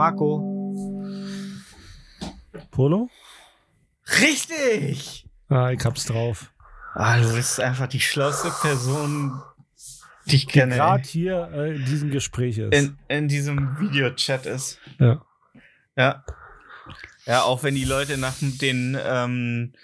[0.00, 0.40] Marco.
[2.70, 3.10] Polo?
[4.18, 5.26] Richtig!
[5.50, 6.54] Ah, ich hab's drauf.
[6.94, 9.42] Ah, du bist einfach die schlauste Person,
[10.24, 10.76] die ich kenne.
[10.76, 12.72] Gerade hier äh, in diesem Gespräch ist.
[12.72, 14.78] in, in diesem Videochat ist.
[14.98, 15.20] ja.
[15.96, 16.24] Ja.
[17.26, 19.74] Ja, auch wenn die Leute nach den, ähm,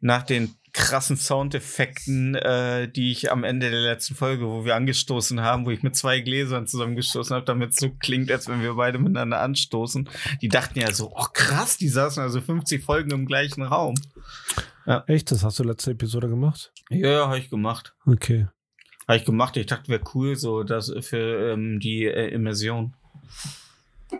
[0.00, 5.40] nach den krassen Soundeffekten, äh, die ich am Ende der letzten Folge, wo wir angestoßen
[5.40, 8.74] haben, wo ich mit zwei Gläsern zusammengestoßen habe, damit es so klingt, als wenn wir
[8.74, 10.10] beide miteinander anstoßen.
[10.42, 13.94] Die dachten ja so, oh krass, die saßen also 50 Folgen im gleichen Raum.
[15.06, 15.30] Echt?
[15.30, 16.72] Das hast du letzte Episode gemacht?
[16.90, 17.94] Ja, ja, habe ich gemacht.
[18.04, 18.48] Okay.
[19.06, 19.56] Habe ich gemacht.
[19.56, 22.94] Ich dachte, wäre cool, so das für ähm, die äh, Immersion.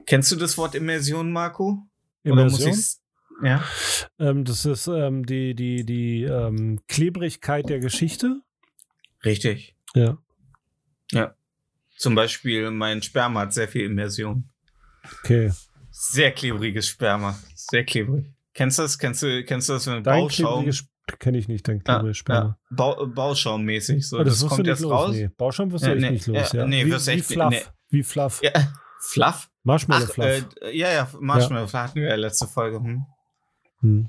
[0.07, 1.83] Kennst du das Wort Immersion, Marco?
[2.25, 3.04] Oder muss Immersion?
[3.43, 3.65] Ja.
[4.19, 8.41] Ähm, das ist ähm, die, die, die ähm, Klebrigkeit der Geschichte.
[9.25, 9.75] Richtig.
[9.95, 10.19] Ja.
[11.97, 14.51] Zum Beispiel mein Sperma hat sehr viel Immersion.
[15.21, 15.53] Okay.
[15.91, 17.39] Sehr klebriges Sperma.
[17.55, 18.27] Sehr klebrig.
[18.53, 18.99] Kennst du das?
[18.99, 20.69] Kennst du, kennst du das mit Dein Bauschaum?
[21.19, 22.59] kenne ich nicht, dein Ja, klebriges Sperma.
[22.71, 22.77] ja.
[22.77, 24.09] Bau, Bauschaummäßig.
[24.09, 24.19] So.
[24.19, 24.93] Ah, das, das, kommt erst los.
[24.93, 25.11] raus.
[25.13, 25.29] Nee.
[25.37, 26.11] Bauschaum wirst du Ja, echt nee.
[26.11, 26.53] nicht los.
[26.53, 27.51] Ja, Ja, nee, wie, wirst wie echt- Fluff.
[27.51, 27.63] nee.
[27.91, 28.41] Wie Fluff.
[28.43, 28.51] Ja.
[29.01, 29.49] Fluff?
[29.63, 30.47] Marshmallow Ach, Fluff.
[30.63, 32.79] äh, ja, ja, Marshmallow Fluff hatten wir ja letzte Folge.
[32.79, 33.05] Hm.
[33.85, 34.09] Hm.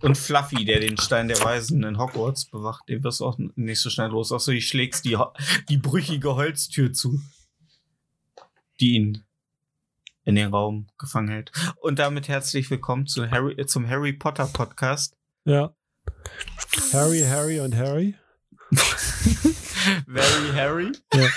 [0.00, 3.80] Und Fluffy, der den Stein der Weisen in Hogwarts bewacht, den wirst du auch nicht
[3.80, 4.30] so schnell los.
[4.30, 5.18] Außer du schlägst die,
[5.68, 7.20] die brüchige Holztür zu,
[8.78, 9.24] die ihn
[10.24, 11.50] in den Raum gefangen hält.
[11.80, 15.16] Und damit herzlich willkommen zu Harry, äh, zum Harry Potter Podcast.
[15.44, 15.74] Ja.
[16.92, 18.14] Harry, Harry und Harry.
[20.06, 20.92] Very Harry.
[21.12, 21.28] Ja.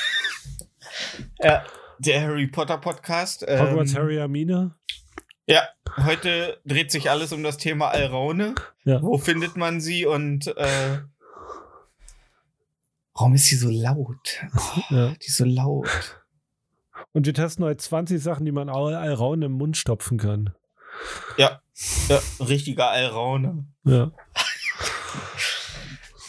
[1.39, 1.65] Ja,
[1.97, 3.43] der Harry Potter Podcast.
[3.47, 4.75] Ähm, Hogwarts Harry Hermine.
[5.45, 5.67] Ja,
[5.97, 8.55] heute dreht sich alles um das Thema Alraune.
[8.85, 9.01] Ja.
[9.01, 10.99] Wo findet man sie und äh,
[13.13, 14.41] warum ist sie so laut?
[14.55, 15.07] Oh, Ja.
[15.09, 15.87] Die ist so laut.
[17.11, 20.53] Und wir testen heute 20 Sachen, die man Al- Alraun im Mund stopfen kann.
[21.37, 21.61] Ja,
[22.07, 23.65] ja richtiger Alraune.
[23.83, 24.11] Ja.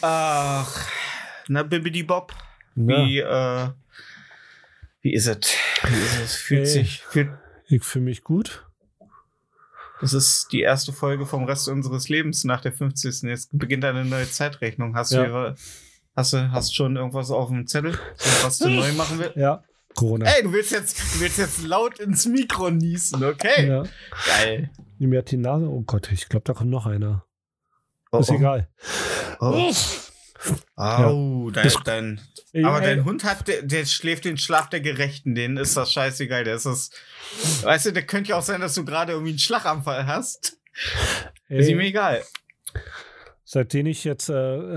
[0.03, 0.89] Ach,
[1.49, 2.35] na Bibidi Bob,
[2.75, 3.69] wie, äh,
[5.03, 5.55] wie ist es?
[5.85, 6.35] Wie ist es?
[6.35, 6.67] Fühlt Ey.
[6.67, 7.31] sich, fühlt,
[7.69, 8.67] Ich fühle mich gut.
[10.13, 13.23] Das ist die erste Folge vom Rest unseres Lebens nach der 50.
[13.23, 14.95] Jetzt beginnt eine neue Zeitrechnung.
[14.97, 15.25] Hast Ja.
[15.25, 15.55] du, ihre-
[16.17, 17.99] hast du, hast schon irgendwas auf dem Zettel,
[18.43, 19.37] was du neu machen willst?
[19.37, 19.63] Ja.
[19.95, 20.27] Corona.
[20.27, 23.69] Ey, du willst jetzt, du willst jetzt laut ins Mikro niesen, okay?
[23.69, 23.85] Ja.
[24.27, 24.71] Geil.
[24.99, 25.69] Mir hat die Nase.
[25.69, 27.25] Oh Gott, ich glaube, da kommt noch einer.
[28.11, 28.35] Oh, ist oh.
[28.35, 28.69] egal.
[29.41, 29.73] Oh.
[30.77, 32.21] Au, dein, Das- dein,
[32.53, 35.77] Ey, aber ey, dein Hund hat, der, der schläft den Schlaf der Gerechten, denen ist
[35.77, 36.91] das scheißegal, der ist das,
[37.63, 40.59] weißt du, der könnte ja auch sein, dass du gerade irgendwie einen Schlaganfall hast.
[41.49, 42.23] Ist ihm ey, egal.
[43.45, 44.35] seitdem ich jetzt äh,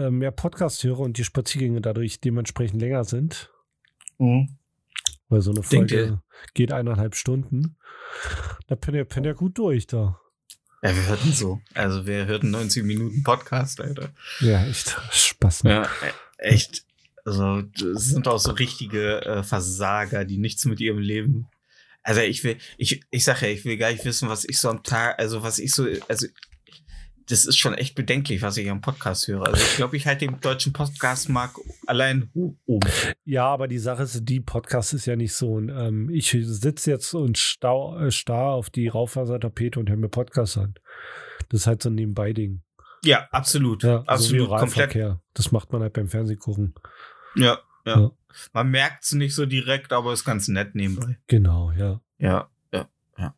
[0.08, 3.52] äh, mehr Podcast höre und die Spaziergänge dadurch dementsprechend länger sind,
[5.30, 6.22] weil so eine Folge
[6.54, 7.78] geht eineinhalb Stunden,
[8.68, 10.20] da pennt er, pennt er gut durch da.
[10.88, 11.62] Ja, wir hörten so.
[11.74, 14.10] Also wir hörten 90 Minuten Podcast, Alter.
[14.40, 15.66] Ja, echt Spaß.
[15.66, 15.72] Ne?
[15.72, 16.84] Ja, e- echt.
[17.26, 21.48] Also, das sind auch so richtige äh, Versager, die nichts mit ihrem Leben.
[22.04, 24.70] Also ich will, ich, ich sag ja, ich will gar nicht wissen, was ich so
[24.70, 26.28] am Tag, also was ich so, also
[27.30, 29.46] das ist schon echt bedenklich, was ich am Podcast höre.
[29.46, 32.90] Also ich glaube, ich halte den deutschen Podcastmarkt allein oben.
[33.26, 35.60] Ja, aber die Sache ist, die Podcast ist ja nicht so.
[35.60, 40.10] ein, Ähm, ich sitze jetzt und stau, äh, starr auf die Raufasertapete und höre mir
[40.10, 40.76] Podcasts an.
[41.50, 42.62] Das ist halt so ein Nebenbei-Ding.
[43.04, 43.84] Ja, absolut.
[43.84, 44.50] Ja, also absolut.
[44.50, 45.18] wie komplett.
[45.34, 46.76] Das macht man halt beim Fernsehen gucken.
[47.36, 48.00] Ja, ja.
[48.00, 48.12] Ja.
[48.54, 51.18] Man merkt es nicht so direkt, aber ist ganz nett nebenbei.
[51.28, 52.02] Genau, ja.
[52.20, 52.88] Ja, ja,
[53.18, 53.34] ja.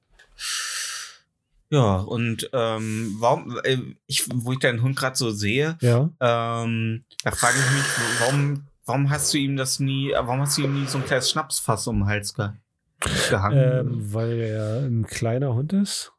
[1.72, 3.78] Ja, und ähm, warum, äh,
[4.08, 6.10] ich, wo ich deinen Hund gerade so sehe, Ja.
[6.20, 7.86] ähm, da frage ich mich,
[8.20, 11.30] warum, warum hast du ihm das nie, warum hast du ihm nie so ein kleines
[11.30, 12.50] Schnapsfass um den Hals ge
[13.30, 13.58] gehangen?
[13.58, 16.12] Ähm, weil er ein kleiner Hund ist.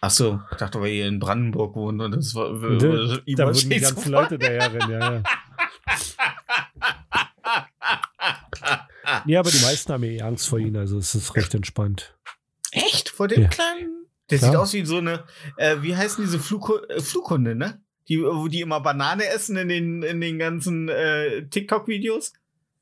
[0.00, 3.38] Ach so, ich dachte, weil ihr in Brandenburg wohnt und das war, Da, da ihm
[3.38, 5.22] wurden die ganzen Leute daher rennen, ja, ja.
[9.24, 12.14] Nee, aber die meisten haben eh Angst vor ihnen, also es ist recht entspannt.
[12.72, 13.08] Echt?
[13.08, 13.48] vor dem Ja.
[13.48, 13.95] kleinen?
[14.30, 14.50] Der Klar.
[14.50, 15.24] sieht aus wie so eine,
[15.56, 17.80] äh, wie heißen diese Flughu äh, Flughunde, ne?
[18.08, 22.32] Die, wo die immer Banane essen in den, in den ganzen äh, TikTok-Videos.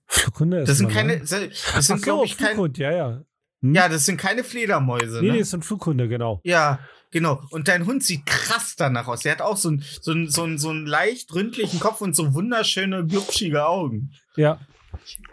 [0.07, 1.21] Flughunde ist Das sind keine, ne?
[1.21, 1.53] das sind,
[1.83, 2.51] so, glaube ich, keine.
[2.55, 3.23] Flughund, ja, ja.
[3.63, 3.75] Hm?
[3.75, 5.33] Ja, das sind keine Fledermäuse, nee, ne?
[5.35, 6.41] nee, es sind Flughunde, genau.
[6.45, 6.79] Ja,
[7.11, 7.43] genau.
[7.51, 9.21] Und dein Hund sieht krass danach aus.
[9.23, 12.35] Der hat auch so einen so so einen- so einen leicht ründlichen Kopf und so
[12.35, 14.13] wunderschöne, glubschige Augen.
[14.37, 14.61] Ja,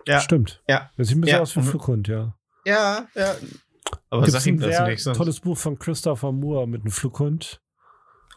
[0.06, 0.22] Ja.
[0.22, 0.62] stimmt.
[0.69, 0.90] Ja.
[0.98, 1.42] Das sieht ein bisschen Ja.
[1.42, 2.34] aus wie ein Flughund, ja.
[2.66, 3.36] Ja, ja.
[4.10, 5.04] Aber Gibt's sag ihm ein das sehr nicht.
[5.04, 5.18] Sonst.
[5.18, 7.62] tolles Buch von Christopher Moore mit einem Flughund.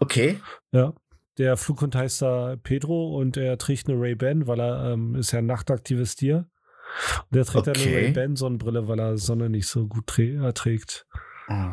[0.01, 0.41] Okay.
[0.73, 0.93] Ja.
[1.39, 5.41] Der Flughund heißt da Pedro und er trägt eine Ray-Ban, weil er ähm, ist ja
[5.41, 6.49] ein nachtaktives Tier.
[7.31, 7.89] Und er trägt Okay.
[7.89, 11.07] eine Ray-Ban Sonnenbrille, weil er Sonne nicht so gut trä- erträgt.
[11.49, 11.73] Oh.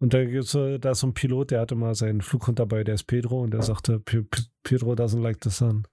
[0.00, 2.84] Und da gibt's so, da ist so ein Pilot, der hatte mal seinen Flughund dabei,
[2.84, 5.86] der ist Pedro und der sagte, "Pe- Pe- Pedro doesn't like the sun.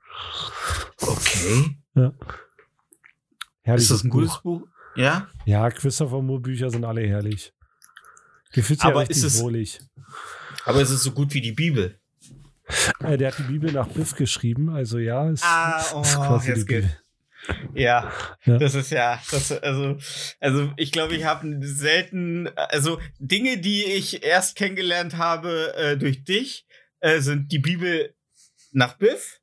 [1.02, 1.78] Okay.
[3.64, 3.84] Herrlich.
[3.84, 4.64] Ist das ein gutes Buch?
[4.96, 5.28] Ja.
[5.46, 7.54] Ja, Christopher Moore Bücher sind alle herrlich.
[8.54, 9.80] Gefühlt sich ja Aber richtig ist es- wohlig.
[10.66, 11.98] Aber es ist so gut wie die Bibel.
[13.00, 16.50] Äh, der hat die Bibel nach Biff geschrieben, also ja, ist, Ah, oh, ist quasi
[16.50, 16.76] jetzt die.
[16.76, 16.98] Bibel.
[17.74, 18.12] Ja,
[18.46, 18.58] Ja.
[18.60, 19.98] das ist ja, das, also,
[20.40, 26.24] also ich glaube, ich habe selten, also Dinge, die ich erst kennengelernt habe äh, durch
[26.24, 26.68] dich,
[27.00, 28.14] äh, sind die Bibel
[28.72, 29.41] nach Biff,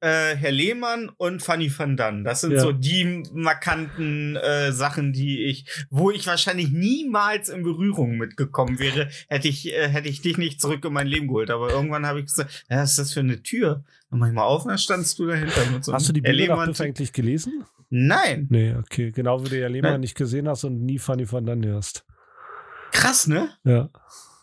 [0.00, 2.22] äh, Herr Lehmann und Fanny van Dann.
[2.24, 2.60] Das sind Ja.
[2.60, 9.08] so die markanten äh, Sachen, die ich, wo ich wahrscheinlich niemals in Berührung mitgekommen wäre,
[9.28, 11.50] hätte ich, äh, hätte ich dich nicht zurück in mein Leben geholt.
[11.50, 13.84] Aber irgendwann habe ich gesagt, ja, was ist das für eine Tür?
[14.10, 17.12] Und manchmal auf, und dann standst du dahinter so Hast du die Herr Biff eigentlich
[17.12, 17.64] gelesen?
[17.88, 18.46] Nein.
[18.50, 19.12] Nee, okay.
[19.12, 20.00] Genau wie du ja Lehmann Nein.
[20.00, 22.04] nicht gesehen hast und nie Fanny van Dann hörst.
[22.92, 23.48] Krass, ne?
[23.64, 23.88] Ja,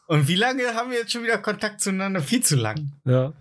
[0.07, 2.21] Und wie lange haben wir jetzt schon wieder Kontakt zueinander?
[2.21, 2.93] Viel zu lang.
[3.05, 3.33] ja.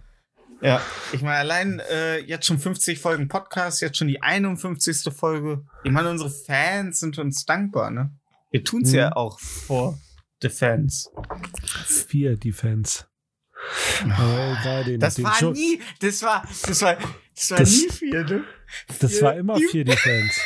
[0.63, 0.81] Ja.
[1.13, 5.13] Ich meine, allein äh, jetzt schon 50 Folgen Podcast, jetzt schon die 51.
[5.13, 5.65] Folge.
[5.85, 8.15] Ich meine, unsere Fans sind uns dankbar, ne?
[8.51, 8.99] Wir tun's Mhm.
[8.99, 9.99] ja auch vor
[10.41, 11.11] the Fans.
[11.87, 13.07] Vier Defense.
[14.05, 16.97] Aber egal, den, Das den war Jo- nie, das war, das war,
[17.35, 18.45] das war Das- nie viel, ne?
[19.01, 20.41] das vier war immer Die- vier Defense.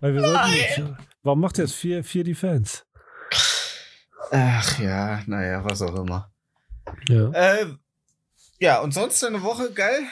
[0.00, 0.82] Weil wir sollten nicht,
[1.22, 2.82] warum macht ihr jetzt vier, vier Defense?
[4.30, 6.32] Ach ja, naja, was auch immer.
[7.08, 7.30] Ja.
[7.32, 7.66] Äh,
[8.62, 10.02] ja, und sonst eine Woche geil?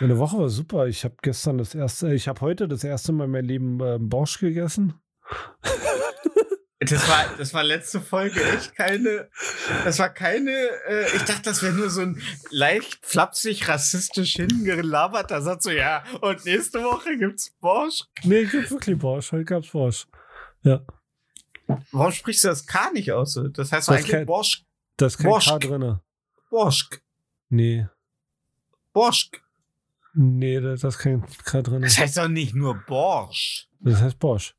[0.00, 0.86] Meine Woche war super.
[0.86, 4.08] Ich habe gestern das erste, ich habe heute das erste Mal in meinem Leben ähm,
[4.08, 4.94] Borsch gegessen.
[6.82, 9.28] Das war, das war letzte Folge echt keine,
[9.84, 10.50] das war keine,
[10.88, 16.02] äh, ich dachte, das wäre nur so ein leicht flapsig rassistisch hingelaberter Satz, so, ja,
[16.22, 18.04] und nächste Woche gibt's Borsch.
[18.24, 19.30] Nee, gibt wirklich Borsch.
[19.32, 20.06] Heute gab's Borsch.
[20.62, 20.80] Ja,
[21.92, 23.38] Warum sprichst du das K nicht aus?
[23.52, 24.64] Das heißt Das eigentlich kann- Borsch,
[24.96, 25.60] da ist kein K Borschk.
[25.60, 26.00] drin.
[27.50, 27.86] Nee,
[28.92, 29.42] Borschk.
[30.14, 31.82] nee, da da ist kein K drin.
[31.82, 33.68] Das heißt doch nicht nur Borsch.
[33.80, 34.54] Das heißt Borsch.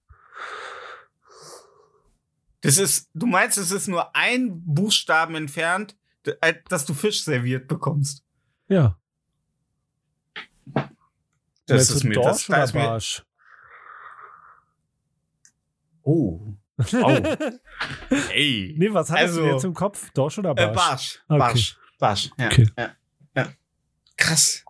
[2.61, 5.95] Das ist, du meinst, es ist nur ein Buchstaben entfernt,
[6.41, 8.23] äh, dass du Fisch serviert bekommst.
[8.67, 8.99] Ja.
[11.65, 13.23] Das ist mir, Dorsch das, da oder ist mir, Barsch?
[16.03, 16.39] oh.
[18.33, 18.75] Ey.
[18.77, 20.09] nee, was hattest Also- du jetzt im Kopf?
[20.11, 20.75] Dorsch oder Äh, Barsch?
[20.75, 21.23] Barsch.
[21.27, 21.39] Okay.
[21.39, 21.77] Barsch.
[22.01, 22.29] Barsch.
[22.37, 22.47] Ja.
[22.47, 22.67] Okay.
[22.77, 22.89] ja.
[23.35, 23.47] ja.
[24.17, 24.65] Krass.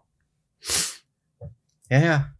[1.89, 2.33] Ja, ja.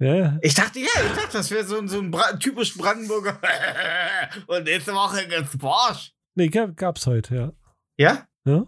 [0.00, 3.38] Ja, Ich dachte, ja, ich dachte, das wäre so, ein- so ein Bra typisch Brandenburger.
[4.48, 6.12] Und nächste Woche gibt's Barsch.
[6.34, 7.52] nee, gab, gab's heute, ja.
[7.96, 8.26] Ja?
[8.44, 8.66] Ja.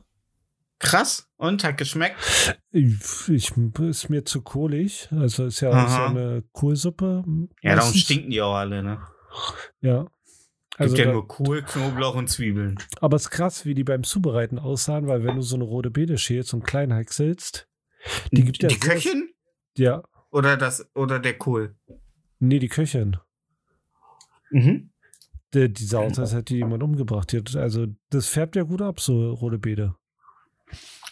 [0.78, 1.28] Krass.
[1.36, 2.16] Und hat geschmeckt.
[2.70, 5.08] Ich, ich, ist mir zu kohlig.
[5.10, 7.24] Also ist ja, ist ja eine Kohlsuppe.
[7.62, 9.00] Ja, darum stinken die auch alle, ne?
[9.80, 10.06] Ja.
[10.78, 12.76] Gibt Also ja da, nur Kohl, Knoblauch und Zwiebeln.
[13.00, 15.90] aber es ist krass, wie die beim Zubereiten aussahen, weil wenn du so eine rote
[15.90, 17.66] Beete schälst und klein häckselst,
[18.30, 19.30] die gibt ja die sehr- Köchin
[19.78, 21.74] ja, oder das oder der Kohl?
[22.40, 23.16] nee, die Köchin.
[24.50, 24.90] Mhm.
[25.54, 27.32] Die, die sah aus, als hätte die jemand umgebracht.
[27.32, 29.94] Die hat, also, das färbt ja gut ab, so rote Beete.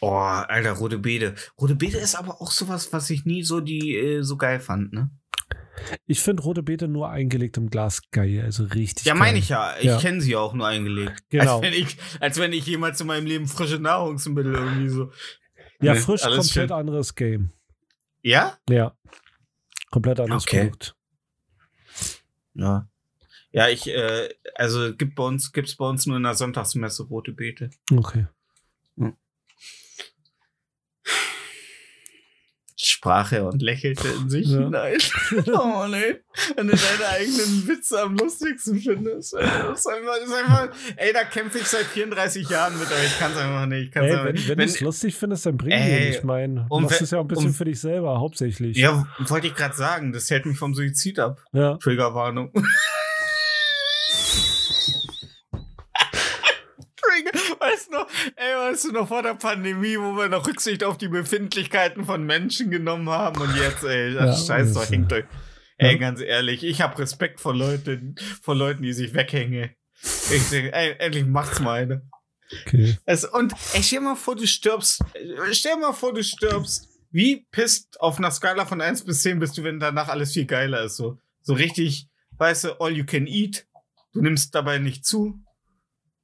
[0.00, 1.34] Oh, alter, rote Beete.
[1.58, 4.92] Rote Beete ist aber auch sowas, was ich nie so die äh, so geil fand,
[4.92, 5.10] ne?
[6.06, 9.74] Ich finde rote Beete nur eingelegt im Glas geil, also richtig Ja, meine ich ja.
[9.78, 9.98] Ich Ja.
[9.98, 11.22] kenne sie auch nur eingelegt.
[11.30, 11.54] Genau.
[11.56, 15.10] Als wenn, ich, als wenn ich jemals in meinem Leben frische Nahrungsmittel irgendwie so.
[15.80, 16.70] Ja, Nee, frisch, komplett schön.
[16.72, 17.50] anderes Game.
[18.22, 18.56] Ja?
[18.68, 18.96] Ja.
[19.90, 20.64] Komplett anderes Okay.
[20.64, 20.96] Produkt.
[22.54, 22.88] Ja.
[23.52, 27.32] Ja, ich, äh, also gibt bei uns, gibt's bei uns nur in der Sonntagsmesse rote
[27.32, 27.70] Beete.
[27.92, 28.26] Okay.
[28.96, 29.12] Sprach
[33.06, 34.58] er und lächelte in sich Ja.
[34.60, 34.98] hinein.
[35.52, 36.16] oh nee,
[36.56, 39.34] wenn du deine eigenen Witze am lustigsten findest.
[39.34, 42.86] ey, Das ist einfach, das ist einfach, ey, da kämpfe ich seit 34 Jahren mit,
[42.86, 43.94] aber ich kann es einfach nicht.
[43.96, 46.12] Ey, einfach wenn wenn du es lustig findest, dann bring Ey, ihn.
[46.14, 48.76] Ich meine, du machst es ja auch ein bisschen und- für dich selber, hauptsächlich.
[48.76, 51.42] ja, wollte ich gerade sagen, das hält mich vom Suizid ab.
[51.52, 51.76] Ja.
[51.76, 52.50] Triggerwarnung.
[57.74, 60.96] Weißt du noch, ey, weißt du noch vor der Pandemie, wo wir noch Rücksicht auf
[60.96, 65.24] die Befindlichkeiten von Menschen genommen haben und jetzt, ey, Ja, scheiß doch, hängt euch.
[65.76, 69.70] Ey, ganz ehrlich, ich habe Respekt vor Leuten, vor Leuten, die sich weghängen.
[70.02, 72.02] Ich denke, ey, endlich macht's mal eine.
[72.66, 72.96] Okay.
[73.06, 75.02] Es, und ey, stell dir mal vor, du stirbst.
[75.50, 76.88] Stell dir mal vor, du stirbst.
[77.10, 80.46] Wie pisst auf einer Skala von 1 bis 10 bist du, wenn danach alles viel
[80.46, 80.96] geiler ist?
[80.96, 83.66] So, so richtig, weißt du, all you can eat.
[84.12, 85.43] Du nimmst dabei nicht zu.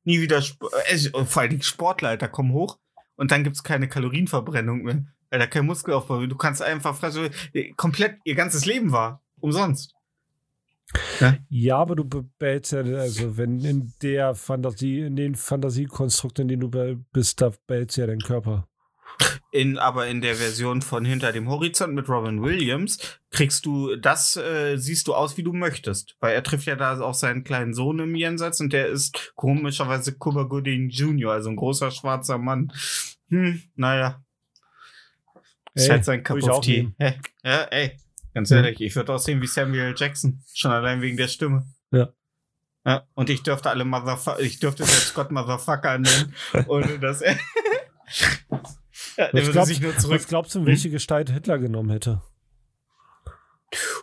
[0.05, 2.79] Nie wieder, Sp- äh, vor allem Sportleiter kommen hoch
[3.17, 5.05] und dann gibt's keine Kalorienverbrennung mehr.
[5.31, 6.27] Weil da kein Muskelaufbau.
[6.27, 9.23] Du kannst einfach fressen, äh, komplett ihr ganzes Leben war.
[9.39, 9.95] Umsonst.
[11.49, 16.49] Ja, aber du be- behältst ja, also wenn in der Fantasie, in den Fantasiekonstrukt, in
[16.49, 18.67] denen du bist, da behältst du ja deinen Körper.
[19.53, 22.99] In, aber in der Version von Hinter dem Horizont mit Robin Williams
[23.31, 26.17] kriegst du das, äh, siehst du aus, wie du möchtest.
[26.21, 30.17] Weil er trifft ja da auch seinen kleinen Sohn im Jenseits und der ist komischerweise
[30.17, 32.73] Cuba Gooding Jr., also ein großer schwarzer Mann.
[33.29, 34.23] Hm, naja.
[35.75, 36.93] Ist halt sein Cup of Tea.
[36.99, 37.19] Hä?
[37.45, 37.97] Ja, ey.
[38.35, 39.95] Ganz ehrlich, ich würde aussehen wie Samuel.
[39.97, 40.43] Jackson.
[40.55, 41.67] Schon allein wegen der Stimme.
[41.91, 42.13] Ja.
[42.87, 46.35] Ja, und ich dürfte alle Motherfucker, ich dürfte selbst Gott Motherfucker nennen,
[46.67, 47.37] ohne dass er.
[49.33, 50.21] Was glaubst, sich nur zurück.
[50.21, 52.23] was glaubst du, welche Gestalt Hitler genommen hätte?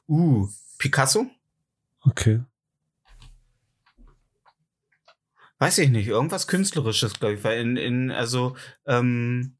[0.07, 0.47] Uh,
[0.77, 1.27] Picasso?
[2.01, 2.41] Okay.
[5.59, 8.55] Weiß ich nicht, irgendwas Künstlerisches, glaube ich, weil in, in also,
[8.85, 9.57] ähm,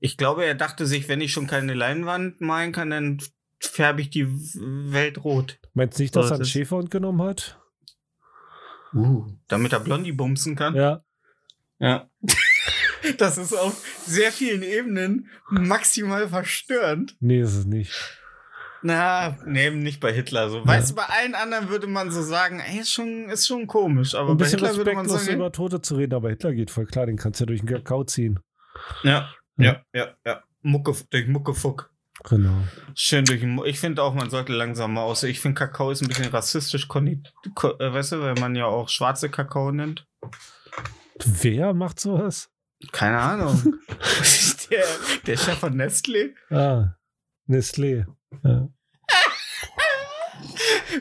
[0.00, 3.22] ich glaube, er dachte sich, wenn ich schon keine Leinwand malen kann, dann
[3.60, 5.58] färbe ich die Welt rot.
[5.74, 7.60] Meinst du nicht, dass er einen Schäferhund genommen hat?
[8.92, 9.26] Uh.
[9.46, 10.74] Damit er Blondie bumsen kann.
[10.74, 11.04] Ja.
[11.78, 12.10] Ja.
[13.18, 17.16] Das ist auf sehr vielen Ebenen maximal verstörend.
[17.20, 17.92] Nee, ist es nicht.
[18.82, 20.48] Na, nee, nicht bei Hitler.
[20.48, 20.66] So.
[20.66, 24.14] Weißt du, bei allen anderen würde man so sagen, ey, ist schon, ist schon komisch.
[24.14, 26.86] Aber Ein bei Hitler würde man sagen, über Tote zu reden, aber Hitler geht voll
[26.86, 28.40] klar, den kannst du ja durch den Kakao ziehen.
[29.02, 30.42] ja, ja, ja, ja.
[30.62, 31.90] Mucke, durch Muckefuck.
[32.28, 32.64] Genau.
[32.94, 35.22] Schön durch den Ich finde auch, man sollte langsam mal aus.
[35.22, 39.30] Ich finde, Kakao ist ein bisschen rassistisch, äh, weißt du, weil man ja auch schwarze
[39.30, 40.06] Kakao nennt.
[41.24, 42.50] Wer macht sowas?
[42.92, 43.78] Keine Ahnung.
[44.70, 44.84] der,
[45.26, 46.34] der Chef von Nestlé.
[46.50, 46.96] Ah,
[47.48, 48.06] Nestlé.
[48.42, 48.68] Ja.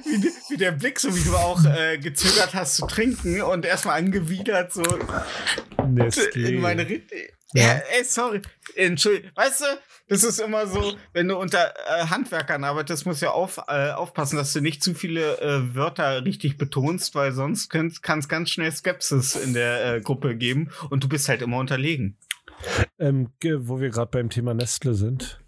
[0.06, 3.98] Wie, wie der Blick, so wie du auch äh, gezögert hast zu trinken und erstmal
[4.00, 4.84] angewidert so
[5.78, 6.50] Nestlé.
[6.50, 7.04] in meine Rede.
[7.54, 7.82] Ja.
[7.98, 8.42] Ey, sorry.
[8.76, 9.32] Entschuldigung.
[9.36, 9.66] Weißt du,
[10.08, 13.92] das ist immer so, wenn du unter äh, Handwerkern arbeitest, musst du ja auf, äh,
[13.92, 18.50] aufpassen, dass du nicht zu viele äh, Wörter richtig betonst, weil sonst kann es ganz
[18.50, 22.18] schnell Skepsis in der äh, Gruppe geben und du bist halt immer unterlegen.
[23.00, 25.40] Ähm, wo wir gerade beim Thema Nestle sind.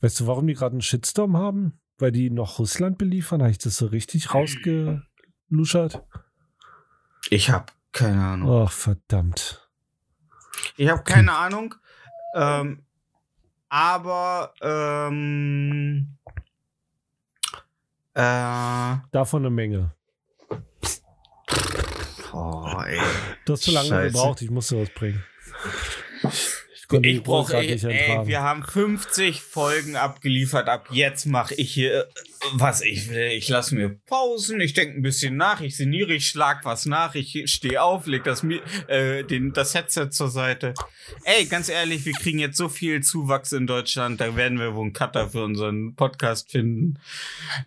[0.00, 1.78] Weißt du, warum die gerade einen Shitstorm haben?
[1.98, 3.42] Weil die noch Russland beliefern?
[3.42, 6.02] Habe ich das so richtig rausgeluschert?
[7.30, 8.66] Ich hab keine Ahnung.
[8.66, 9.68] Ach, verdammt.
[10.76, 11.74] Ich habe keine Ahnung.
[12.34, 12.84] Ähm,
[13.68, 16.16] aber ähm,
[18.14, 19.94] äh, Davon eine Menge.
[22.32, 23.00] oh, ey.
[23.44, 24.12] Du hast zu lange Scheiße.
[24.12, 25.22] gebraucht, ich musste was bringen.
[26.90, 30.68] Ich brauche, ey, ey, wir haben 50 Folgen abgeliefert.
[30.68, 32.04] Ab jetzt mache ich hier, äh,
[32.54, 33.28] was ich will.
[33.32, 37.14] Ich lasse mir Pausen, ich denke ein bisschen nach, ich sinniere, ich schlag was nach,
[37.14, 38.42] ich stehe auf, leg das,
[38.88, 40.72] äh, den, das Headset zur Seite.
[41.24, 44.84] Ey, ganz ehrlich, wir kriegen jetzt so viel Zuwachs in Deutschland, da werden wir wohl
[44.84, 46.98] einen Cutter für unseren Podcast finden,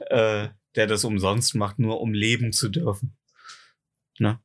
[0.09, 3.15] äh, der das umsonst macht, nur um leben zu dürfen.
[4.17, 4.39] Ne?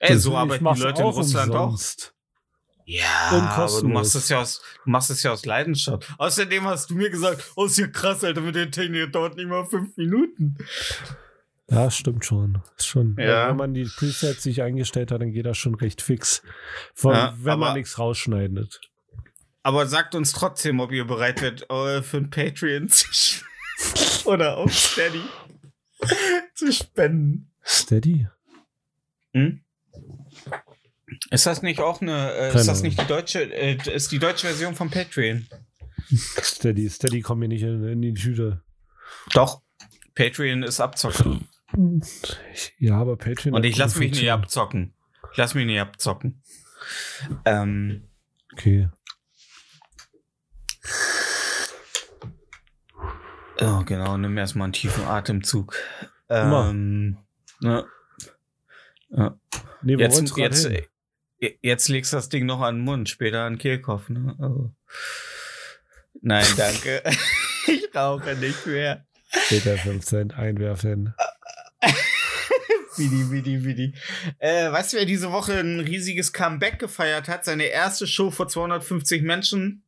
[0.00, 2.08] Ey, so arbeiten die Leute in Russland umsonst.
[2.08, 2.13] auch.
[2.86, 6.06] Ja, aber du machst es ja aus, du machst es ja aus Leidenschaft.
[6.18, 9.48] Außerdem hast du mir gesagt, oh, ist ja krass, Alter, mit der Technik dauert nicht
[9.48, 10.56] mal fünf Minuten.
[11.70, 12.60] Ja, stimmt schon.
[12.76, 13.16] Schon.
[13.18, 13.48] Ja.
[13.48, 16.42] Wenn man die Presets sich eingestellt hat, dann geht das schon recht fix.
[16.92, 18.80] Vor, Ja, wenn man aber- nichts rausschneidet.
[19.62, 22.90] Aber sagt uns trotzdem, ob ihr bereit werdet, äh, für ein Patreon
[24.26, 25.22] oder auf Steady
[26.54, 27.50] zu spenden.
[27.64, 28.28] Steady?
[29.32, 29.63] Hm?
[31.30, 34.46] Ist das nicht auch eine, äh, ist das nicht die deutsche, äh, ist die deutsche
[34.46, 35.46] Version von Patreon?
[36.14, 36.88] Steady.
[36.90, 38.62] Steady kommt mir nicht in, in die Tüte.
[39.32, 39.62] Doch.
[40.14, 41.48] Patreon ist abzocken.
[42.78, 43.54] Ja, aber Patreon.
[43.54, 44.94] Und ich lasse mich nicht abzocken.
[45.32, 46.42] Ich lasse mich nicht abzocken.
[47.44, 48.08] Ähm,
[48.54, 48.88] Okay.
[53.60, 55.74] oh, genau, nimm erstmal einen tiefen Atemzug.
[56.28, 56.70] Immer.
[56.70, 57.18] Ähm,
[57.60, 57.84] ja.
[59.10, 59.38] Ja.
[59.82, 60.84] Nee, Jetzt, jetzt, hin.
[61.38, 64.08] Jetzt legst du das Ding noch an den Mund, später an den Kehlkopf.
[64.08, 64.36] Ne?
[64.38, 64.72] Also.
[66.20, 67.02] Nein, danke.
[67.66, 69.06] ich rauche nicht mehr.
[69.28, 71.14] Später 5 Cent einwerfen.
[72.96, 73.30] Die,
[73.64, 73.94] wie die.
[74.38, 77.44] Äh, weißt du, wer diese Woche ein riesiges Comeback gefeiert hat?
[77.44, 79.82] Seine erste Show vor 250 Menschen?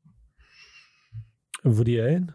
[1.62, 2.32] Woody Allen?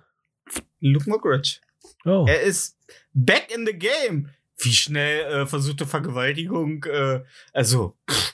[0.80, 1.60] Luke Mockridge.
[2.06, 2.26] Oh.
[2.28, 2.78] Er ist
[3.14, 4.30] back in the game.
[4.60, 8.34] Wie schnell äh, versuchte Vergewaltigung, äh, also pff,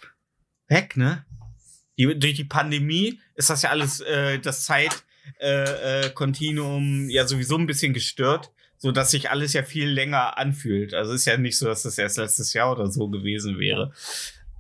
[0.68, 1.26] weg, ne?
[1.98, 5.04] Die, durch die Pandemie ist das ja alles, äh, das Zeitkontinuum
[5.40, 10.38] äh, äh, Kontinuum ja sowieso ein bisschen gestört, so dass sich alles ja viel länger
[10.38, 10.94] anfühlt.
[10.94, 13.94] Also ist ja nicht so, dass das erst letztes Jahr oder so gewesen wäre.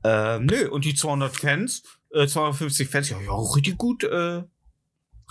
[0.03, 4.43] Ähm, nö, und die 200 Fans, äh, 250 Fans, ja, ja, richtig gut, äh,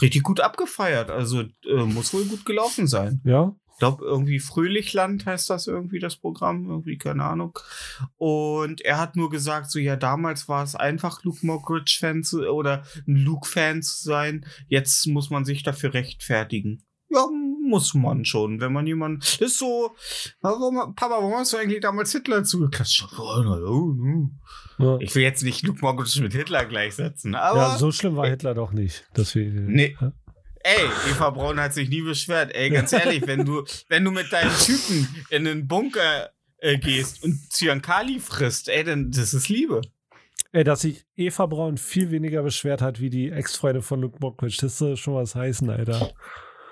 [0.00, 1.10] richtig gut abgefeiert.
[1.10, 3.20] Also äh, muss wohl gut gelaufen sein.
[3.24, 3.54] Ja?
[3.76, 7.58] Ich glaube, irgendwie Fröhlichland heißt das irgendwie, das Programm, irgendwie, keine Ahnung.
[8.16, 12.84] Und er hat nur gesagt, so, ja, damals war es einfach, Luke Mockridge-Fan zu, oder
[13.06, 14.46] ein Luke-Fan zu sein.
[14.66, 16.84] Jetzt muss man sich dafür rechtfertigen.
[17.10, 17.26] Ja,
[17.68, 19.94] muss man schon, wenn man jemand, das ist so,
[20.40, 23.06] warum, Papa, warum hast du eigentlich damals Hitler zugeklatscht?
[23.18, 24.30] No.
[24.78, 24.96] Ja.
[25.00, 27.58] Ich will jetzt nicht Luke Mockridge mit Hitler gleichsetzen, aber.
[27.58, 29.06] ja, so schlimm war Hitler doch nicht.
[29.14, 29.98] Deswegen, Nee.
[30.00, 30.12] Ja.
[30.66, 32.52] Ey, Eva Braun hat sich nie beschwert.
[32.52, 37.22] Ey, ganz ehrlich, wenn du, wenn du mit deinen Typen in den Bunker äh, gehst
[37.22, 39.80] und Zyankali frisst, ey, dann das ist Liebe.
[40.50, 44.58] Ey, dass sich Eva Braun viel weniger beschwert hat wie die Ex-Freundin von Luke Mockridge,
[44.60, 46.12] das soll schon was heißen, Alter.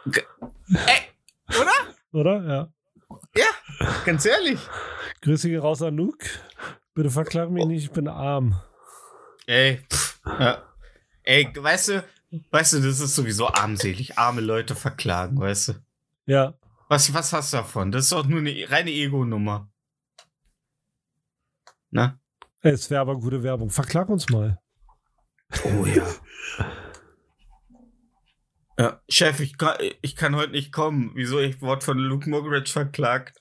[0.06, 1.02] Ey,
[1.50, 1.70] oder?
[2.10, 2.48] Oder?
[2.48, 2.72] Ja.
[3.36, 4.58] Ja, ganz ehrlich.
[5.22, 6.26] Grüße gehen raus an Luke.
[6.94, 8.60] Bitte verklag mich nicht, ich bin arm.
[9.46, 10.64] Ey, pff, ja.
[11.22, 12.04] Ey, weißt du,
[12.50, 15.72] weißt du, das ist sowieso armselig, arme Leute verklagen, weißt du.
[16.26, 16.54] Ja.
[16.88, 17.92] Was, was hast du davon?
[17.92, 19.70] Das ist doch nur eine reine Ego-Nummer.
[21.90, 22.18] Na?
[22.60, 23.70] Es wäre aber gute Werbung.
[23.70, 24.58] Verklag uns mal.
[25.64, 26.06] Oh ja.
[28.76, 31.12] Ja, Chef, ich kann, ich kann heute nicht kommen.
[31.14, 31.38] Wieso?
[31.38, 33.40] Ich wurde von Luke Mockridge verklagt.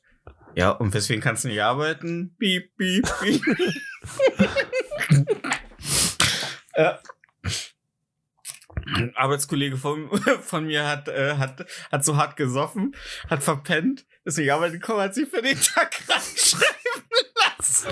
[0.56, 2.36] Ja, und weswegen kannst du nicht arbeiten?
[2.38, 3.42] Piep, piep, piep.
[6.78, 7.00] ja.
[8.86, 10.10] Ein Arbeitskollege von,
[10.42, 12.96] von mir hat, äh, hat, hat so hart gesoffen,
[13.30, 17.18] hat verpennt, ist nicht arbeiten gekommen, hat sich für den Tag krank schreiben
[17.58, 17.90] lassen.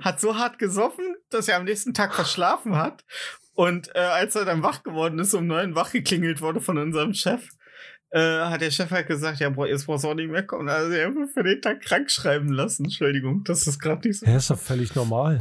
[0.00, 3.04] Hat so hart gesoffen, dass er am nächsten Tag verschlafen hat.
[3.54, 7.12] Und äh, als er dann wach geworden ist, um neun wach geklingelt wurde von unserem
[7.12, 7.48] Chef,
[8.10, 10.68] äh, hat der Chef halt gesagt, ja, boah, jetzt brauchst du auch nicht mehr kommen.
[10.68, 12.84] Also er einfach für den Tag krank schreiben lassen.
[12.84, 14.26] Entschuldigung, das ist gerade nicht so.
[14.26, 15.40] Ja, ist doch völlig normal.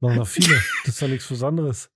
[0.00, 0.62] Machen doch viele.
[0.84, 1.90] Das ist doch nichts Besonderes.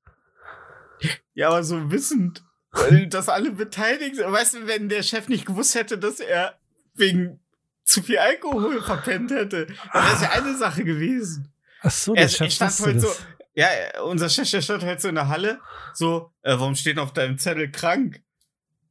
[1.35, 2.45] Ja, aber so wissend,
[3.09, 4.31] dass alle beteiligt sind.
[4.31, 6.59] Weißt du, wenn der Chef nicht gewusst hätte, dass er
[6.95, 7.41] wegen
[7.85, 11.53] zu viel Alkohol verpennt hätte, dann wäre es ja eine Sache gewesen.
[11.81, 13.09] Ach so, Er, der er Chef stand heute so,
[13.55, 13.69] ja,
[14.05, 15.61] unser Chef, der stand heute so in der Halle,
[15.95, 18.23] so, äh, warum steht auf deinem Zettel krank?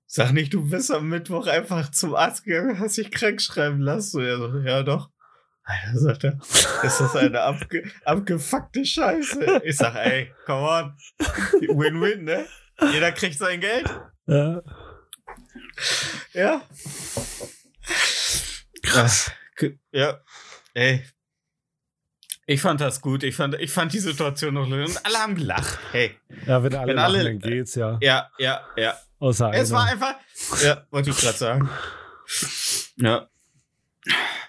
[0.05, 4.11] Sag nicht, du bist am Mittwoch einfach zum Arzt gegangen, hast dich krank schreiben lassen.
[4.11, 5.09] So, ja doch.
[5.69, 6.39] Alter, sagt er,
[6.84, 9.62] ist das eine abge abgefuckte Scheiße?
[9.65, 10.97] Ich sag, ey, come on.
[11.77, 12.45] Win-win, ne?
[12.93, 13.89] Jeder kriegt sein Geld.
[14.27, 14.62] Ja.
[16.34, 16.62] Ja.
[18.84, 19.32] Krass.
[19.91, 20.21] Ja.
[20.73, 21.06] Ey.
[22.45, 23.23] Ich fand das gut.
[23.23, 24.97] Ich fand, ich fand die Situation noch lustig.
[24.99, 25.80] Und alle haben gelacht.
[25.91, 26.15] Hey.
[26.45, 27.97] ja, wenn alle Wenn lachen, alle- dann geht's ja.
[28.01, 28.97] Ja, ja, ja.
[29.19, 29.91] Außer Es war einer.
[29.91, 30.15] einfach.
[30.63, 31.69] Ja, wollte ich gerade sagen.
[32.97, 33.27] Ja.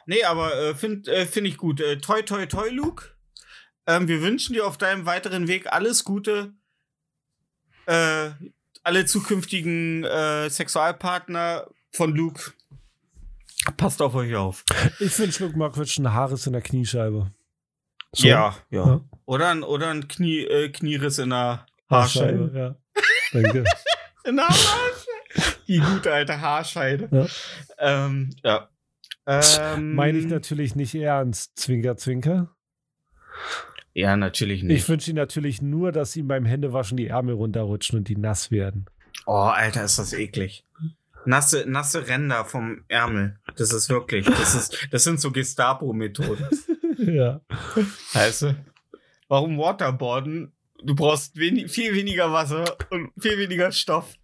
[0.08, 1.82] Nee, aber äh, finde äh, find ich gut.
[1.82, 3.10] Äh, toi, toi, toi, Luke.
[3.86, 6.54] Ähm, wir wünschen dir auf deinem weiteren Weg alles Gute.
[7.84, 8.30] Äh,
[8.82, 12.52] alle zukünftigen äh, Sexualpartner von Luke.
[13.76, 14.64] Passt auf euch auf.
[14.98, 17.30] Ich wünsche Luke Mockridge ein Haares in der Kniescheibe.
[18.12, 18.86] So, Ja, ja.
[18.86, 19.00] Ja.
[19.26, 22.38] Oder ein, oder ein Knie, äh, Knieriss in der Haarscheide.
[22.38, 23.42] Haarscheibe, ja.
[23.42, 23.64] Danke.
[24.24, 25.58] In der Haarscheide.
[25.66, 27.08] Die gute alte Haarscheide.
[27.12, 27.26] Ja.
[28.06, 28.70] Ähm, ja.
[29.30, 32.50] Ähm, Meine ich natürlich nicht ernst, Zwinker, Zwinker.
[33.92, 34.78] Ja, natürlich nicht.
[34.78, 38.50] Ich wünsche ihm natürlich nur, dass ihm beim Händewaschen die Ärmel runterrutschen und die nass
[38.50, 38.86] werden.
[39.26, 40.64] oh, Alter, ist das eklig.
[41.26, 43.38] Nasse, nasse Ränder vom Ärmel.
[43.56, 46.46] Das ist wirklich, das ist, das sind so Gestapo-Methoden.
[46.98, 47.40] ja.
[48.14, 48.56] Weißt du?
[49.26, 50.52] Warum Waterboarden?
[50.82, 54.14] Du brauchst wenig, viel weniger Wasser und viel weniger Stoff.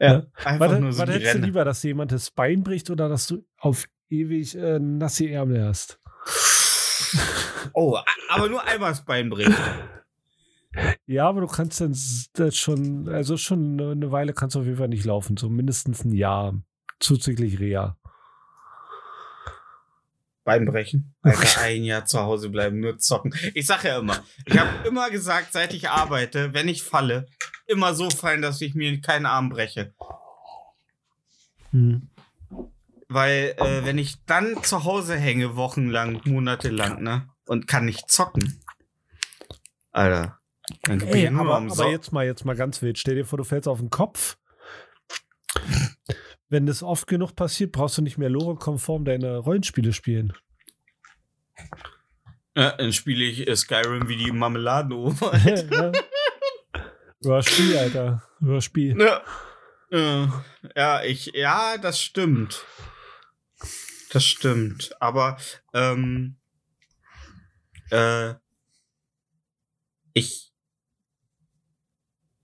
[0.00, 1.46] Ja, einfach Was, nur so was hättest du Ränder.
[1.46, 5.98] lieber, dass jemand das Bein bricht oder dass du auf ewig äh, nasse Ärmel hast?
[7.72, 9.52] Oh, aber nur einmal das Bein bricht.
[11.06, 11.96] Ja, aber du kannst dann
[12.34, 15.48] das schon, also schon eine- eine Weile kannst du auf jeden Fall nicht laufen, so
[15.48, 16.54] mindestens ein Jahr.
[17.00, 17.96] Zuzüglich Reha.
[20.44, 21.14] Bein brechen.
[21.22, 23.34] Alter, ein Jahr zu Hause bleiben, nur zocken.
[23.54, 27.26] Ich sag ja immer, ich habe immer gesagt, seit ich arbeite, wenn ich falle,
[27.66, 29.92] immer so fallen, dass ich mir keinen Arm breche.
[31.72, 32.08] Hm.
[33.10, 37.28] Weil äh, wenn ich dann zu Hause hänge, wochenlang, monatelang, ne?
[37.44, 38.62] Und kann nicht zocken.
[39.90, 40.38] Alter.
[40.82, 42.98] Dann Ey, ich nur aber, am aber jetzt mal, jetzt mal ganz wild.
[42.98, 44.38] Stell dir vor, du fällst auf den Kopf.
[46.48, 50.32] Wenn das oft genug passiert, brauchst du nicht mehr Lore-konform deine Rollenspiele spielen.
[52.56, 55.36] Ja, dann spiele ich äh, Skyrim wie die Marmeladenoma.
[55.44, 55.92] ja.
[57.20, 58.22] Überspiel, Alter.
[58.40, 59.00] Überspiel.
[59.00, 59.22] Ja.
[59.90, 60.28] Äh,
[60.76, 62.64] ja, ich, ja, das stimmt.
[64.10, 64.90] Das stimmt.
[65.00, 65.38] Aber
[65.72, 66.36] ähm,
[67.90, 68.34] äh,
[70.12, 70.52] ich,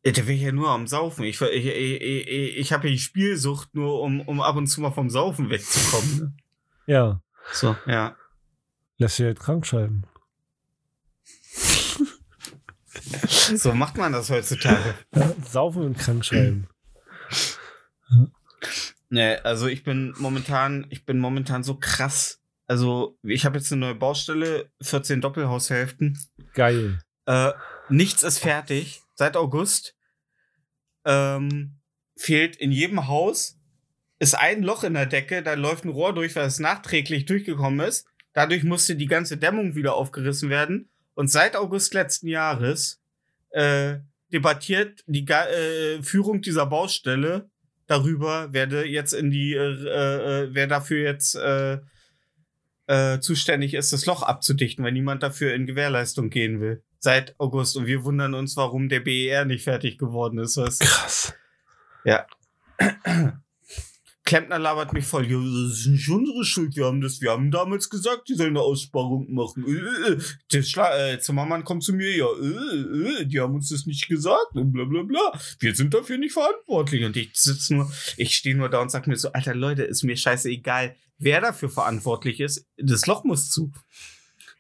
[0.05, 1.25] der will ja nur am Saufen.
[1.25, 4.81] Ich, ich, ich, ich, ich habe ja die Spielsucht nur, um, um ab und zu
[4.81, 6.19] mal vom Saufen wegzukommen.
[6.19, 6.37] Ne?
[6.87, 7.21] Ja.
[7.53, 8.17] So, ja.
[8.99, 10.05] Lässt sich halt krank schreiben.
[13.55, 14.95] So macht man das heutzutage.
[15.15, 16.67] Ja, saufen und krank schreiben.
[19.09, 22.41] Nee, also ich bin momentan, ich bin momentan so krass.
[22.67, 26.19] Also, ich habe jetzt eine neue Baustelle, 14 Doppelhaushälften.
[26.53, 26.99] Geil.
[27.27, 27.53] Äh,
[27.89, 29.03] nichts ist fertig.
[29.15, 29.95] Seit August
[31.05, 31.79] ähm,
[32.17, 33.57] fehlt in jedem Haus
[34.19, 37.87] ist ein Loch in der Decke, da läuft ein Rohr durch, weil es nachträglich durchgekommen
[37.87, 38.07] ist.
[38.33, 40.89] Dadurch musste die ganze Dämmung wieder aufgerissen werden.
[41.15, 43.01] Und seit August letzten Jahres
[43.51, 43.99] äh,
[44.33, 47.51] debattiert die Ga äh, Führung dieser Baustelle
[47.87, 51.79] darüber, wer da jetzt in die, äh, äh, wer dafür jetzt äh,
[52.87, 56.83] äh, zuständig ist, das Loch abzudichten, weil niemand dafür in Gewährleistung gehen will.
[56.99, 57.77] Seit August.
[57.77, 60.57] Und wir wundern uns, warum der BER nicht fertig geworden ist.
[60.57, 60.79] Was?
[60.79, 61.35] Krass.
[64.27, 65.31] Klempner labert mich voll.
[65.31, 66.77] Ja, das ist nicht unsere Schuld.
[66.77, 69.65] Wir haben das, wir haben damals gesagt, die sollen eine Aussparung machen.
[69.65, 70.21] Äh, äh, äh.
[70.53, 74.09] Der Schla äh, Zimmermann kommt zu mir, ja, äh, äh, die haben uns das nicht
[74.09, 75.41] gesagt und bla bla bla.
[75.61, 77.05] Wir sind dafür nicht verantwortlich.
[77.05, 80.03] Und ich sitze nur, ich stehe nur da und sag mir so, Alter Leute, ist
[80.03, 82.67] mir scheißegal, wer dafür verantwortlich ist.
[82.77, 83.73] Das Loch muss zu.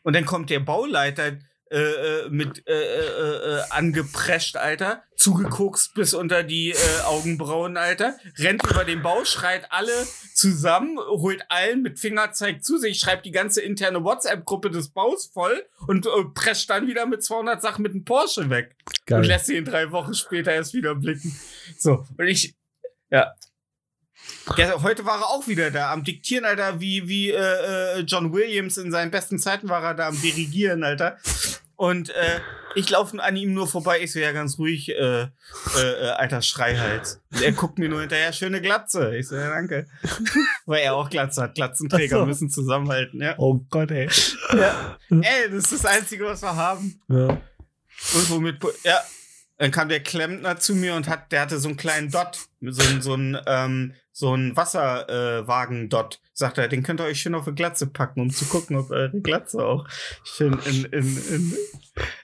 [0.05, 6.15] Und dann kommt der Bauleiter äh, äh, mit äh, äh, äh, angeprescht, Alter, zugekokst bis
[6.15, 6.77] unter die äh,
[7.07, 9.91] Augenbrauen, Alter, rennt über den Bau, schreit alle
[10.33, 15.67] zusammen, holt allen mit Fingerzeig zu sich, schreibt die ganze interne WhatsApp-Gruppe des Baus voll
[15.89, 19.25] und äh, prescht dann wieder mit 200 Sachen mit dem Porsche weg und Geil.
[19.27, 21.37] lässt sie in drei Wochen später erst wieder blicken.
[21.79, 22.55] So, und ich,
[23.11, 23.33] ja.
[24.49, 28.77] Heute war er auch wieder da am Diktieren, Alter, wie, wie äh, äh, John Williams
[28.77, 31.19] in seinen besten Zeiten war er da am Dirigieren, Alter.
[31.77, 32.41] Und äh,
[32.75, 37.21] ich laufe an ihm nur vorbei, ich so, ja, ganz ruhig, äh, äh, alter Schreihals.
[37.33, 39.17] Und er guckt mir nur hinterher, schöne Glatze.
[39.17, 39.87] Ich so, ja, danke.
[40.67, 41.55] Weil er auch Glatze hat.
[41.55, 42.27] Glatzenträger so.
[42.27, 43.35] müssen zusammenhalten, ja.
[43.39, 44.09] Oh Gott, ey.
[44.55, 44.97] ja.
[45.11, 47.01] Ey, das ist das Einzige, was wir haben.
[47.09, 47.29] Ja.
[47.29, 49.01] Und womit, ja.
[49.59, 53.01] Dann kam der Klempner zu mir und hat, der hatte so einen kleinen Dot, so
[53.01, 56.23] so ein, ähm, so ein Wasserwagen-Dot.
[56.33, 58.91] Sagt er, den könnt ihr euch schön auf eine Glatze packen, um zu gucken, ob
[58.91, 59.87] eure Glatze auch
[60.25, 61.55] schön in, in, in.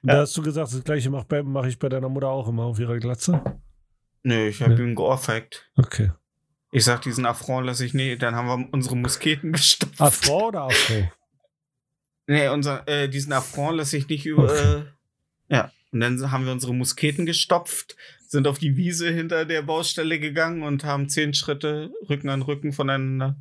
[0.03, 2.79] Da hast du gesagt, das gleiche mache mach ich bei deiner Mutter auch immer auf
[2.79, 3.43] ihrer Glatze.
[4.23, 4.83] Nö, ich habe Nee.
[4.91, 5.69] ihn geohrfeigt.
[5.77, 6.13] Okay.
[6.71, 10.01] Ich sag, diesen Affront lasse ich nicht, dann haben wir unsere Musketen gestopft.
[10.01, 11.11] Afro oder Afro?
[12.27, 14.45] Nee, unser, äh, diesen Affront lasse ich nicht über.
[14.45, 14.77] Okay.
[15.51, 15.73] Äh, ja.
[15.93, 17.97] Und dann haben wir unsere Musketen gestopft,
[18.33, 22.73] sind auf die Wiese hinter der Baustelle gegangen und haben zehn Schritte Rücken an Rücken
[22.73, 23.37] voneinander.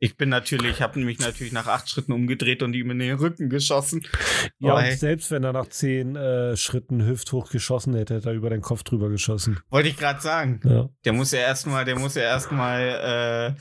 [0.00, 3.48] Ich bin natürlich, habe mich natürlich nach acht Schritten umgedreht und ihm in den Rücken
[3.48, 4.04] geschossen.
[4.58, 8.34] Ja, Oh, und selbst wenn er nach zehn äh, Schritten hüfthoch geschossen hätte, hätte er
[8.34, 9.60] über den Kopf drüber geschossen.
[9.70, 10.60] Wollte ich gerade sagen.
[10.64, 10.88] Ja.
[11.04, 13.54] Der muss ja erstmal, der muss ja erstmal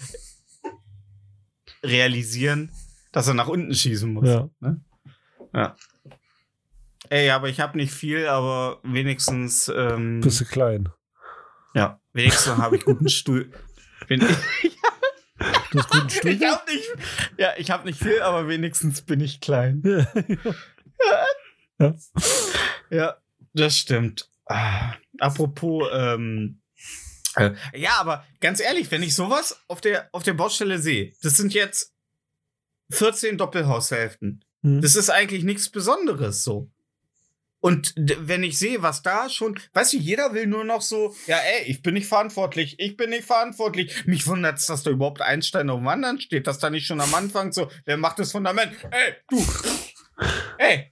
[1.84, 2.72] äh, realisieren,
[3.12, 4.28] dass er nach unten schießen muss.
[4.28, 4.50] Ja.
[4.60, 4.82] Ne?
[5.54, 5.76] Ja.
[7.12, 10.88] Ey, aber ich habe nicht viel, aber wenigstens, ähm, Bist du klein.
[11.74, 13.52] ja, wenigstens habe ich guten Stuhl.
[14.08, 14.78] Bin ich
[15.72, 16.32] Du hast guten Stuhl.
[16.32, 16.88] ich habe nicht,
[17.38, 19.82] ja, ich habe nicht viel, aber wenigstens bin ich klein.
[21.80, 21.96] ja.
[22.90, 23.18] Ja,
[23.54, 24.30] das stimmt.
[24.46, 26.62] Ah, apropos, ähm,
[27.36, 31.36] äh, ja, aber ganz ehrlich, wenn ich sowas auf der, auf der Baustelle sehe, das
[31.36, 31.94] sind jetzt
[32.92, 34.46] 14 Doppelhaushälften.
[34.64, 34.80] Hm.
[34.82, 36.72] Das ist eigentlich nichts Besonderes so.
[37.62, 41.38] Und wenn ich sehe, was da schon, weißt du, jeder will nur noch so, ja,
[41.38, 44.06] ey, ich bin nicht verantwortlich, ich bin nicht verantwortlich.
[44.08, 47.00] Mich wundert's, dass da überhaupt ein Stein auf dem anderen steht, dass da nicht schon
[47.02, 48.74] am Anfang so, wer macht das Fundament?
[48.92, 49.46] Ey, du!
[50.58, 50.92] Ey!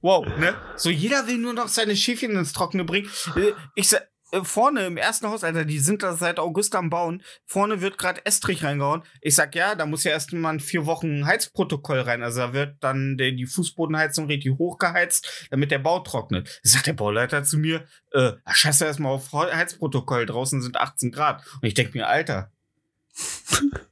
[0.00, 0.54] Wow, ne?
[0.76, 3.08] So, jeder will nur noch seine Schäfchen ins Trockene bringen.
[3.36, 4.06] Äh, Ich sa- äh,
[4.42, 7.22] vorne im ersten Haus, Alter, die sind da seit August am Bauen.
[7.44, 9.02] Vorne wird gerade Estrich reingehauen.
[9.20, 12.22] Ich sag, ja, da muss ja erst mal ein vier Wochen Heizprotokoll rein.
[12.22, 16.60] Also da wird dann die Fußbodenheizung richtig hochgeheizt, damit der Bau trocknet.
[16.62, 21.42] Sagt der Bauleiter zu mir, äh, scheiße erst mal auf Heizprotokoll, draußen sind 18 Grad.
[21.54, 22.51] Und ich denk mir, Alter,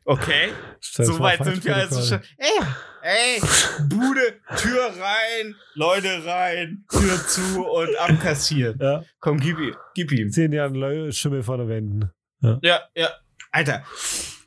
[0.04, 0.48] Okay,
[0.96, 2.20] Das so war weit falsch sind wir also schon.
[2.38, 2.48] Ey,
[3.02, 3.40] ey,
[3.88, 8.78] Bude, Tür rein, Leute rein, Tür zu und abkassieren.
[8.80, 10.30] Ja, Komm, gib, ihm- gib ihm.
[10.30, 12.10] zehn Jahre Leu- Schimmel von den Wänden.
[12.62, 13.10] Ja, ja.
[13.52, 13.84] Alter,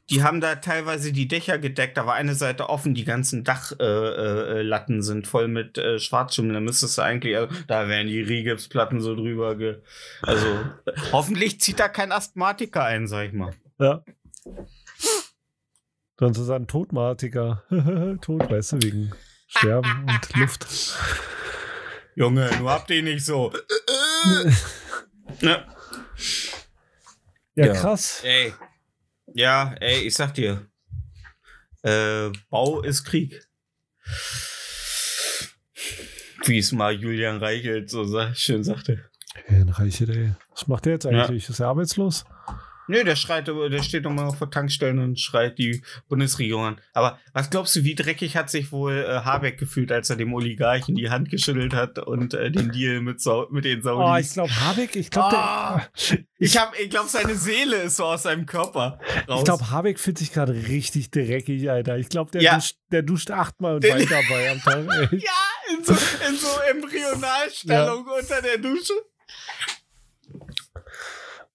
[0.09, 3.79] die haben da teilweise die Dächer gedeckt, da war eine Seite offen, die ganzen Dachlatten
[3.79, 6.53] äh, äh, Latten sind voll mit äh, Schwarzschimmel.
[6.53, 9.81] Da müsstest du eigentlich, also, da wären die Rigipsplatten so drüber ge.
[10.23, 10.47] Also,
[10.85, 13.53] äh, hoffentlich zieht da kein Asthmatiker ein, sag ich mal.
[13.79, 14.03] Ja.
[16.19, 17.63] Sonst ist er ein Todmatiker.
[18.21, 19.11] Tod, weißt du, wegen
[19.47, 20.65] Sterben und Luft.
[22.15, 23.53] Junge, du habt den nicht so.
[27.55, 27.73] Ja, Ja.
[27.73, 28.21] krass.
[28.23, 28.53] Ey.
[29.33, 30.65] Ja, ey, ich sag dir.
[31.83, 33.47] Äh, Bau ist Krieg.
[36.45, 39.09] Wie es mal Julian Reichelt so schön sagte.
[39.45, 40.33] Herrn Reiche, ey.
[40.51, 41.47] Was macht der jetzt eigentlich?
[41.49, 42.25] Ist er arbeitslos?
[42.87, 46.81] Nö, der schreit, aber- der steht nochmal vor Tankstellen und schreit die Bundesregierung an.
[46.93, 50.33] Aber was glaubst du, wie dreckig hat sich wohl äh, Habeck gefühlt, als er dem
[50.33, 54.27] Oligarchen die Hand geschüttelt hat und äh, den Deal mit, Sau mit den Oh, Saudis?
[54.27, 55.87] ich glaube, Habeck, ich glaube, Ah,
[56.39, 59.39] ich hab, ich glaube, seine Seele ist so aus seinem Körper raus.
[59.39, 61.97] ich glaube, Habeck fühlt sich gerade richtig dreckig, Alter.
[61.97, 62.55] Ich glaube, der, Ja.
[62.55, 64.77] duscht, der duscht achtmal und Den- weint dabei am Tag.
[65.11, 65.19] Ey.
[65.19, 68.93] Ja, in so, in so Embryonalstellung unter der Dusche.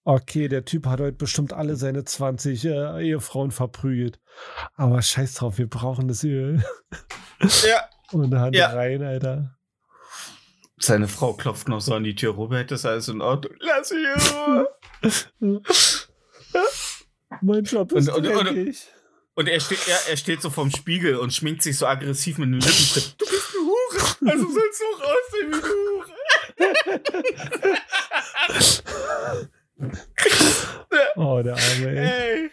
[0.05, 4.19] Okay, der Typ hat heute bestimmt alle seine 20 äh, Ehefrauen verprügelt.
[4.75, 6.63] Aber scheiß drauf, wir brauchen das Öl.
[7.67, 7.87] Ja.
[8.11, 8.67] Und Hand Ja.
[8.69, 9.55] rein, Alter.
[10.77, 12.31] Seine Frau klopft noch so an die Tür.
[12.33, 13.53] Robert, ist alles in Ordnung?
[13.59, 14.67] Lass mich in Ruhe.
[17.41, 18.87] Mein Job ist Und- und- und- dreckig.
[19.35, 22.47] Und er steht, er, er steht so vorm Spiegel und schminkt sich so aggressiv mit
[22.47, 23.21] einem Lippenstift.
[23.21, 24.31] Du bist eine Hure.
[24.31, 25.63] Also sollst du auch aussehen wie
[26.59, 26.91] eine
[29.39, 29.49] Hure.
[31.15, 31.97] Oh, der Arme, ey.
[31.97, 32.51] Ey.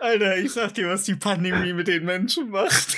[0.00, 2.96] Alter, ich sag dir, was die Pandemie mit den Menschen macht.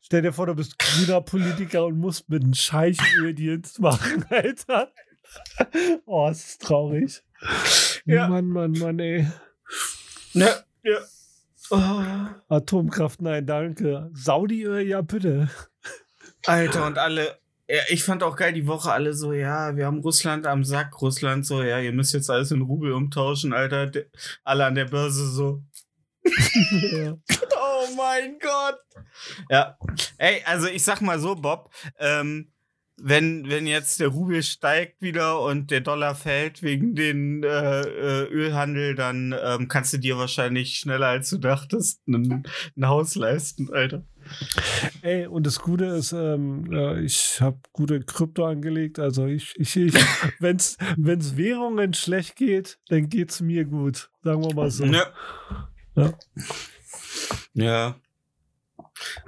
[0.00, 4.92] Stell dir vor, du bist grüner Politiker und musst mit einem Scheich Öldienst machen, Alter.
[6.06, 7.22] Oh, es ist traurig.
[8.04, 8.28] Ja.
[8.28, 9.26] Mann, Mann, Mann, ey.
[10.32, 10.98] Ja, ja.
[11.70, 12.54] Oh.
[12.54, 14.10] Atomkraft, nein, danke.
[14.14, 15.50] Saudi-Öl, ja, bitte.
[16.46, 17.38] Alter, und alle.
[17.68, 21.00] Ja, ich fand auch geil die Woche alle so, ja, wir haben Russland am Sack.
[21.02, 23.90] Russland so, ja, ihr müsst jetzt alles in Rubel umtauschen, Alter.
[24.42, 25.62] Alle an der Börse so.
[26.24, 27.16] ja.
[27.60, 28.78] Oh mein Gott.
[29.48, 29.78] Ja.
[30.18, 32.52] Ey, also ich sag mal so, Bob, ähm,
[33.00, 38.24] wenn, wenn jetzt der Rubel steigt wieder und der Dollar fällt wegen den äh, äh,
[38.24, 42.44] Ölhandel, dann ähm, kannst du dir wahrscheinlich schneller als du dachtest ein,
[42.76, 44.04] ein Haus leisten, Alter.
[45.02, 48.98] Ey, und das Gute ist, ähm, äh, ich habe gute Krypto angelegt.
[48.98, 49.94] Also ich, ich, ich
[50.38, 54.10] wenn's, wenn's Währungen schlecht geht, dann geht's mir gut.
[54.22, 54.84] Sagen wir mal so.
[54.84, 55.06] Ja.
[55.94, 56.12] Ja.
[57.54, 57.96] Ja.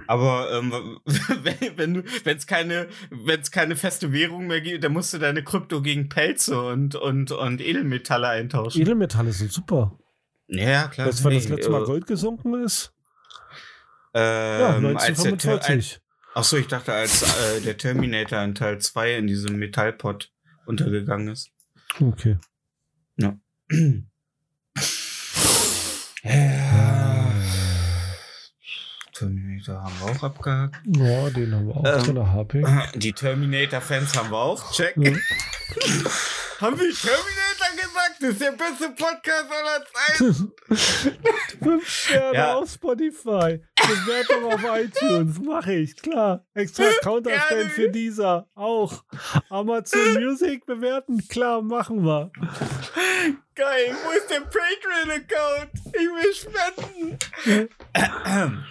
[0.06, 0.72] Aber ähm,
[1.06, 5.18] wenn, wenn wenn es keine, wenn es keine feste Währung mehr gibt, dann musst du
[5.18, 8.80] deine Krypto gegen Pelze und und und Edelmetalle eintauschen.
[8.80, 9.98] Edelmetalle sind super.
[10.48, 11.08] ja, klar.
[11.08, 12.92] Weißt du, wann das letzte Mal äh, Gold gesunken ist?
[14.14, 16.01] Ähm, Ja, als der Ter- 1945.
[16.35, 20.31] Achso, ich dachte, als äh, der Terminator in Teil 2 in diesem Metallpot
[20.66, 21.51] untergegangen ist.
[22.01, 22.38] Okay.
[23.18, 23.37] Ja.
[29.12, 30.77] Terminator haben wir auch abgehakt.
[30.87, 32.64] Ja, den haben wir auch Ähm, der HP.
[32.99, 34.73] Die Terminator-Fans haben wir auch.
[34.73, 34.96] Check.
[34.96, 35.12] Ja.
[36.61, 37.49] Haben wir Terminator
[37.90, 38.16] gesagt?
[38.20, 40.53] Das ist der beste Podcast aller Zeiten.
[41.62, 42.55] Fünf Sterne Ja.
[42.55, 43.61] auf Spotify.
[43.76, 45.38] Bewertung auf iTunes.
[45.40, 46.46] Mache ich, klar.
[46.55, 48.48] Extra Account erstellen für dieser.
[48.55, 49.03] Auch.
[49.48, 51.26] Amazon Music bewerten.
[51.29, 52.31] Klar, machen wir.
[53.55, 53.94] Geil.
[54.05, 55.70] Wo ist der Patreon-Account?
[55.87, 57.18] Ich will spenden.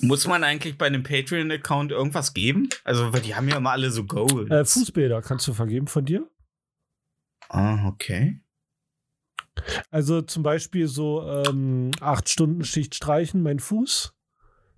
[0.00, 2.68] Muss man eigentlich bei einem Patreon-Account irgendwas geben?
[2.84, 4.50] Also, weil die haben ja immer alle so Goals.
[4.50, 6.28] Äh, Fußbilder kannst du vergeben von dir?
[7.48, 8.40] ah, okay.
[9.90, 14.12] Also zum Beispiel so ähm, acht Stunden Schicht streichen, mein Fuß.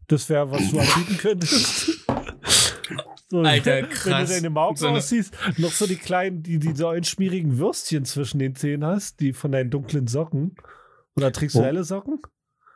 [0.09, 1.91] Das wäre, was du anbieten könntest.
[3.31, 4.29] So, Alter, Wenn krass.
[4.29, 8.05] du deine Mauken So aussiehst, noch so die kleinen, die, die so ein schmierigen Würstchen
[8.05, 10.55] zwischen den Zähnen hast, die von deinen dunklen Socken.
[11.17, 11.65] Oder trägst du Oh.
[11.65, 12.21] helle Socken?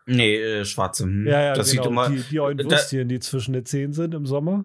[0.06, 1.04] Nee, äh, schwarze.
[1.04, 1.26] hm.
[1.26, 1.82] Ja, ja, das genau.
[1.82, 2.08] sieht immer.
[2.08, 4.64] die, die ollen da- Würstchen, die zwischen den Zähnen sind im Sommer.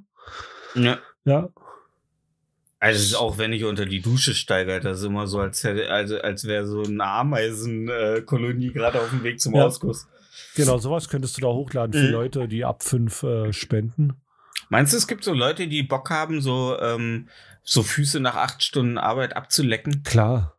[0.74, 1.00] Ja.
[1.26, 1.50] Ja.
[2.84, 6.18] Also auch wenn ich unter die Dusche steige, das ist immer so, als hätte, also
[6.20, 9.66] als wäre so eine Ameisenkolonie gerade auf dem Weg zum Ja.
[9.66, 10.06] Ausguss.
[10.56, 12.12] Genau, sowas könntest du da hochladen für Mhm.
[12.12, 14.14] Leute, die ab fünf äh, spenden.
[14.68, 17.30] Meinst du, es gibt so Leute, die Bock haben, so, ähm,
[17.64, 20.04] so Füße nach acht Stunden Arbeit abzulecken?
[20.04, 20.58] Klar.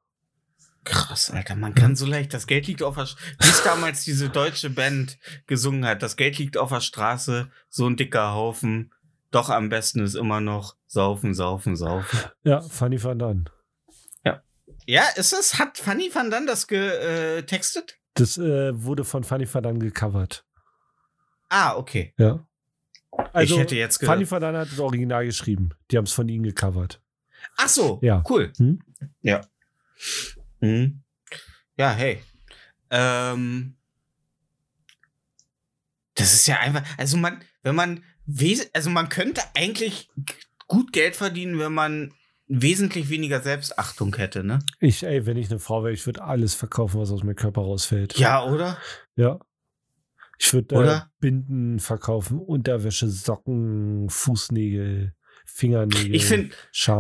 [0.84, 4.28] Krass, Alter, man kann so leicht, das Geld liegt auf der Straße, bis damals diese
[4.30, 8.92] deutsche Band gesungen hat, das Geld liegt auf der Straße, so ein dicker Haufen,
[9.35, 12.18] doch am besten ist immer noch saufen, saufen, saufen.
[12.44, 13.51] Ja, Fanny van Dan.
[14.87, 15.59] Ja, ist es?
[15.59, 17.99] Hat Fanny van Dan das getextet?
[18.14, 20.44] Das äh, wurde von Fanny van Dan gecovert.
[21.49, 22.12] Ah, okay.
[22.18, 22.47] Ja.
[23.33, 24.33] Also, ich hätte jetzt Fanny gedacht.
[24.33, 25.70] van Dan hat das Original geschrieben.
[25.90, 27.01] Die haben es von ihnen gecovert.
[27.57, 28.23] Ach so, Ja.
[28.29, 28.53] cool.
[28.59, 28.81] Hm?
[29.23, 29.40] Ja.
[30.61, 31.03] Mhm.
[31.77, 32.23] Ja, hey.
[32.90, 33.77] Ähm,
[36.14, 38.05] das ist ja einfach, also man, wenn man,
[38.72, 40.10] also man könnte eigentlich
[40.66, 42.12] gut Geld verdienen, wenn man
[42.46, 44.58] wesentlich weniger Selbstachtung hätte, ne?
[44.80, 47.62] Ich, ey, wenn ich eine Frau wäre, ich würde alles verkaufen, was aus meinem Körper
[47.62, 48.18] rausfällt.
[48.18, 48.78] Ja, oder?
[49.16, 49.40] Ja.
[50.38, 51.00] Ich würde äh?
[51.20, 55.14] Binden verkaufen, Unterwäsche, Socken, Fußnägel,
[55.46, 56.54] Fingernägel, Ich finde,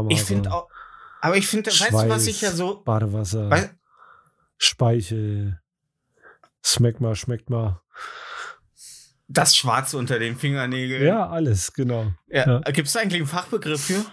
[0.08, 0.68] ich finde auch,
[1.20, 3.70] aber ich finde, weißt du, was ich ja so, Badewasser,
[4.56, 5.60] Speichel,
[6.62, 7.82] schmeckt mal, schmeckt mal.
[9.36, 11.04] Das Schwarze unter den Fingernägeln.
[11.04, 12.12] Ja, alles, genau.
[12.28, 12.46] ja.
[12.46, 12.60] ja.
[12.70, 14.04] Gibt es eigentlich einen Fachbegriff für?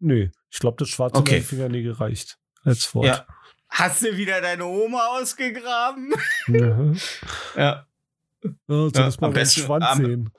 [0.00, 1.20] Nö, ich glaube, das Schwarze Okay.
[1.36, 3.06] unter den Fingernägel reicht als Wort.
[3.06, 3.26] Ja.
[3.68, 6.12] Hast du wieder deine Oma ausgegraben?
[6.46, 6.96] Mhm.
[7.56, 7.86] Ja.
[8.68, 10.30] Oh, Ja, am besten- Schwanz am- sehen.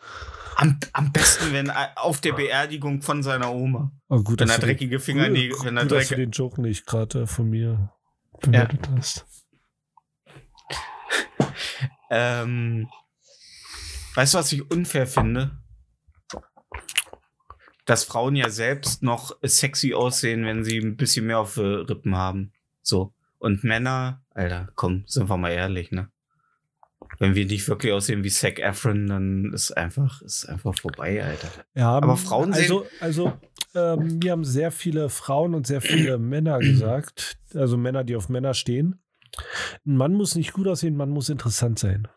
[0.57, 3.91] Am, am besten, wenn äh, auf der Beerdigung von seiner Oma.
[4.07, 6.27] Oh, gut, Wenn er dreckige Fingernägel, gut, wenn er gut, dass du dreckige.
[6.27, 7.91] den Joke nicht gerade äh, von mir
[8.31, 8.39] Ja.
[8.41, 9.25] bewertet hast.
[12.09, 12.87] Ähm,
[14.15, 15.51] weißt du, was ich unfair finde?
[17.85, 22.15] Dass Frauen ja selbst noch sexy aussehen, wenn sie ein bisschen mehr auf äh, Rippen
[22.15, 22.51] haben.
[22.81, 23.13] So.
[23.37, 26.09] Und Männer, Alter, komm, sind wir mal ehrlich, ne?
[27.19, 31.49] Wenn wir nicht wirklich aussehen wie Zac Efron, dann ist einfach, ist einfach vorbei, Alter.
[31.75, 33.33] Ja, Aber Frauen also, also
[33.75, 38.29] ähm, mir haben sehr viele Frauen und sehr viele Männer gesagt, also Männer, die auf
[38.29, 38.99] Männer stehen.
[39.85, 42.07] Ein Mann muss nicht gut aussehen, ein Mann muss interessant sein.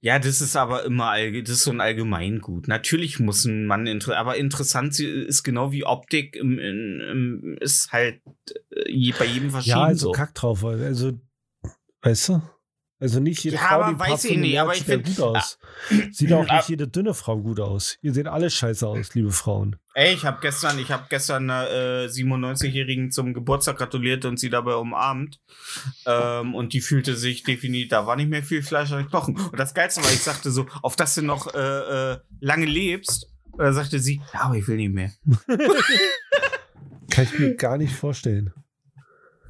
[0.00, 2.68] Ja, das ist aber immer, das ist so ein Allgemeingut.
[2.68, 7.92] Natürlich muss ein Mann, inter aber interessant ist genau wie Optik, im, im, im, ist
[7.92, 8.20] halt
[8.70, 10.12] äh, je, bei jedem verschieden Ja, also so.
[10.12, 10.64] kack drauf.
[10.64, 11.20] Also,
[12.02, 12.42] weißt du?
[13.02, 15.58] Also nicht jede Ja, Frau, die weiß ich nicht, aber ich sieht find- gut aus.
[16.12, 16.58] Sieht auch Ah.
[16.58, 17.98] nicht jede dünne Frau gut aus.
[18.00, 19.74] Ihr seht alle scheiße aus, liebe Frauen.
[19.94, 24.50] Ey, ich habe gestern, ich habe gestern einer äh, 97-Jährigen zum Geburtstag gratuliert und sie
[24.50, 25.40] dabei umarmt.
[26.06, 29.34] Ähm, und die fühlte sich definitiv, da war nicht mehr viel Fleisch an den Knochen.
[29.36, 33.26] Und das Geilste war, ich sagte so, auf dass du noch äh, äh, lange lebst.
[33.50, 35.10] Und da sagte sie, ja, aber ich will nicht mehr.
[37.10, 38.52] Kann ich mir gar nicht vorstellen.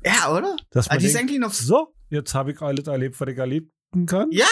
[0.04, 0.56] Ja, oder?
[0.70, 1.52] Dass man die ist denkt, eigentlich noch.
[1.52, 3.70] so, jetzt habe ich alles erlebt, was ich erleben
[4.06, 4.30] kann.
[4.30, 4.46] Ja,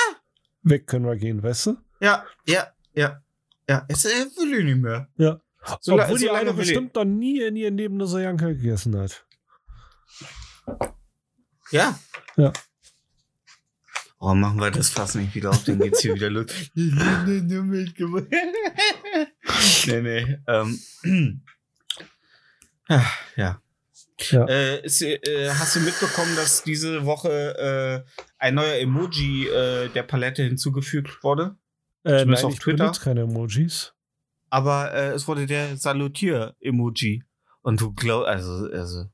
[0.63, 1.77] Weg können wir gehen, weißt du?
[2.01, 3.23] ja, ja, ja.
[3.69, 5.09] Ja, es will ich nicht mehr.
[5.17, 5.41] Ja.
[5.81, 9.25] So Obwohl so die eine bestimmt noch nie in ihrem Leben eine Sojanka gegessen hat.
[11.71, 11.99] Ja.
[12.37, 12.53] Ja.
[14.19, 16.47] Oh, machen wir das Fass nicht wieder auf, dann geht's hier wieder los.
[19.87, 20.39] nee, nee.
[20.47, 20.81] Ähm.
[22.89, 23.63] Ah, Ja.
[24.31, 24.45] Ja.
[24.47, 30.03] Äh, ist, äh, hast du mitbekommen, dass diese Woche äh, ein neuer Emoji äh, der
[30.03, 31.57] Palette hinzugefügt wurde?
[32.05, 32.85] Äh, nein, auf ich Twitter.
[32.85, 33.95] benutze keine Emojis.
[34.51, 37.23] Aber äh, es wurde der Salutier-Emoji.
[37.63, 39.05] Und du glaubst, also, also,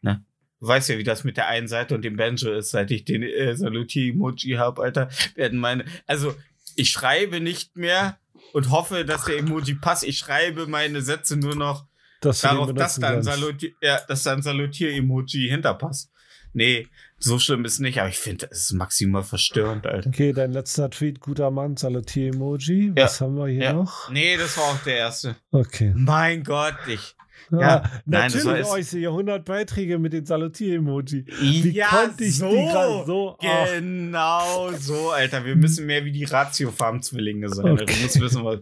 [0.00, 0.24] ne?
[0.60, 3.04] Du weißt ja, wie das mit der einen Seite und dem Banjo ist, seit ich
[3.04, 5.10] den äh, Salutier-Emoji habe, Alter.
[5.34, 6.34] Werden meine, also,
[6.76, 8.18] ich schreibe nicht mehr
[8.52, 10.04] und hoffe, dass der Emoji passt.
[10.04, 11.86] Ich schreibe meine Sätze nur noch
[12.32, 13.28] Den darauf, dass da ein kannst.
[13.30, 16.10] Salutier, ja, Salutier-Emoji hinterpasst.
[16.52, 16.86] Nee,
[17.18, 20.08] so schlimm ist nicht, aber ich finde, es ist maximal verstörend, Alter.
[20.08, 22.92] Okay, dein letzter Tweet, guter Mann, Salutier-Emoji.
[22.96, 23.72] Was haben wir hier Ja.
[23.74, 24.10] noch?
[24.10, 25.36] Nee, das war auch der erste.
[25.50, 25.92] Okay.
[25.94, 27.14] Mein Gott, ich.
[27.52, 31.26] Ja, Ja, nein, das war natürlich, euch sehe 100 Beiträge mit den Salutier-Emoji.
[31.28, 33.36] Wie konnte ich so, die gerade so?
[33.40, 35.44] Ach, Genau so, Alter.
[35.44, 37.66] Wir müssen mehr wie die Ratio-Farm-Zwillinge sein.
[37.66, 37.84] Alter.
[37.84, 38.02] Du Okay.
[38.02, 38.60] musst wissen, was.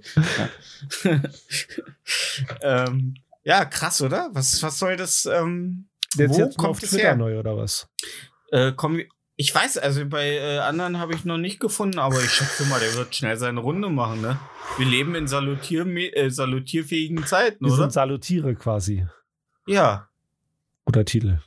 [1.05, 1.21] Ja.
[2.87, 4.31] ähm, ja, krass, oder?
[4.33, 5.27] Was, was soll das?
[5.27, 7.17] Ähm, jetzt wo jetzt kommt auf es Twitter her?
[7.17, 7.89] neu oder was?
[8.51, 12.31] Äh, wir, ich weiß, also bei äh, anderen habe ich noch nicht gefunden, aber ich
[12.31, 14.39] schätze mal, der wird schnell seine Runde machen, ne?
[14.79, 17.83] Wir leben in Salutier, äh, salutierfähigen Zeiten, Wir oder?
[17.83, 19.07] sind Salutiere quasi.
[19.67, 20.09] Ja.
[20.85, 21.41] Guter Titel.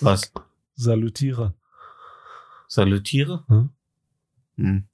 [0.00, 0.32] Was?
[0.74, 1.54] Salutiere.
[2.66, 3.44] Salutiere?
[3.48, 3.70] Hm?
[4.56, 4.88] Hm.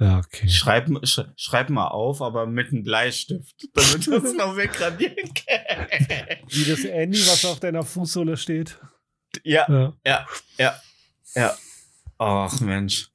[0.00, 0.48] Ja, okay.
[0.48, 5.88] Schreib, sch, schreib mal auf, aber mit einem Bleistift, damit wir es noch wegradieren können.
[6.48, 8.78] Wie das Andy, was auf deiner Fußsohle steht.
[9.44, 9.94] ja,
[10.58, 10.74] Ja.
[11.34, 11.56] ja.
[12.18, 13.08] Ach, Mensch.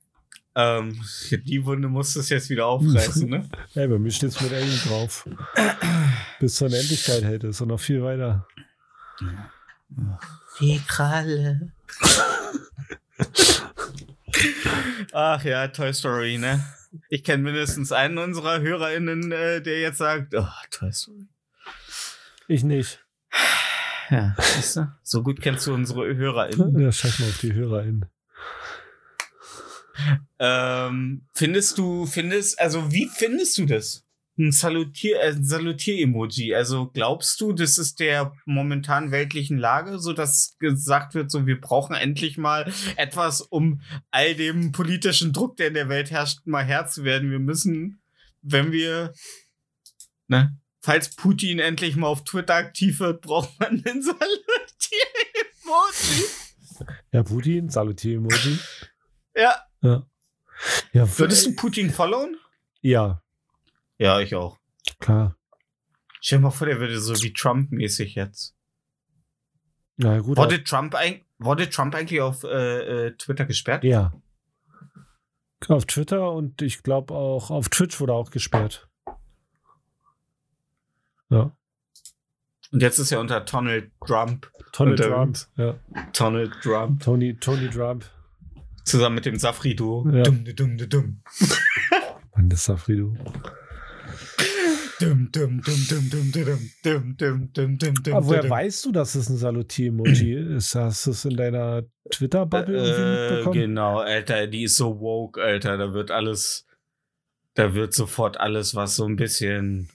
[0.55, 0.99] Ähm,
[1.31, 3.49] die Wunde musst du es jetzt wieder aufreißen, ne?
[3.73, 5.27] Hey, bei mir steht es mit Andy drauf.
[6.39, 8.47] Bis zur Unendlichkeit hält es und noch viel weiter.
[10.59, 11.71] Die Kralle.
[15.13, 16.63] Ach ja, Toy Story, ne?
[17.09, 21.27] Ich kenne mindestens einen unserer HörerInnen, äh, der jetzt sagt, oh, Toy Story.
[22.47, 23.05] Ich nicht.
[24.09, 24.91] Ja, siehst du?
[25.03, 26.79] So gut kennst du unsere HörerInnen.
[26.79, 28.05] Ja, scheiß mal auf die HörerInnen.
[30.39, 34.05] Ähm, findest du, findest, also wie findest du das?
[34.39, 36.55] Ein Salutier, äh, ein Salutier-Emoji.
[36.55, 41.59] Also glaubst du, das ist der momentan weltlichen Lage, so dass gesagt wird, so wir
[41.59, 43.81] brauchen endlich mal etwas, um
[44.11, 47.31] all dem politischen Druck, der in der Welt herrscht, mal Herr zu werden.
[47.31, 48.01] Wir müssen,
[48.41, 49.11] wenn wir,
[50.29, 56.23] ne, falls Putin endlich mal auf Twitter aktiv wird, braucht man einen Salutier-Emoji.
[57.11, 58.57] Ja, Putin, Salutier-Emoji.
[59.35, 59.55] Ja.
[59.81, 60.07] Ja.
[60.93, 62.37] Ja, Würdest du Putin followen?
[62.81, 63.21] Ja,
[63.99, 64.57] Ja, ich auch.
[64.99, 65.35] klar.
[66.21, 68.55] Stell dir mal vor, der würde so wie Trump-mäßig jetzt.
[69.97, 70.37] Na gut.
[70.37, 73.83] Wurde Trump, eig wurde Trump eigentlich auf äh, äh, Twitter gesperrt?
[73.83, 74.13] Ja.
[75.67, 78.89] Auf Twitter und ich glaube auch auf Twitch wurde auch gesperrt.
[81.29, 81.55] Ja.
[82.71, 84.51] Und jetzt ist er unter Donald Trump.
[84.79, 85.37] Ähm, Trump.
[85.55, 85.75] Ja.
[86.17, 87.01] Donald Trump.
[87.01, 88.05] Tony, Tony Trump.
[88.83, 90.09] Zusammen mit dem Safri-Duo.
[90.11, 90.23] Ja.
[90.23, 91.23] Dumm, dumm, dumm, dumm.
[92.35, 93.15] Mann, das Safrido.
[98.13, 100.75] Aber woher weißt du, dass es ein Salutier-Emoji ist?
[100.75, 103.53] Hast du es in deiner Twitter-Bubble irgendwie Äh, mitbekommen?
[103.61, 105.77] genau, Alter, die ist so woke, Alter.
[105.77, 106.65] Da wird alles,
[107.53, 109.89] da wird sofort alles, was so ein bisschen,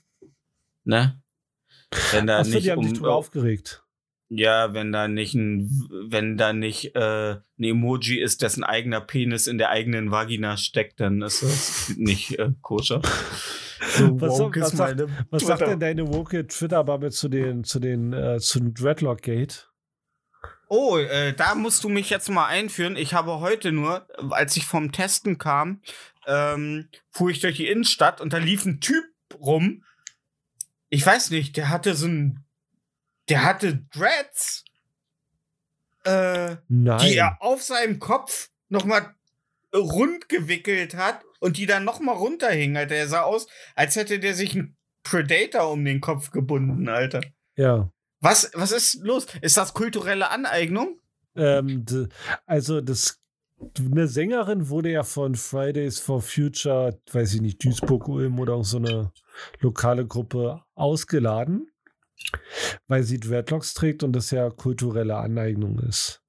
[0.85, 1.21] ne?
[2.13, 3.83] Wenn da Achso, nicht die haben um, sich drüber aufgeregt.
[4.31, 5.69] Ja, wenn da nicht ein,
[6.09, 10.99] wenn da nicht äh, ein Emoji ist, dessen eigener Penis in der eigenen Vagina steckt,
[10.99, 13.03] dann ist das nicht äh, koscher.
[13.97, 17.65] So Was woke so- was sagt- meine Was sagt denn deine woke Twitter-Bubble zu den,
[17.65, 19.71] zu den, äh, zu dem Dreadlock-Gate?
[20.69, 22.97] Oh, äh, da musst du mich jetzt mal einführen.
[22.97, 25.83] Ich habe heute nur, als ich vom Testen kam,
[26.27, 29.05] ähm, fuhr ich durch die Innenstadt und da lief ein Typ
[29.39, 29.85] rum.
[30.89, 32.45] Ich weiß nicht, der hatte so ein,
[33.29, 34.65] der hatte Dreads.
[36.05, 36.99] Äh, Nein.
[37.01, 39.15] die er auf seinem Kopf nochmal
[39.75, 42.95] rund gewickelt hat und die dann nochmal runterhingen, Alter.
[42.95, 47.21] Er sah aus, als hätte der sich ein Predator um den Kopf gebunden, Alter.
[47.57, 47.91] ja.
[48.21, 49.27] Was, was ist los?
[49.43, 50.99] Ist das kulturelle Aneignung?
[51.37, 51.85] Ähm,
[52.47, 53.21] also das
[53.79, 58.65] eine Sängerin wurde ja von Fridays for Future, weiß ich nicht, Duisburg, Ulm oder auch
[58.65, 59.13] so eine
[59.61, 61.69] lokale Gruppe ausgeladen,
[62.89, 66.23] weil sie Dreadlocks trägt und das ja kulturelle Aneignung ist.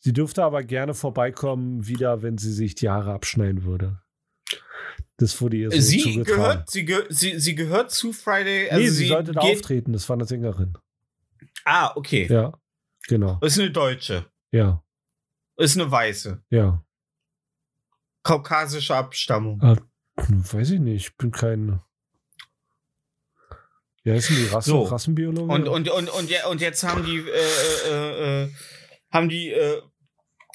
[0.00, 4.00] Sie dürfte aber gerne vorbeikommen, wieder, wenn sie sich die Haare abschneiden würde.
[5.18, 6.24] Das wurde ihr so sie zugetragen.
[6.24, 8.70] gehört, sie, ge sie, sie gehört zu Friday.
[8.70, 10.78] Also nee, sie, sollte da auftreten, das war eine Sängerin.
[11.64, 12.26] Ah, okay.
[12.30, 12.52] Ja,
[13.08, 13.38] genau.
[13.42, 14.26] Ist eine Deutsche.
[14.52, 14.82] Ja,
[15.56, 16.42] Ist eine Weiße.
[16.50, 16.82] ja.
[18.24, 19.60] Kaukasische Abstammung.
[20.18, 21.80] Hm, Weiß ich nicht, ich bin kein.
[24.02, 24.82] Wie heißen die Rassen, So.
[24.82, 25.50] Rassenbiologen?
[25.50, 28.52] Und, und, und, und, ja- und jetzt haben die, äh, äh, äh,
[29.12, 29.80] haben die, äh,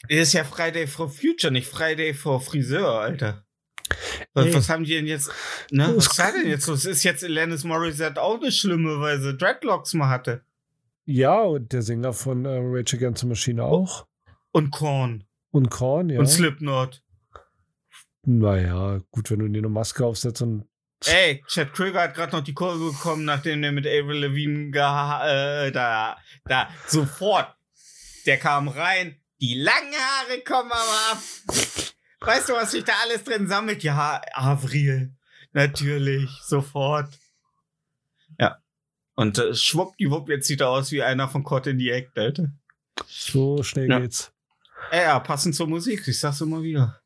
[0.08, 3.46] ist ja Friday for Future, nicht Friday for Friseur, Alter.
[4.34, 5.32] Was, was haben die denn jetzt,
[5.72, 5.94] ne?
[5.96, 6.86] Das- Was sei denn jetzt los?
[6.86, 10.44] Ist jetzt Alanis Morissette auch eine schlimme, weil sie Dreadlocks mal hatte?
[11.06, 14.08] ja, und der Sänger von äh, Rage Against the Machine auch.
[14.52, 15.26] Und Korn.
[15.52, 16.20] Und Korn, ja.
[16.20, 17.04] Und Slipknot.
[18.26, 20.66] Naja, gut, wenn du dir eine Maske aufsetzt und.
[21.06, 25.66] Ey, Chad Krieger hat gerade noch die Kurve bekommen, nachdem der mit Avril Lavigne geha-
[25.68, 26.16] äh, da,
[26.46, 27.54] da, sofort.
[28.26, 31.18] Der kam rein, die langen Haare kommen aber ab.
[32.26, 33.84] Weißt du, was sich da alles drin sammelt?
[33.84, 35.14] Ja, Avril.
[35.52, 37.10] Natürlich, sofort.
[38.40, 38.58] Ja.
[39.16, 42.52] Und äh, schwuppdiwupp, jetzt sieht er aus wie einer von Caught in the Act, Alter.
[43.08, 44.00] So schnell Ja.
[44.00, 44.32] geht's.
[44.92, 47.02] Äh, ja, passend zur Musik, ich sag's immer wieder.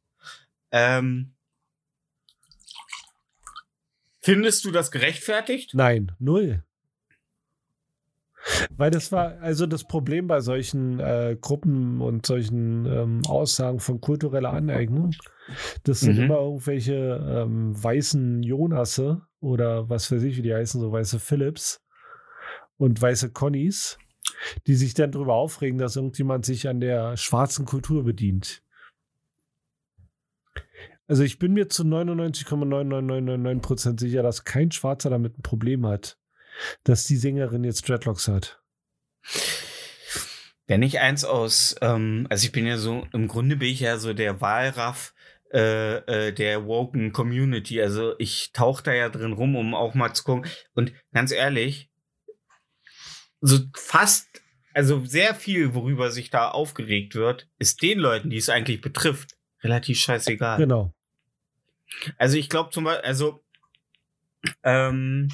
[0.71, 1.33] Ähm,
[4.21, 5.73] findest du das gerechtfertigt?
[5.73, 6.63] Nein, null.
[8.75, 14.01] Weil das war, also das Problem bei solchen äh, Gruppen und solchen ähm, Aussagen von
[14.01, 15.11] kultureller Aneignung,
[15.83, 16.23] das sind Mhm.
[16.23, 21.81] immer irgendwelche ähm, weißen Jonasse oder was weiß ich, wie die heißen, so weiße Philips
[22.77, 23.97] und weiße Connys,
[24.67, 28.61] die sich dann darüber aufregen, dass irgendjemand sich an der schwarzen Kultur bedient.
[31.07, 36.17] Also ich bin mir zu 99,99999% sicher, dass kein Schwarzer damit ein Problem hat,
[36.83, 38.61] dass die Sängerin jetzt Dreadlocks hat.
[40.67, 43.97] Wenn ich eins aus, ähm, also ich bin ja so, im Grunde bin ich ja
[43.97, 45.13] so der Wahlraff
[45.53, 45.97] äh,
[46.27, 47.81] äh, der woken Community.
[47.81, 50.49] Also ich tauche da ja drin rum, um auch mal zu gucken.
[50.73, 51.89] Und ganz ehrlich,
[53.39, 54.27] so fast,
[54.73, 59.37] also sehr viel, worüber sich da aufgeregt wird, ist den Leuten, die es eigentlich betrifft,
[59.63, 60.57] relativ scheißegal.
[60.57, 60.93] Genau.
[62.17, 63.43] Also ich glaube zum Beispiel, also
[64.63, 65.29] ähm,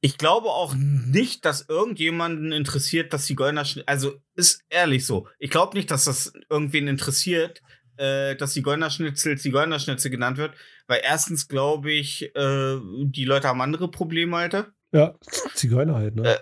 [0.00, 5.76] ich glaube auch nicht, dass irgendjemanden interessiert, dass Zigeunerschnitzel, also ist ehrlich so, ich glaube
[5.76, 7.60] nicht, dass das irgendwen interessiert,
[7.96, 10.54] äh, dass Zigeunerschnitzel Zigeunerschnitzel genannt wird,
[10.86, 14.72] weil erstens glaube ich, äh, die Leute haben andere Probleme, Alter.
[14.92, 15.14] Ja,
[15.54, 16.34] Zigeuner halt, ne?
[16.34, 16.38] Äh,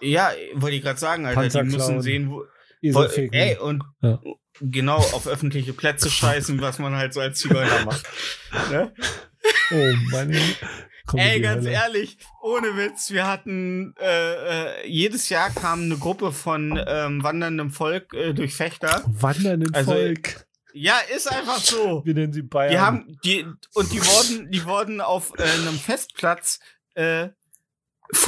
[0.00, 2.02] Ja, wollte ich gerade sagen, Alter, Panzer die müssen klauen.
[2.02, 2.44] sehen, wo,
[2.92, 4.20] Voll, ey, und Ja.
[4.60, 8.06] genau auf öffentliche Plätze scheißen, was man halt so als Zigeuner macht.
[8.70, 8.94] Ne?
[9.72, 10.40] Oh Mann, ey.
[11.08, 11.74] Komm, Ey, ganz Hölle.
[11.74, 17.70] ehrlich, ohne Witz, wir hatten äh, äh, jedes Jahr kam eine Gruppe von ähm, wanderndem
[17.70, 19.02] Volk äh, durch Fechter.
[19.06, 20.46] Wandernden Also, Volk.
[20.74, 22.02] Ja, ist einfach so.
[22.04, 22.72] Wir nennen sie Bayern.
[22.72, 26.58] Die haben die und die wurden, die wurden auf äh, einem Festplatz
[26.94, 27.30] äh,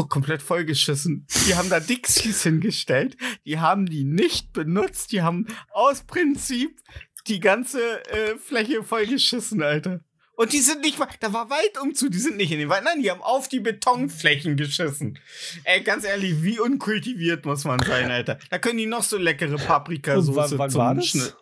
[0.08, 1.26] komplett vollgeschissen.
[1.46, 3.18] Die haben da Dixies hingestellt.
[3.44, 5.12] Die haben die nicht benutzt.
[5.12, 6.80] Die haben aus Prinzip
[7.26, 10.00] die ganze äh, Fläche vollgeschissen, Alter.
[10.40, 12.82] Und die sind nicht mal, da war Wald umzu, die sind nicht in den Wald,
[12.84, 15.18] nein, die haben auf die Betonflächen geschissen.
[15.64, 18.38] Ey, ganz ehrlich, wie unkultiviert muss man sein, Alter.
[18.48, 21.06] Da können die noch so leckere Und Paprikasauce wann, zum war das?
[21.06, 21.36] Schnitt-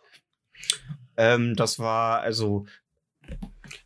[1.16, 2.66] ähm, das war, also,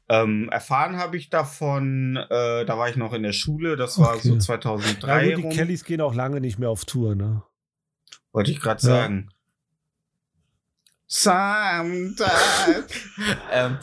[0.08, 4.14] ähm, erfahren habe ich davon, äh, da war ich noch in der Schule, das war
[4.16, 4.28] Okay.
[4.28, 7.42] so Ja, 2003 gut, die Kellys gehen auch lange nicht mehr auf Tour, ne?
[8.32, 8.88] wollte ich gerade Ja.
[8.88, 9.28] sagen.
[11.06, 12.22] Sometimes.
[13.52, 13.78] ähm,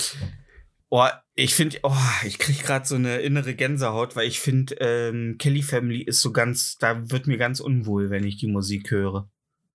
[0.89, 5.37] oh, ich finde, oh, ich kriege gerade so eine innere Gänsehaut, weil ich finde, ähm,
[5.37, 9.29] Kelly Family ist so ganz, da wird mir ganz unwohl, wenn ich die Musik höre.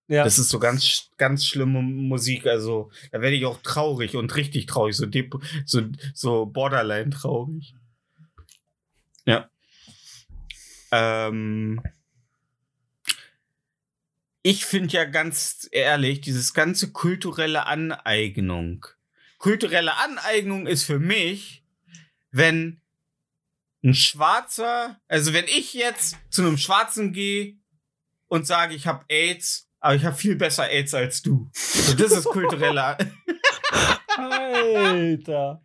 [0.06, 0.24] Ja.
[0.24, 2.46] Das ist so ganz, ganz schlimme Musik.
[2.46, 5.34] Also, da werde ich auch traurig und richtig traurig, so, dep
[5.64, 7.74] so, so borderline traurig.
[9.24, 9.48] Ja.
[10.92, 11.80] Ähm,
[14.42, 18.84] ich finde ja ganz ehrlich, dieses ganze kulturelle Aneignung.
[19.45, 21.62] Kulturelle Aneignung ist für mich,
[22.30, 22.80] wenn
[23.84, 27.59] ein Schwarzer, also wenn ich jetzt zu einem Schwarzen gehe
[28.28, 31.51] und sage, ich habe AIDS, aber ich habe viel besser AIDS als du.
[31.53, 32.97] So, das ist kulturelle.
[34.16, 35.61] Alter.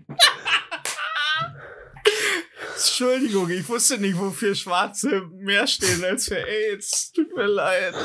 [2.76, 7.14] Entschuldigung, ich wusste nicht, wofür Schwarze mehr stehen als für AIDS.
[7.14, 7.96] Tut mir leid.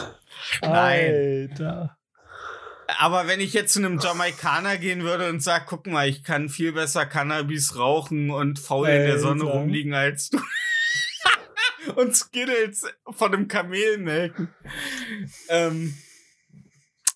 [0.62, 1.51] Nein.
[1.51, 1.99] Alter.
[2.99, 6.49] Aber wenn ich jetzt zu einem Jamaikaner gehen würde und sag, guck mal, ich kann
[6.49, 9.55] viel besser Cannabis rauchen und faul in der Sonne Alter.
[9.55, 10.41] rumliegen als du.
[11.97, 14.49] und Skittles von einem Kamel melken.
[15.49, 15.95] Ähm,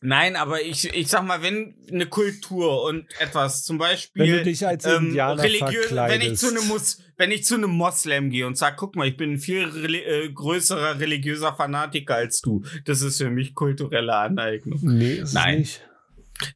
[0.00, 4.22] nein, aber ich, ich sag mal, wenn eine Kultur und etwas zum Beispiel.
[4.22, 7.70] Wenn du dich als ähm, religiös, wenn ich zu einem Mus wenn ich zu einem
[7.70, 12.14] Moslem gehe und sag, guck mal, ich bin ein viel reli äh, größerer religiöser Fanatiker
[12.14, 14.78] als du, das ist für mich kulturelle Aneignung.
[14.82, 15.54] Nee, ist Nein.
[15.54, 15.88] es nicht.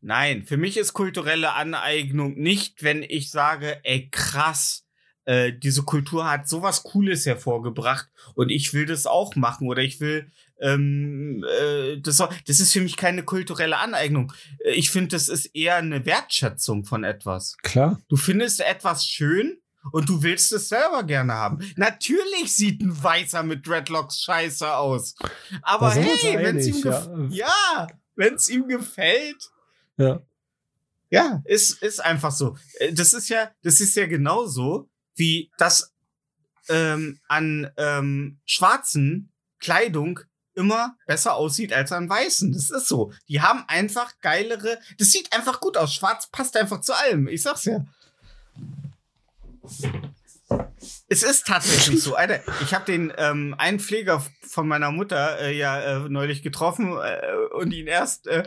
[0.00, 4.81] Nein, für mich ist kulturelle Aneignung nicht, wenn ich sage, ey krass,
[5.24, 10.00] äh, diese Kultur hat sowas Cooles hervorgebracht und ich will das auch machen oder ich
[10.00, 14.32] will ähm, äh, das, das ist für mich keine kulturelle Aneignung.
[14.64, 17.56] Äh, Ich finde, das ist eher eine Wertschätzung von etwas.
[17.62, 18.00] Klar.
[18.08, 19.58] Du findest etwas schön
[19.90, 21.58] und du willst es selber gerne haben.
[21.74, 25.16] Natürlich sieht ein Weißer mit Dreadlocks scheiße aus.
[25.62, 27.08] Aber hey, wenn es ihm, ja.
[27.30, 29.50] ja, wenn's ihm gefällt,
[29.96, 30.22] Ja.
[31.10, 32.56] ja, ist, ist einfach so.
[32.78, 35.92] Äh, Das ist ja, das ist ja genauso, wie das
[36.68, 40.20] ähm, an ähm, schwarzen Kleidung
[40.54, 42.52] immer besser aussieht als an weißen.
[42.52, 43.12] Das ist so.
[43.28, 44.78] Die haben einfach geilere.
[44.98, 45.94] Das sieht einfach gut aus.
[45.94, 47.28] Schwarz passt einfach zu allem.
[47.28, 47.84] Ich sag's ja.
[51.08, 52.16] Es ist tatsächlich so.
[52.16, 56.96] Alter, ich habe den ähm, einen Pfleger von meiner Mutter äh, ja äh, neulich getroffen
[56.98, 57.20] äh,
[57.54, 58.44] und ihn erst äh,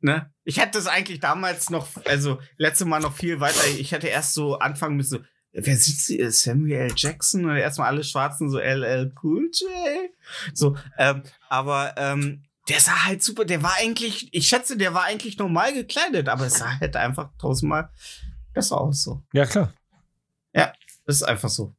[0.00, 0.30] Ne?
[0.44, 3.66] Ich hätte das eigentlich damals noch, also letzte Mal noch viel weiter.
[3.78, 5.24] Ich hätte erst so anfangen müssen, so,
[5.64, 6.30] wer sitzt hier?
[6.30, 6.92] Samuel L.
[6.96, 10.10] Jackson oder erstmal alle Schwarzen so LL Cool J.
[10.54, 15.04] So, ähm, aber ähm, der sah halt super, der war eigentlich, ich schätze, der war
[15.04, 17.90] eigentlich normal gekleidet, aber es sah halt einfach tausendmal
[18.52, 19.22] besser aus so.
[19.32, 19.72] Ja, klar.
[21.06, 21.74] Das ist einfach so.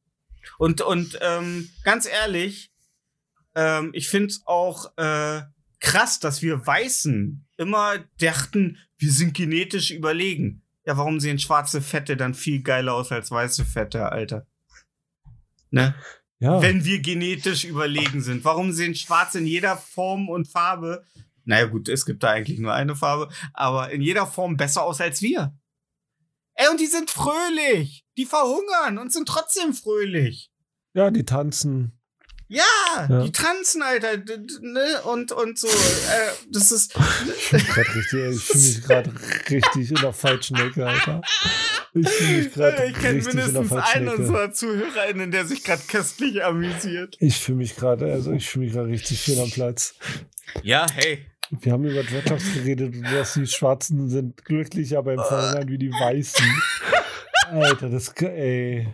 [0.58, 2.72] Und, und ähm, ganz ehrlich,
[3.56, 5.42] ähm, ich finde es auch äh,
[5.80, 10.64] krass, dass wir Weißen immer dachten, wir sind genetisch überlegen.
[10.88, 14.48] Ja, warum sehen schwarze Fette dann viel geiler aus als weiße Fette, Alter?
[15.70, 15.94] Ne?
[16.40, 16.62] Ja.
[16.62, 18.46] Wenn wir genetisch überlegen sind.
[18.46, 21.06] Warum sehen Schwarze in jeder Form und Farbe,
[21.44, 25.02] naja gut, es gibt da eigentlich nur eine Farbe, aber in jeder Form besser aus
[25.02, 25.54] als wir?
[26.54, 28.06] Ey, und die sind fröhlich.
[28.18, 30.52] Die verhungern und sind trotzdem fröhlich.
[30.94, 31.97] ja, die tanzen.
[32.50, 32.64] Ja,
[33.10, 33.24] Ja.
[33.24, 34.18] die tanzen, Alter.
[34.62, 35.02] Ne?
[35.04, 35.68] Und, und so.
[35.68, 35.72] Äh,
[36.52, 36.96] das ist.
[37.28, 39.12] Ich fühle mich gerade richtig, ich fühle mich gerade
[39.50, 41.22] richtig in der falschen Ecke, Alter.
[41.94, 47.18] Ich fühle mich gerade Ich kenne mindestens einen unserer ZuhörerInnen, der sich gerade köstlich amüsiert.
[47.20, 49.96] Ich fühle mich gerade, also ich fühle mich gerade richtig fehl am Platz.
[50.64, 51.26] Ja, hey.
[51.50, 55.92] Wir haben über Dreadlocks geredet und dass die Schwarzen sind glücklicher beim Verhungern wie die
[55.92, 56.46] Weißen.
[57.52, 58.88] Alter, das, ey.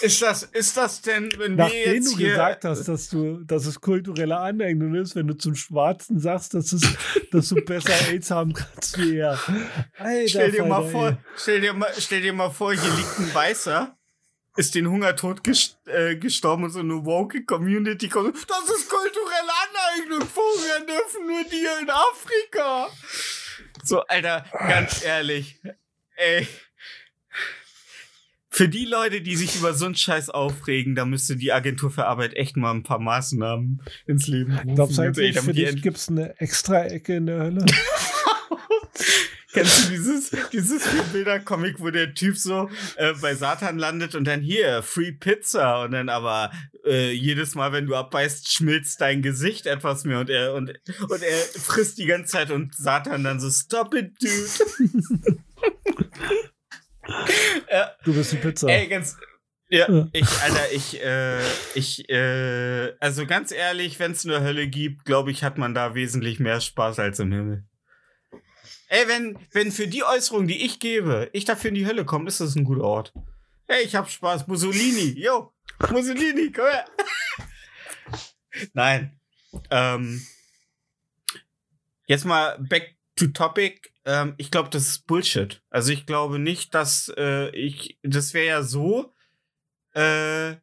[0.00, 3.66] Ist das, ist das denn, wenn wir Nachdem jetzt du gesagt hast, dass du, dass
[3.66, 6.82] es kulturelle Aneignung ist, wenn du zum Schwarzen sagst, dass, es,
[7.32, 9.38] dass du besser AIDS haben kannst wie er.
[9.98, 11.16] Alter, Stell dir mal vor, ey.
[11.36, 13.96] stell dir mal, stell dir mal vor, hier liegt ein Weißer,
[14.56, 18.36] ist den Hungertod ges äh, gestorben und so eine woke Community kommt.
[18.36, 20.28] Das ist kulturelle Aneignung.
[20.28, 22.88] Verhungern dürfen nur die in Afrika.
[23.84, 25.60] So, Alter, ganz ehrlich.
[26.16, 26.46] Ey.
[28.58, 32.06] Für die Leute, die sich über so einen Scheiß aufregen, da müsste die Agentur für
[32.06, 34.74] Arbeit echt mal ein paar Maßnahmen ins Leben rufen.
[34.74, 37.64] Glaubst du eigentlich, für dich gibt es eine extra Ecke in der Hölle?
[39.52, 40.82] Kennst du dieses, dieses
[41.12, 45.92] Bilder-Comic, wo der Typ so äh, bei Satan landet und dann hier, Free Pizza und
[45.92, 46.50] dann aber
[46.84, 50.70] äh, jedes Mal, wenn du abbeißt, schmilzt dein Gesicht etwas mehr und er, und,
[51.08, 55.38] und er frisst die ganze Zeit und Satan dann so, stop it, dude.
[57.70, 58.68] ja, Du bist die Pizza.
[58.68, 59.16] ey, ganz,
[59.68, 60.08] ja, Ja.
[60.12, 61.40] ich, Alter, ich, äh,
[61.74, 65.94] ich, äh, also ganz ehrlich, wenn es eine Hölle gibt, glaube ich, hat man da
[65.94, 67.64] wesentlich mehr Spaß als im Himmel.
[68.88, 72.28] Ey, wenn, wenn für die Äußerung, die ich gebe, ich dafür in die Hölle komme,
[72.28, 73.12] ist das ein guter Ort.
[73.66, 74.46] Ey, ich hab Spaß.
[74.46, 75.52] Mussolini, yo,
[75.90, 76.84] Mussolini, komm her.
[78.72, 79.20] Nein.
[79.70, 80.26] Ähm,
[82.06, 83.92] jetzt mal back to topic.
[84.08, 85.62] Ähm, ich glaube, das ist Bullshit.
[85.68, 89.12] Also ich glaube nicht, dass äh, ich, das wäre ja so,
[89.94, 90.54] äh,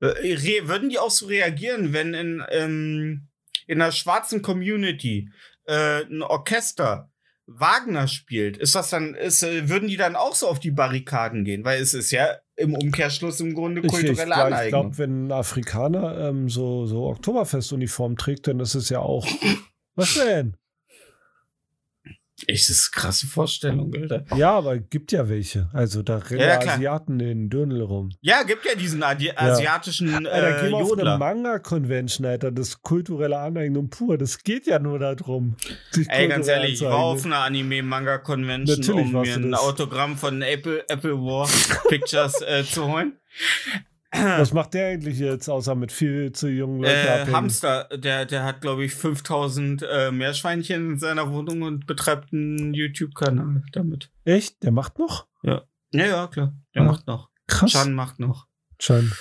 [0.00, 3.28] würden die auch so reagieren, wenn in, ähm,
[3.66, 5.30] in einer schwarzen Community
[5.66, 7.10] äh, ein Orchester
[7.46, 11.44] Wagner spielt, ist das dann, ist, äh, würden die dann auch so auf die Barrikaden
[11.44, 11.64] gehen?
[11.64, 14.80] Weil es ist ja im Umkehrschluss im Grunde Ich, ich, kulturelle glaub- ich Aneignung.
[14.82, 19.26] glaube, wenn ein Afrikaner ähm, so, so Oktoberfestuniform trägt, dann ist es ja auch.
[19.94, 20.56] Was denn?
[22.46, 24.24] Ich, das ist eine krasse Vorstellung, Alter.
[24.36, 25.68] Ja, aber gibt ja welche.
[25.72, 26.72] Also da rennen Ja, ja.
[26.72, 28.10] Asiaten in Dürnel rum.
[28.20, 31.18] Ja, gibt ja diesen Adi asiatischen Alter, äh, geh mal auf eine.
[31.18, 32.50] Manga-Convention, Alter.
[32.52, 34.18] Das ist kulturelle Aneignung pur.
[34.18, 35.56] Das geht ja nur darum.
[36.08, 39.54] Ey, ganz ehrlich, ich war auf einer Anime-Manga-Convention, um mir ein.
[39.54, 41.48] Autogramm von Apple, Apple War
[41.88, 43.14] Pictures äh, zu holen.
[44.14, 47.36] Was macht der eigentlich jetzt, außer mit viel zu jungen Leuten Äh, abhängen?
[47.36, 52.74] Hamster, der, der hat, glaube ich, 5000 äh, Meerschweinchen in seiner Wohnung und betreibt einen
[52.74, 54.10] YouTube-Kanal damit.
[54.24, 54.62] Echt?
[54.62, 55.26] Der macht noch?
[55.42, 55.62] Ja,
[55.92, 56.54] ja, klar.
[56.74, 57.30] Der Ah, macht noch.
[57.46, 57.72] Krass.
[57.72, 58.46] Chan macht noch.
[58.78, 59.12] Chan.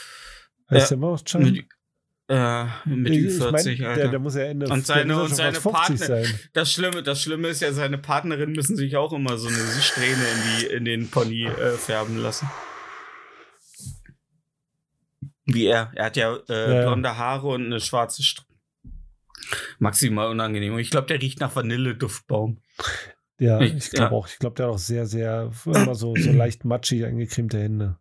[0.70, 0.96] Heißt Ja.
[0.96, 1.42] der immer noch Chan?
[1.44, 1.66] Mit,
[2.30, 3.78] äh, mit Ich- Ü ich mein, 40.
[3.80, 6.40] Der, der muss ja Ende Und seine- ja und seine fast 50 Partner- sein.
[6.54, 10.14] Das Schlimme, das Schlimme ist ja, seine Partnerin müssen sich auch immer so eine Strähne
[10.24, 12.48] in, die, in den Pony äh, färben lassen.
[15.46, 15.92] Wie er.
[15.96, 18.48] Er hat ja, äh, Ja, blonde Haare und eine schwarze Strähne.
[19.80, 20.74] Maximal unangenehm.
[20.74, 22.60] Und ich glaube, der riecht nach Vanilleduftbaum.
[23.40, 24.18] Ja, Ich- ich glaube ja.
[24.20, 24.28] auch.
[24.28, 27.98] Ich glaube, der hat auch sehr, sehr, immer so, so leicht matschig eingecremte Hände.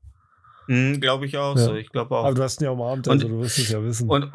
[0.68, 1.62] Mhm, glaube ich auch Ja.
[1.64, 1.74] so.
[1.74, 2.24] Ich glaube auch.
[2.26, 4.09] Aber du hast ihn ja umarmt, Und- also du wirst es ja wissen.
[4.09, 4.30] Und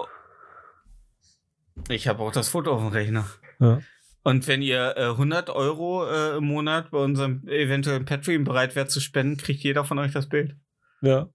[1.89, 3.25] ich habe auch das Foto auf dem Rechner.
[3.59, 3.79] Ja.
[4.23, 8.91] Und wenn ihr äh, 100 Euro äh, im Monat bei unserem eventuellen Patreon bereit wärt
[8.91, 10.55] zu spenden, kriegt jeder von euch das Bild.
[11.01, 11.29] ja.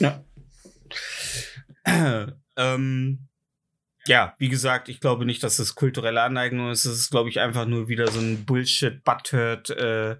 [0.00, 0.24] Ja.
[2.56, 3.28] ähm,
[4.06, 6.84] ja, wie gesagt, ich glaube nicht, dass es kulturelle Aneignung ist.
[6.84, 10.16] Es ist, glaube ich, einfach nur wieder so ein Bullshit, Butthurt, äh, äh,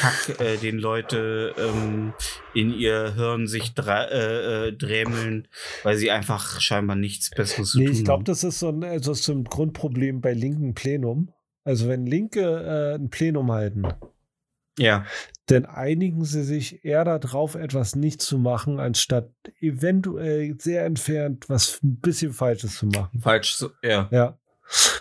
[0.00, 2.12] Kack, äh, den Leute ähm,
[2.52, 5.48] in ihr Hirn sich äh, äh, drämeln,
[5.82, 8.84] weil sie einfach scheinbar nichts Besseres zu Nee, tun ich glaube, das ist so ein,
[8.84, 11.30] also das ist so ein Grundproblem bei linken Plenum.
[11.64, 13.84] Also wenn Linke äh, ein Plenum halten,
[14.78, 15.06] Ja,
[15.46, 21.80] dann einigen sie sich eher darauf, etwas nicht zu machen, anstatt eventuell sehr entfernt was
[21.82, 23.20] ein bisschen Falsches zu machen.
[23.20, 23.54] falsch.
[23.54, 24.08] So, ja.
[24.10, 24.38] Ja.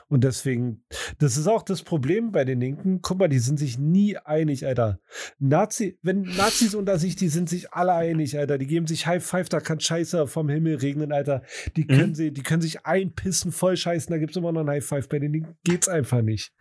[0.09, 0.83] Und deswegen,
[1.19, 3.01] das ist auch das Problem bei den Linken.
[3.01, 4.99] Guck mal, die sind sich nie einig, Alter.
[5.39, 8.57] Nazi, wenn Nazis unter sich, die sind sich alle einig, Alter.
[8.57, 11.43] Die geben sich High Five, da kann Scheiße vom Himmel regnen, Alter.
[11.77, 12.15] Die können, Mhm.
[12.15, 15.07] sie, die können sich einpissen, voll scheißen, da gibt es immer noch ein High Five.
[15.07, 16.51] Bei den Linken geht's einfach nicht.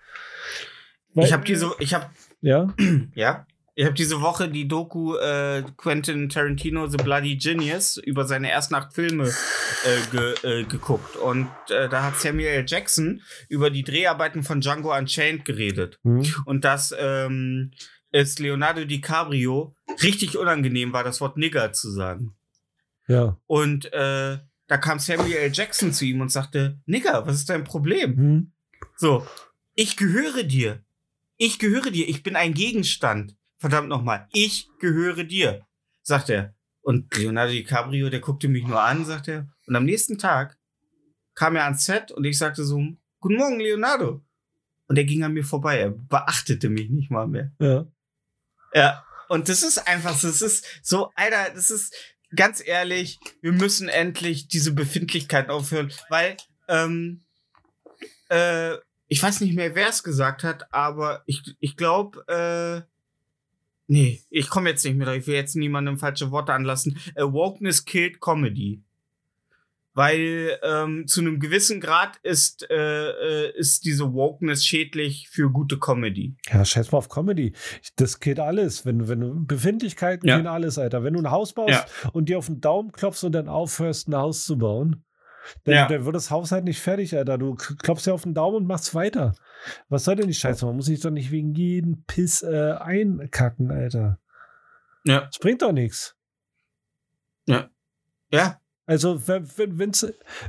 [1.12, 2.06] Weil- Ich habe diese, ich habe
[2.42, 2.74] Ja,
[3.14, 3.46] Ja.
[3.74, 8.74] Ich habe diese Woche die Doku äh, Quentin Tarantino The Bloody Genius über seine ersten
[8.74, 11.16] acht Filme äh, ge, äh, geguckt.
[11.16, 12.64] Und äh, da hat Samuel L.
[12.66, 15.98] Jackson über die Dreharbeiten von Django Unchained geredet.
[16.02, 16.22] hm.
[16.44, 17.70] Und dass ähm,
[18.10, 22.34] es Leonardo DiCaprio richtig unangenehm war, das Wort Nigger zu sagen.
[23.08, 23.38] Ja.
[23.46, 24.36] Und äh,
[24.66, 25.50] da kam Samuel L.
[25.50, 28.16] Jackson zu ihm und sagte, Nigger, was ist dein Problem?
[28.16, 28.52] Hm?
[28.96, 29.26] So,
[29.74, 30.84] ich gehöre dir.
[31.44, 32.08] Ich gehöre dir.
[32.08, 33.36] Ich bin ein Gegenstand.
[33.58, 34.28] Verdammt nochmal.
[34.32, 35.66] Ich gehöre dir,
[36.00, 36.54] sagt er.
[36.82, 39.48] Und Leonardo DiCaprio, der guckte mich nur an, sagt er.
[39.66, 40.56] Und am nächsten Tag
[41.34, 42.80] kam er ans Set und ich sagte so,
[43.18, 44.24] Guten Morgen, Leonardo.
[44.86, 45.80] Und er ging an mir vorbei.
[45.80, 47.50] Er beachtete mich nicht mal mehr.
[47.58, 47.86] Ja.
[48.72, 49.04] Ja.
[49.28, 51.92] Und das ist einfach, so, das ist so, Alter, das ist
[52.36, 56.36] ganz ehrlich, wir müssen endlich diese Befindlichkeit aufhören, weil,
[56.68, 57.24] ähm,
[58.28, 58.76] äh,
[59.12, 62.80] ich weiß nicht mehr, wer es gesagt hat, aber ich, ich glaube, äh,
[63.86, 66.98] nee, ich komme jetzt nicht mehr drauf, ich will jetzt niemandem falsche Worte anlassen.
[67.14, 68.82] Äh, Wokeness killed Comedy.
[69.94, 75.78] Weil ähm, zu einem gewissen Grad ist, äh, äh, ist diese Wokeness schädlich für gute
[75.78, 76.34] Comedy.
[76.50, 77.52] Ja, scheiß mal auf Comedy.
[77.96, 78.86] Das geht alles.
[78.86, 80.38] Wenn, wenn du Befindlichkeiten Ja.
[80.38, 81.04] gehen alles, Alter.
[81.04, 81.86] Wenn du ein Haus baust Ja.
[82.14, 85.04] und dir auf den Daumen klopfst und dann aufhörst, ein Haus zu bauen,
[85.64, 85.88] dann, Ja.
[85.88, 87.38] dann wird das Haus halt nicht fertig, Alter.
[87.38, 89.34] Du klopfst dir auf den Daumen und machst weiter.
[89.88, 90.64] Was soll denn die Scheiße?
[90.66, 94.18] Man muss sich doch nicht wegen jeden Piss äh, einkacken, Alter.
[95.04, 95.22] Ja.
[95.22, 96.16] Das bringt doch nichts.
[98.30, 100.06] Ja, Also, wenn wenn wenn's,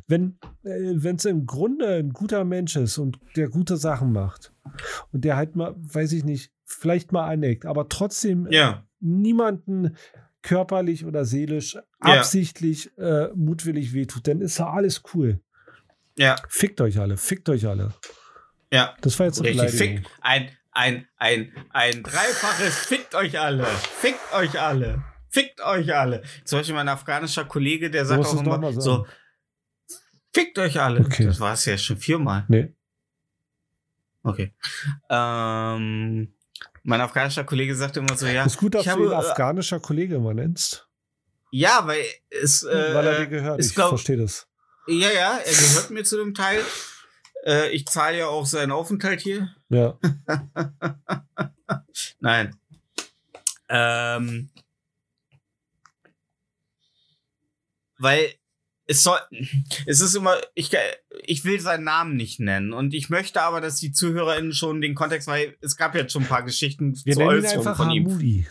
[0.07, 4.53] wenn äh, wenn's im Grunde ein guter Mensch ist und der gute Sachen macht
[5.11, 9.95] und der halt mal, weiß ich nicht, vielleicht mal aneckt, aber trotzdem ja, niemanden
[10.43, 11.81] körperlich oder seelisch Ja.
[12.01, 15.39] absichtlich äh, mutwillig wehtut, dann ist ja alles cool.
[16.17, 17.93] ja, Fickt euch alle, fickt euch alle.
[18.71, 18.95] ja.
[19.01, 20.05] Das war jetzt eine Beleidigung.
[20.21, 23.65] Ein, ein, ein, ein dreifaches Fickt euch alle.
[23.65, 25.03] Fickt euch alle.
[25.29, 26.21] Fickt euch alle.
[26.45, 29.07] Zum Beispiel mein afghanischer Kollege, der sagt auch immer so,
[30.33, 30.99] fickt euch alle.
[31.01, 31.25] Okay.
[31.25, 32.45] Das war es ja schon viermal.
[32.49, 32.75] Nee.
[34.23, 34.53] Okay.
[35.09, 36.33] Ähm,
[36.83, 38.43] mein afghanischer Kollege sagte immer so, ja.
[38.43, 40.87] ist gut, dass ich du ihn habe, äh, afghanischer Kollege mal nennst.
[41.51, 43.59] Ja, weil es, äh, weil er dir gehört.
[43.59, 44.47] Ich glaub- verstehe das.
[44.87, 46.61] ja, ja, er gehört mir zu dem Teil.
[47.45, 49.53] Äh, ich zahle ja auch seinen Aufenthalt hier.
[49.69, 49.97] Ja.
[52.19, 52.55] Nein.
[53.69, 54.49] Ähm,
[57.97, 58.33] weil
[58.85, 59.19] es soll,
[59.85, 60.71] es ist immer, ich,
[61.23, 64.95] ich will seinen Namen nicht nennen und ich möchte aber, dass die ZuhörerInnen schon den
[64.95, 67.77] Kontext, weil es gab jetzt schon ein paar Geschichten Wir zu nennen ihn Äußerungen einfach
[67.77, 68.05] von ihm.
[68.05, 68.47] Hamudi.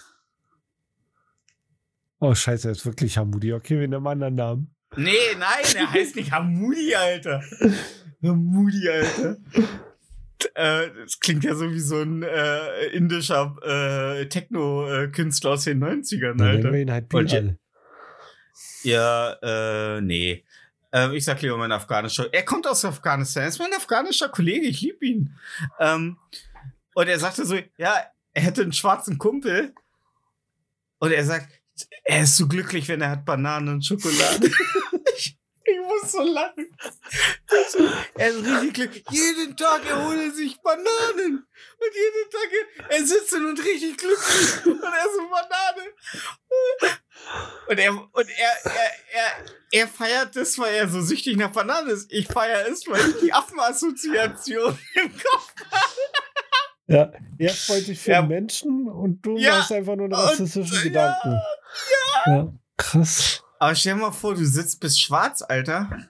[2.19, 3.53] Oh, scheiße, er ist wirklich Hamudi.
[3.53, 4.75] Okay, wir nehmen einen anderen Namen.
[4.97, 7.43] Nee, nein, er heißt nicht Hamudi, Alter.
[8.23, 9.37] Hamudi, Alter.
[10.55, 16.37] Äh, das klingt ja so wie so ein äh, indischer äh, Techno-Künstler aus den 90ern,
[16.37, 16.59] Dann Alter.
[16.59, 17.59] nennen wir ihn halt Bilal.
[18.83, 20.45] Ja, äh, nee.
[20.93, 22.33] Ähm, ich sag lieber mein afghanischer.
[22.33, 23.45] Er kommt aus Afghanistan.
[23.45, 24.67] Er ist mein afghanischer Kollege.
[24.67, 25.39] Ich liebe ihn.
[25.79, 26.19] Ähm,
[26.95, 27.95] und er sagte so, ja,
[28.35, 29.75] er hätte einen schwarzen Kumpel.
[30.99, 31.49] Und er sagt,
[32.05, 34.51] er ist so glücklich, wenn er hat Bananen und Schokolade.
[36.03, 36.77] muss so lachen.
[38.17, 39.05] Er ist richtig glücklich.
[39.11, 41.47] Jeden Tag erholt er sich Bananen.
[41.79, 44.67] Und jeden Tag, er sitzt und richtig glücklich.
[44.67, 45.93] Und er so Banane.
[47.69, 51.91] Und er, und er, er, er, er feiert das, weil er so süchtig nach Bananen
[51.91, 52.11] ist.
[52.13, 55.55] Ich feiere es, weil ich die Affenassoziation im Kopf
[56.89, 58.23] Ja, er freut sich für Ja.
[58.23, 59.59] Menschen und du Ja.
[59.61, 61.41] hast einfach nur einen rassistischen Gedanken.
[62.27, 62.53] Ja.
[62.77, 63.43] krass.
[63.63, 66.09] Aber stell dir mal vor, du sitzt bis schwarz, Alter.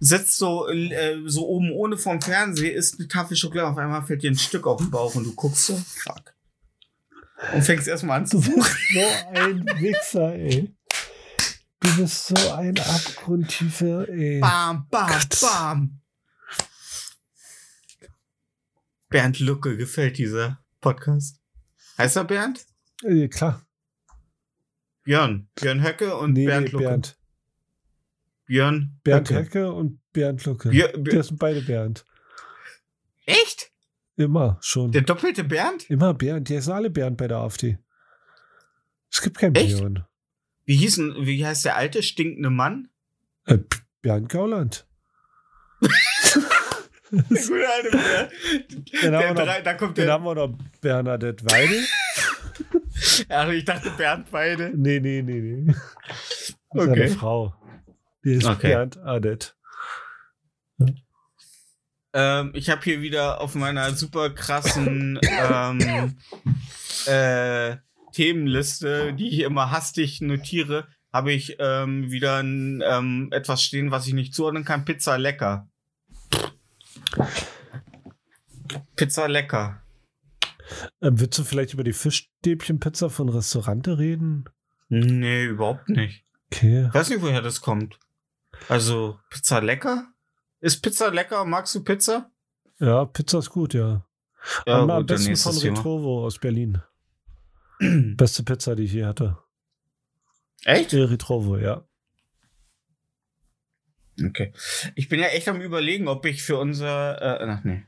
[0.00, 4.22] Sitzt so, äh, so oben ohne vorm Fernseher, isst eine Tafel Schokolade, auf einmal fällt
[4.22, 6.34] dir ein Stück auf den Bauch und du guckst so, fuck.
[7.54, 8.64] Und fängst erstmal an zu Du suchen.
[8.64, 10.76] bist so ein Wichser, ey.
[11.80, 14.40] Du bist so ein abgrundtiefer, ey.
[14.40, 15.40] Bam, bam, Gott.
[15.40, 16.00] bam.
[19.08, 21.40] Bernd Lucke gefällt dieser Podcast.
[21.96, 22.66] Heißt er Bernd?
[23.04, 23.64] Äh, klar.
[25.04, 25.48] Björn.
[25.56, 26.84] Björn Höcke und Nee, Bernd Lucke.
[26.84, 27.18] Bernd.
[28.46, 29.40] Björn, Bernd Höcke.
[29.40, 30.68] Höcke und Bernd Lucke.
[30.70, 32.04] Björ, Björ, Das sind beide Bernd.
[33.26, 33.70] echt?
[34.16, 34.92] Immer schon.
[34.92, 35.88] Der doppelte Bernd?
[35.90, 36.48] Immer Bernd.
[36.48, 37.78] Die sind alle Bernd bei der AfD.
[39.10, 39.78] Es gibt keinen Echt?
[39.78, 40.04] Björn.
[40.64, 42.88] Wie hieß denn, wie heißt der alte stinkende Mann?
[43.46, 43.58] Äh,
[44.02, 44.86] Bernd Gauland.
[47.10, 48.32] Der gute alte Bernd.
[49.02, 50.14] Dann haben, Der wir noch, drei, da kommt dann der.
[50.14, 51.84] haben wir noch Bernadette Weidel.
[53.28, 54.70] Ach, ich dachte Bernd beide.
[54.74, 55.74] Nee, nee, nee, nee.
[56.74, 57.02] Das ist Okay.
[57.02, 57.54] eine Frau.
[58.24, 58.68] Die ist Okay.
[58.68, 59.56] Bernd Adet.
[62.14, 66.16] Ähm, ich habe hier wieder auf meiner super krassen ähm,
[67.06, 67.76] äh,
[68.12, 74.06] Themenliste, die ich immer hastig notiere, habe ich ähm, wieder ein, ähm, etwas stehen, was
[74.06, 74.84] ich nicht zuordnen kann.
[74.84, 75.68] Pizza lecker.
[78.96, 79.82] Pizza lecker.
[81.00, 84.44] Ähm, willst du vielleicht über die Fischstäbchenpizza von Restaurante reden?
[84.88, 86.24] Nee, überhaupt nicht.
[86.52, 86.86] Okay.
[86.88, 87.98] Ich weiß nicht, woher das kommt.
[88.68, 90.06] Also, Pizza lecker?
[90.60, 91.44] Ist Pizza lecker?
[91.44, 92.30] Magst du Pizza?
[92.78, 94.06] Ja, Pizza ist gut, ja.
[94.66, 95.76] Ja, Am, am gut, dann besten von nächstes Thema.
[95.78, 96.82] Retrovo aus Berlin.
[98.16, 99.38] Beste Pizza, die ich je hatte.
[100.64, 100.92] Echt?
[100.92, 101.84] Äh, Retrovo, ja.
[104.22, 104.52] Okay.
[104.94, 107.40] Ich bin ja echt am überlegen, ob ich für unser.
[107.40, 107.82] Äh, ach nee.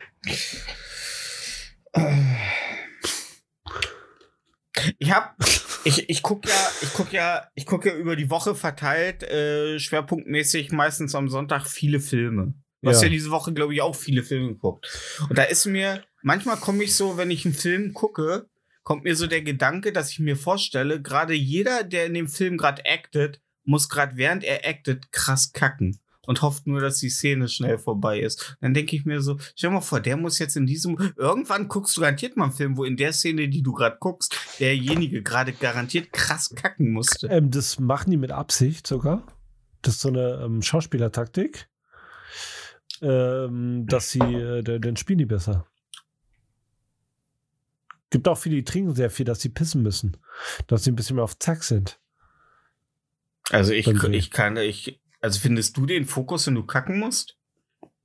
[4.99, 5.37] Ich hab.
[5.85, 9.79] Ich, ich guck ja, ich guck ja, ich guck ja über die Woche verteilt, äh,
[9.79, 12.55] schwerpunktmäßig meistens am Sonntag viele Filme.
[12.81, 13.09] Du hast Ja.
[13.09, 14.87] ja diese Woche, glaube ich, auch viele Filme geguckt.
[15.29, 18.49] Und da ist mir, manchmal komme ich so, wenn ich einen Film gucke,
[18.83, 22.57] kommt mir so der Gedanke, dass ich mir vorstelle, gerade jeder, der in dem Film
[22.57, 27.49] gerade actet, muss gerade während er actet krass kacken und hofft nur, dass die Szene
[27.49, 28.57] schnell vorbei ist.
[28.61, 31.69] Dann denke ich mir so, stell dir mal vor, der muss jetzt in diesem, irgendwann
[31.69, 35.23] guckst du garantiert mal einen Film, wo in der Szene, die du gerade guckst, derjenige
[35.23, 37.29] gerade garantiert krass kacken musste.
[37.29, 39.27] Ähm, das machen die mit Absicht sogar.
[39.83, 41.69] Das ist so eine ähm, Schauspielertaktik.
[43.03, 45.67] Ähm, dass sie, äh, dann spielen die besser.
[48.11, 50.17] Gibt auch viele, die trinken sehr viel, dass sie pissen müssen.
[50.69, 51.99] Dass sie ein bisschen mehr auf Zack sind.
[53.51, 57.39] Also ich, ich kann, ich, also findest du den Fokus, wenn du kacken musst?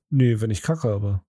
[0.08, 1.22] Nee, wenn ich kacke, aber.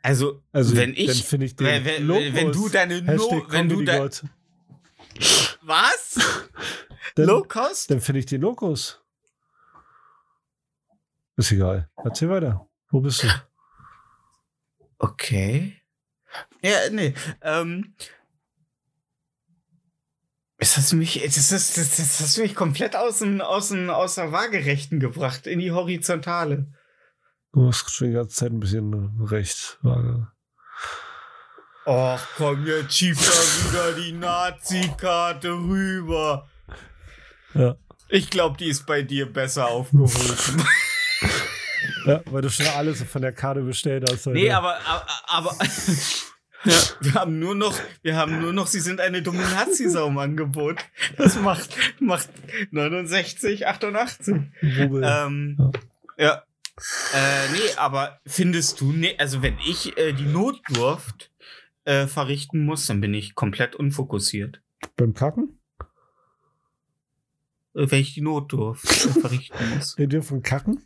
[0.00, 3.68] Also, Also, wenn ich, finde ich den wenn, wenn, Logos, wenn du deine no, wenn
[3.68, 4.08] du de,
[5.60, 6.18] was?
[7.16, 7.90] dann, Low Cost?
[7.90, 9.04] dann finde ich den Logos.
[11.36, 11.90] Ist egal.
[12.02, 12.66] Erzähl weiter.
[12.88, 13.28] Wo bist du?
[14.96, 15.82] Okay.
[16.62, 17.12] Ja, nee.
[17.42, 17.94] Ähm,
[20.58, 23.90] das hast mich, das, ist, das, das hast du mich komplett aus, dem, aus, dem,
[23.90, 26.66] aus der Waagerechten gebracht, in die Horizontale.
[27.52, 29.78] Du hast schon die ganze Zeit ein bisschen recht.
[29.82, 30.26] Vage.
[31.86, 36.48] Ach komm, jetzt schiebt da wieder die Nazi-Karte rüber.
[37.54, 37.76] Ja.
[38.08, 40.12] Ich glaube, die ist bei dir besser aufgehoben.
[42.06, 44.26] ja, weil du schon alles von der Karte bestellt hast.
[44.26, 44.58] nee, Alter.
[44.58, 45.56] aber, aber, aber
[46.64, 50.76] ja, wir haben nur noch, wir haben nur noch, sie sind eine Dominazi-Sau im Angebot.
[51.16, 52.30] Das macht, macht
[52.70, 54.34] 69, 88.
[54.78, 55.02] Rubbel.
[55.04, 55.72] Ähm,
[56.16, 56.42] ja.
[57.12, 61.32] Äh, nee, aber findest du, nee, also wenn ich äh, die Notdurft
[61.84, 64.60] äh, verrichten muss, dann bin ich komplett unfokussiert.
[64.96, 65.58] Beim Kacken?
[67.74, 69.98] Äh, wenn ich die Notdurft äh, verrichten muss.
[69.98, 70.84] Wir dürfen kacken?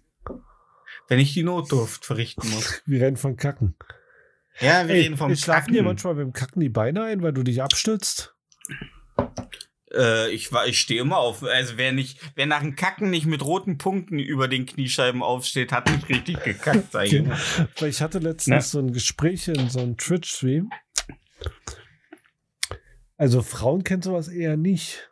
[1.08, 2.82] Wenn ich die Notdurft verrichten muss.
[2.86, 3.74] Wir rennen von Kacken.
[4.60, 5.86] Ja, wir Ey, reden vom schlafen dir Kacken.
[5.86, 8.34] manchmal beim Kacken die Beine ein, weil du dich abstützt?
[9.92, 11.42] Äh, ich war, ich stehe immer auf.
[11.42, 15.72] Also wer nicht, wer nach dem Kacken nicht mit roten Punkten über den Kniescheiben aufsteht,
[15.72, 17.32] hat nicht richtig gekackt, sag ich Okay.
[17.78, 18.62] Weil ich hatte letztens Ne?
[18.62, 20.70] so ein Gespräch in so einem Twitch-Stream.
[23.16, 25.08] Also Frauen kennen sowas eher nicht.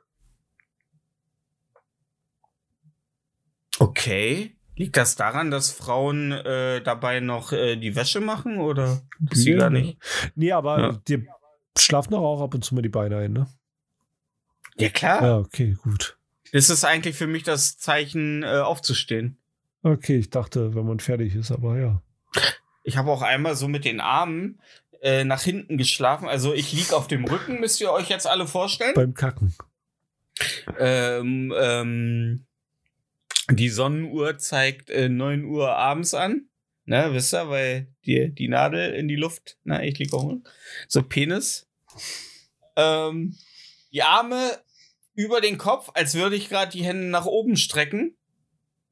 [3.79, 4.57] Okay.
[4.81, 9.57] Liegt das daran, dass Frauen äh, dabei noch äh, die Wäsche machen oder sie Nee,
[9.59, 9.99] gar nicht?
[10.35, 10.93] Nee, aber Ja.
[11.07, 11.27] dir
[11.77, 13.47] schlafen doch auch ab und zu mal die Beine ein, ne?
[14.79, 15.23] Ja klar.
[15.23, 16.17] Ja, okay, gut.
[16.53, 19.37] Das ist eigentlich für mich das Zeichen, äh, aufzustehen.
[19.83, 22.03] Okay, ich dachte, wenn man fertig ist, aber ja.
[22.83, 24.63] Ich habe auch einmal so mit den Armen
[25.03, 26.27] äh, nach hinten geschlafen.
[26.27, 28.95] Also ich lieg auf dem Rücken, müsst ihr euch jetzt alle vorstellen.
[28.95, 29.55] Beim Kacken.
[30.79, 32.47] Ähm, ähm,
[33.57, 36.47] die Sonnenuhr zeigt äh, 9 Uhr abends an.
[36.87, 40.35] Ne, wisst ihr, weil die, die Nadel in die Luft, na, ich lieg auch
[40.89, 41.69] so Penis.
[42.75, 43.37] Ähm,
[43.93, 44.59] die Arme
[45.15, 48.17] über den Kopf, als würde ich gerade die Hände nach oben strecken.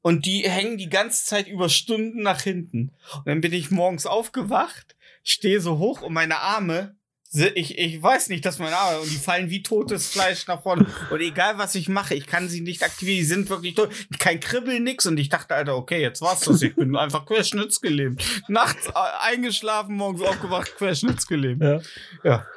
[0.01, 2.93] Und die hängen die ganze Zeit über Stunden nach hinten.
[3.17, 6.95] Und dann bin ich morgens aufgewacht, stehe so hoch und meine Arme,
[7.31, 10.87] ich, ich weiß nicht, dass meine Arme, und die fallen wie totes Fleisch nach vorne.
[11.11, 13.93] Und egal was ich mache, ich kann sie nicht aktivieren, die sind wirklich tot.
[14.17, 15.05] Kein Kribbeln, nix.
[15.05, 16.61] Und ich dachte, Alter, okay, jetzt war's das.
[16.63, 18.23] Ich bin einfach querschnittsgelähmt.
[18.47, 21.61] Nachts äh, eingeschlafen, morgens aufgewacht, querschnittsgelähmt.
[21.61, 21.81] Ja.
[22.23, 22.47] Ja.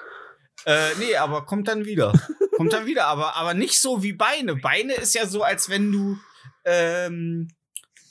[0.64, 2.12] Äh, nee, aber kommt dann wieder.
[2.56, 4.56] kommt dann wieder, aber, aber nicht so wie Beine.
[4.56, 6.16] Beine ist ja so, als wenn du,
[6.64, 7.48] ähm,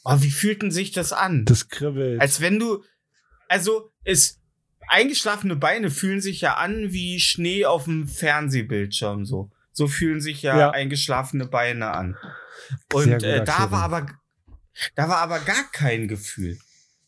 [0.03, 1.45] oh, wie fühlten sich das an?
[1.45, 2.22] Das kribbelt.
[2.22, 2.84] Als wenn du,
[3.47, 4.41] also es,
[4.92, 9.50] eingeschlafene Beine fühlen sich ja an wie Schnee auf dem Fernsehbildschirm so.
[9.72, 10.70] So fühlen sich ja, Ja.
[10.72, 12.18] eingeschlafene Beine an.
[12.94, 14.06] Und äh, da war aber,
[14.96, 16.58] da war aber gar kein Gefühl.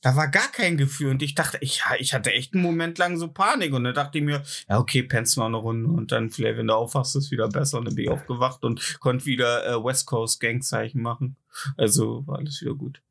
[0.01, 3.15] Da war gar kein Gefühl und ich dachte, ich, ich hatte echt einen Moment lang
[3.17, 6.29] so Panik und dann dachte ich mir, ja okay, pennst noch eine Runde und dann
[6.29, 9.65] vielleicht, wenn du aufwachst, ist wieder besser und dann bin ich aufgewacht und konnte wieder
[9.65, 11.37] äh, West Coast Gangzeichen machen.
[11.77, 13.01] Also war alles wieder gut.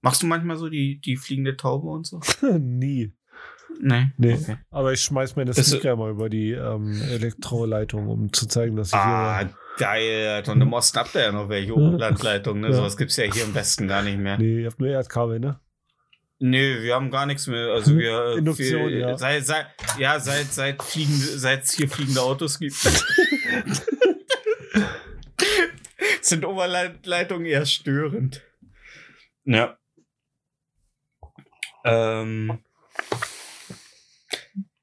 [0.00, 2.20] Machst du manchmal so die, die fliegende Taube und so?
[2.58, 3.12] Nie.
[3.80, 4.08] Nee.
[4.16, 4.34] Nee.
[4.34, 4.56] Okay.
[4.70, 8.88] Aber ich schmeiß meine Das- Sneaker mal über die ähm, Elektroleitung, um zu zeigen, dass
[8.88, 9.50] ich Ah, hier.
[9.78, 10.42] geil.
[10.48, 12.62] Und im Osten habt ihr ja noch welche Oberlandleitungen.
[12.62, 12.68] Ne?
[12.68, 12.74] Ja.
[12.74, 14.38] Sowas gibt's ja hier im Westen gar nicht mehr.
[14.38, 15.60] Nee, ihr habt nur Erdkabel, ne?
[16.38, 17.68] Nee, wir haben gar nichts mehr.
[17.72, 19.16] Also wir äh, Induktion, wir, ja.
[19.18, 19.66] Seit, seit,
[19.98, 22.76] ja, seit, seit fliegen, seit es hier fliegende Autos gibt.
[26.20, 28.42] sind Oberleitungen eher störend.
[29.44, 29.78] Ja.
[31.84, 32.58] Ähm,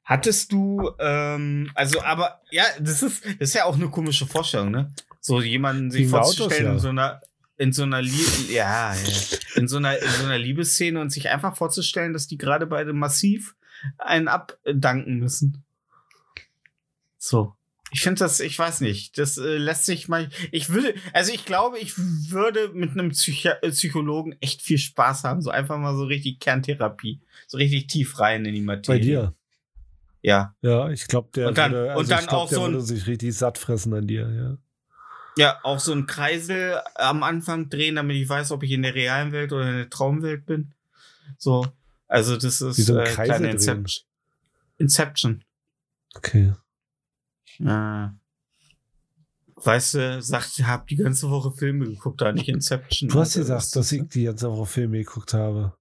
[0.04, 4.72] hattest du, ähm, also, aber ja, das ist, das ist ja auch eine komische Vorstellung,
[4.72, 4.92] ne?
[5.20, 7.22] So jemanden sich vorzustellen Autos, in so einer,
[7.58, 9.00] in so einer, Lie ja, ja,
[9.56, 12.94] in so einer, in so einer Liebesszene und sich einfach vorzustellen, dass die gerade beide
[12.94, 13.56] massiv
[13.98, 15.64] einen abdanken müssen.
[17.18, 17.56] So.
[17.92, 20.30] Ich finde das, ich weiß nicht, das äh, lässt sich mal.
[20.52, 21.94] Ich würde, also ich glaube, ich
[22.32, 25.44] würde mit einem Psychi äh, Psychologen echt viel Spaß haben.
[25.44, 27.22] So einfach mal so richtig Kerntherapie.
[27.46, 29.00] So richtig tief rein in die Bei Materie.
[29.00, 29.36] dir.
[30.24, 30.56] Ja.
[30.62, 32.82] Ja, ich glaube, der, Und dann- würde, also und dann glaub, auch der so würde
[32.82, 34.58] sich richtig satt fressen an dir, ja.
[35.36, 38.96] Ja, auch so ein Kreisel am Anfang drehen, damit ich weiß, ob ich in der
[38.96, 40.74] realen Welt oder in der Traumwelt bin.
[41.38, 41.66] So.
[42.08, 43.52] Also, das ist Wie so ein äh, Kreisel kleine drehen.
[43.56, 44.06] Inception.
[44.78, 45.44] Inception.
[46.16, 46.54] Okay.
[47.66, 48.12] Ah.
[49.56, 53.10] Weißt du, sagt, ich hab die ganze Woche Filme geguckt, da nicht Inception.
[53.10, 55.74] Du hast Also, gesagt, dass ich die ganze Woche Filme geguckt habe.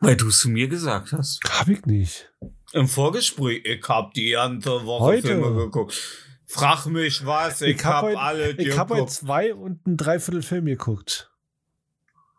[0.00, 1.40] Weil du es zu mir gesagt hast.
[1.48, 2.30] Hab ich nicht.
[2.72, 5.26] Im Vorgespräch, ich hab die ganze Woche Heute?
[5.28, 5.98] Filme geguckt.
[6.46, 9.96] Frag mich was, ich, Ich hab hab, heute- alle Ich habe heute zwei und ein
[9.96, 11.30] Dreiviertel Film geguckt.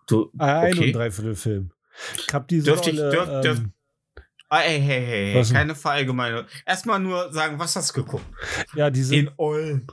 [0.08, 0.88] Du, Äh, ein Okay.
[0.88, 1.72] und Dreiviertel Film.
[2.28, 3.74] Ich habe diese Dürfte ich- olle, dürf- dürf- ähm,
[4.50, 5.58] ah, ey, hey, hey, hey, Was denn?
[5.58, 6.46] keine Verallgemeinung.
[6.66, 8.26] Erstmal nur sagen, was hast du geguckt?
[8.76, 9.88] ja, diese, In Ollen.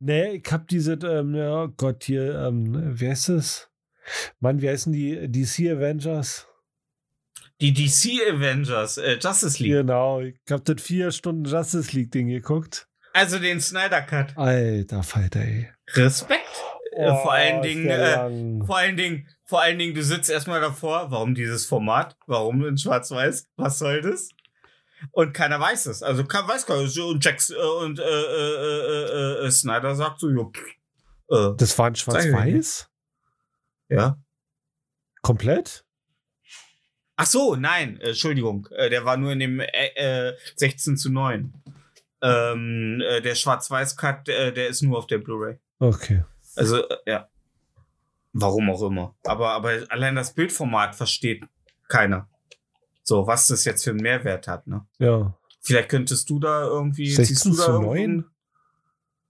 [0.00, 3.68] nee, ich habe diese, ähm, ja Gott, hier, ähm, wer ist es?
[4.40, 6.46] Mann, wie heißen die DC Avengers?
[7.60, 9.72] Die DC Avengers, äh, Justice League.
[9.72, 12.86] Genau, ich habe das vier Stunden Justice League Ding geguckt.
[13.12, 14.36] Also den Snyder Cut.
[14.36, 15.68] Alter Falter, ey.
[15.94, 16.46] Respekt.
[16.92, 18.64] Äh, vor allen Oh, Dingen, äh.
[18.66, 22.16] Vor allen Dingen, vor allen Dingen, du sitzt erstmal davor, warum dieses Format?
[22.26, 23.48] Warum in Schwarz-Weiß?
[23.56, 24.28] Was soll das?
[25.12, 26.02] Und keiner weiß es.
[26.02, 26.98] Also keiner weiß gar nicht.
[26.98, 31.86] Und Jax äh, und äh, äh, äh, äh, Snyder sagt so, jo, pff, das war
[31.86, 32.88] ein Schwarz-Weiß?
[33.88, 34.16] ja.
[35.22, 35.84] Komplett?
[37.20, 38.68] Ach so, nein, äh, Entschuldigung.
[38.70, 39.66] Äh, der war nur in dem äh,
[40.28, 41.52] äh, 16 zu 9.
[42.22, 45.58] Ähm, äh, der Schwarz-Weiß-Cut, äh, der ist nur auf der Blu-ray.
[45.80, 46.22] Okay.
[46.54, 47.28] Also, äh, ja.
[48.32, 49.16] Warum auch immer.
[49.24, 51.44] Aber, aber allein das Bildformat versteht
[51.88, 52.28] keiner.
[53.02, 54.86] So, was das jetzt für einen Mehrwert hat, ne?
[54.98, 55.34] Ja.
[55.60, 57.10] Vielleicht könntest du da irgendwie.
[57.10, 58.24] 16 siehst du da zu irgendwo- 9?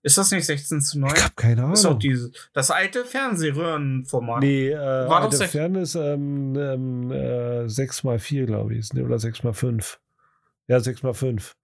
[0.03, 1.13] Ist das nicht 16 zu 9?
[1.17, 1.73] Ich hab keine Ahnung.
[1.75, 4.43] ist doch diese, das alte Fernsehröhrenformat.
[4.43, 8.93] Nee, äh, War alte sech- Fern ist ähm, ähm, äh, 6x4, glaube ich.
[8.93, 9.05] Ne?
[9.05, 9.99] Oder 6x5.
[10.69, 11.37] Ja, 6x5.
[11.37, 11.55] Das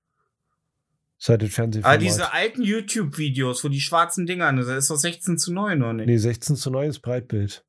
[1.21, 1.97] ist halt das Aber Fernsehformat.
[1.97, 5.93] Ah, diese alten YouTube-Videos, wo die schwarzen Dinger, das ist doch 16 zu 9, oder
[5.93, 6.07] nicht?
[6.07, 7.65] nee, 16 zu 9 ist Breitbild.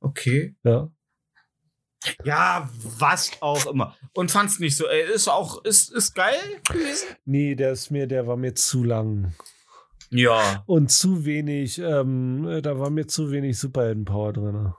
[0.00, 0.54] Okay.
[0.64, 0.90] Ja.
[2.24, 3.96] Ja, was auch immer.
[4.14, 4.86] Und fand's nicht so.
[4.86, 6.38] Äh, ist auch, ist, ist geil
[6.68, 7.08] gewesen?
[7.24, 9.34] Nee, der ist mir, der war mir zu lang.
[10.10, 10.62] Ja.
[10.66, 14.72] Und zu wenig, ähm, äh, da war mir zu wenig Superhelden-Power drin.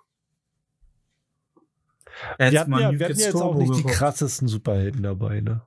[2.38, 5.61] Hätt's Wir hatten, ja, wir hatten jetzt auch nicht die krassesten Superhelden dabei, ne?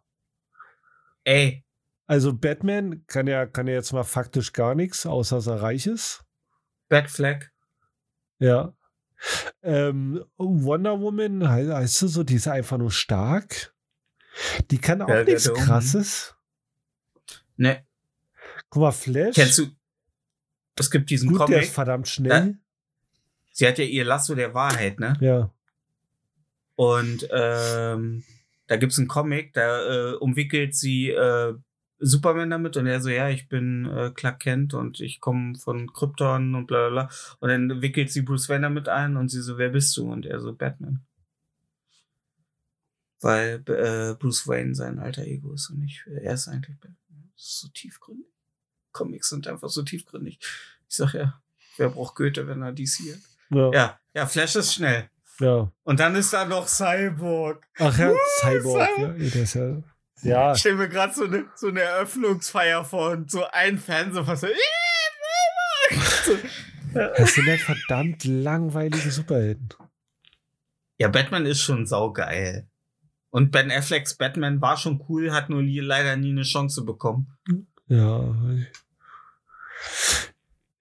[1.24, 1.64] Ey,
[2.06, 5.86] Also Batman kann ja, kann ja jetzt mal faktisch gar nichts, außer dass er reich
[5.86, 6.24] ist.
[7.06, 7.46] Flag.
[8.40, 8.74] Ja.
[9.62, 13.75] Ähm, Wonder Woman, he- heißt du so, die ist einfach nur stark.
[14.71, 16.35] Die kann auch Ja, nichts der- krasses.
[17.57, 17.85] Ne,
[18.71, 19.35] Guck mal, Flash.
[19.35, 19.66] kennst du?
[20.77, 21.75] Es gibt diesen Gut, der ist Comic.
[21.75, 22.59] verdammt schnell.
[23.53, 25.16] Sie hat ja ihr Lasso der Wahrheit, ne?
[25.21, 25.53] Ja.
[26.77, 28.25] Und ähm,
[28.68, 31.55] da gibt's einen Comic, da äh, umwickelt sie äh,
[32.01, 35.92] Superman damit und er so, ja, ich bin äh, Clark Kent und ich komme von
[35.92, 37.11] Krypton und bla bla bla.
[37.40, 40.11] Und dann wickelt sie Bruce Wayne damit ein und sie so, wer bist du?
[40.11, 41.05] Und er so, Batman.
[43.20, 47.30] Weil äh, Bruce Wayne sein alter Ego ist und nicht, er ist eigentlich Batman.
[47.36, 48.26] So tiefgründig.
[48.92, 50.38] Comics sind einfach so tiefgründig.
[50.88, 51.40] Ich sag ja,
[51.76, 53.20] wer braucht Goethe, wenn er DC hat?
[53.51, 53.70] Ja.
[53.72, 55.11] Ja, ja, Flash ist schnell.
[55.38, 55.70] ja.
[55.84, 57.66] Und dann ist da noch Cyborg.
[57.78, 58.88] Ach ja, Uh, Cyborg.
[58.96, 59.18] Cyborg.
[59.20, 59.82] Ja, der ist ja.
[60.23, 64.37] Ja, Ich stelle mir gerade so eine so eine Eröffnungsfeier vor und so ein Fernseher
[64.37, 64.57] so, "Yeah,
[65.91, 66.37] Cyborg!" so.
[67.16, 69.71] das sind halt verdammt langweilige Superhelden.
[70.99, 72.68] Ja, Batman ist schon saugeil.
[73.31, 77.39] Und Ben Afflecks Batman war schon cool, hat nur nie, leider nie eine Chance bekommen.
[77.87, 78.35] Ja.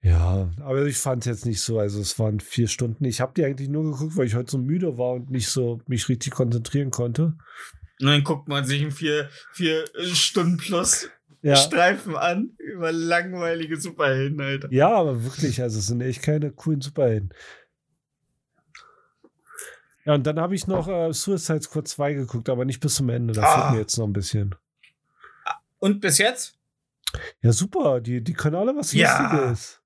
[0.01, 1.77] Ja, aber ich fand es jetzt nicht so.
[1.79, 3.03] Also es waren vier Stunden.
[3.05, 5.81] Ich habe die eigentlich nur geguckt, weil ich heute so müde war und nicht so
[5.87, 7.37] mich richtig konzentrieren konnte.
[8.01, 11.09] Und dann guckt man sich einen vier, vier Stunden plus
[11.41, 11.55] Ja.
[11.55, 14.67] Streifen an über langweilige Superhelden, Alter.
[14.71, 17.33] ja, aber wirklich, also es sind echt keine coolen Superhelden.
[20.05, 23.09] Ja, und dann habe ich noch äh, Suicide Squad 2 geguckt, aber nicht bis zum
[23.09, 23.33] Ende.
[23.33, 23.61] Da Ah.
[23.61, 24.55] fehlt mir jetzt noch ein bisschen.
[25.79, 26.55] Und bis jetzt?
[27.41, 29.31] Ja, super, die, die können alle was Ja.
[29.33, 29.81] Lustiges.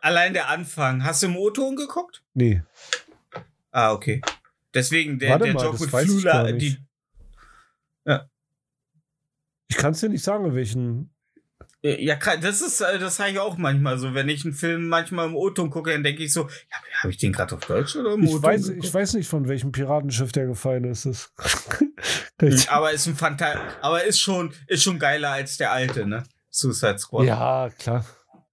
[0.00, 1.04] Allein der Anfang.
[1.04, 2.22] Hast du im O-Ton geguckt?
[2.34, 2.62] Nee.
[3.72, 4.20] Ah, okay.
[4.74, 6.52] Deswegen der, Warte der mal, das mit Flula, gar
[8.06, 8.18] die,
[9.68, 11.10] Ich kann es dir nicht sagen, welchen.
[11.82, 14.14] Äh, Ja, das ist, äh, das habe ich auch manchmal so.
[14.14, 17.18] Wenn ich einen Film manchmal im O-Ton gucke, dann denke ich so, ja, habe ich
[17.18, 18.84] den gerade auf Deutsch oder im Ich weiß, geguckt?
[18.86, 21.32] ich weiß nicht, von welchem Piratenschiff der gefallen ist.
[22.38, 26.06] Kann ich- aber ist ein Fanta aber ist schon, ist schon geiler als der alte,
[26.06, 26.22] ne?
[26.50, 27.26] Suicide Squad.
[27.26, 28.04] ja, klar.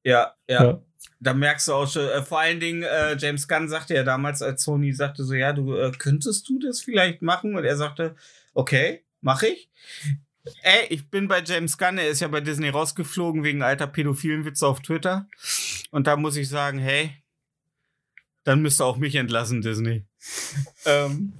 [0.03, 0.63] ja, ja.
[0.63, 0.81] Ja.
[1.19, 4.41] Da merkst du auch schon, äh, vor allen Dingen, äh, James Gunn sagte ja damals,
[4.41, 7.55] als Sony sagte so, ja, du äh, könntest du das vielleicht machen?
[7.55, 8.15] Und er sagte,
[8.53, 9.69] okay, mache ich.
[10.61, 14.45] Ey, ich bin bei James Gunn, er ist ja bei Disney rausgeflogen wegen alter pädophilen
[14.45, 15.27] Witze auf Twitter.
[15.91, 17.11] Und da muss ich sagen, hey,
[18.43, 20.05] dann müsst ihr auch mich entlassen, Disney.
[20.85, 21.33] ähm,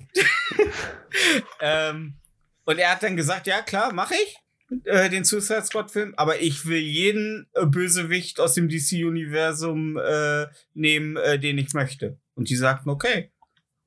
[1.60, 2.16] ähm,
[2.64, 4.38] und er hat dann gesagt, ja klar, mache ich
[4.86, 10.48] äh, den Suicide Squad Film, aber ich will jeden äh, Bösewicht aus dem DC-Universum äh,
[10.74, 12.18] nehmen, äh, den ich möchte.
[12.36, 13.33] Und die sagten, okay.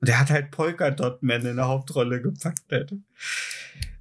[0.01, 2.71] Und er hat halt Polka Dot Man in der Hauptrolle gepackt.
[2.71, 2.97] Alter.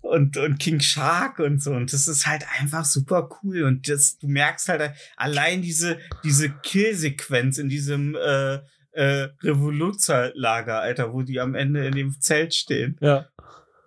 [0.02, 1.72] Und, und King Shark und so.
[1.72, 3.64] Und das ist halt einfach super cool.
[3.64, 8.60] Und das, du merkst halt allein diese, diese Kill-Sequenz in diesem äh,
[8.92, 12.98] äh, Revoluzzer-Lager, Alter, wo die am Ende in dem Zelt stehen.
[13.02, 13.28] Ja.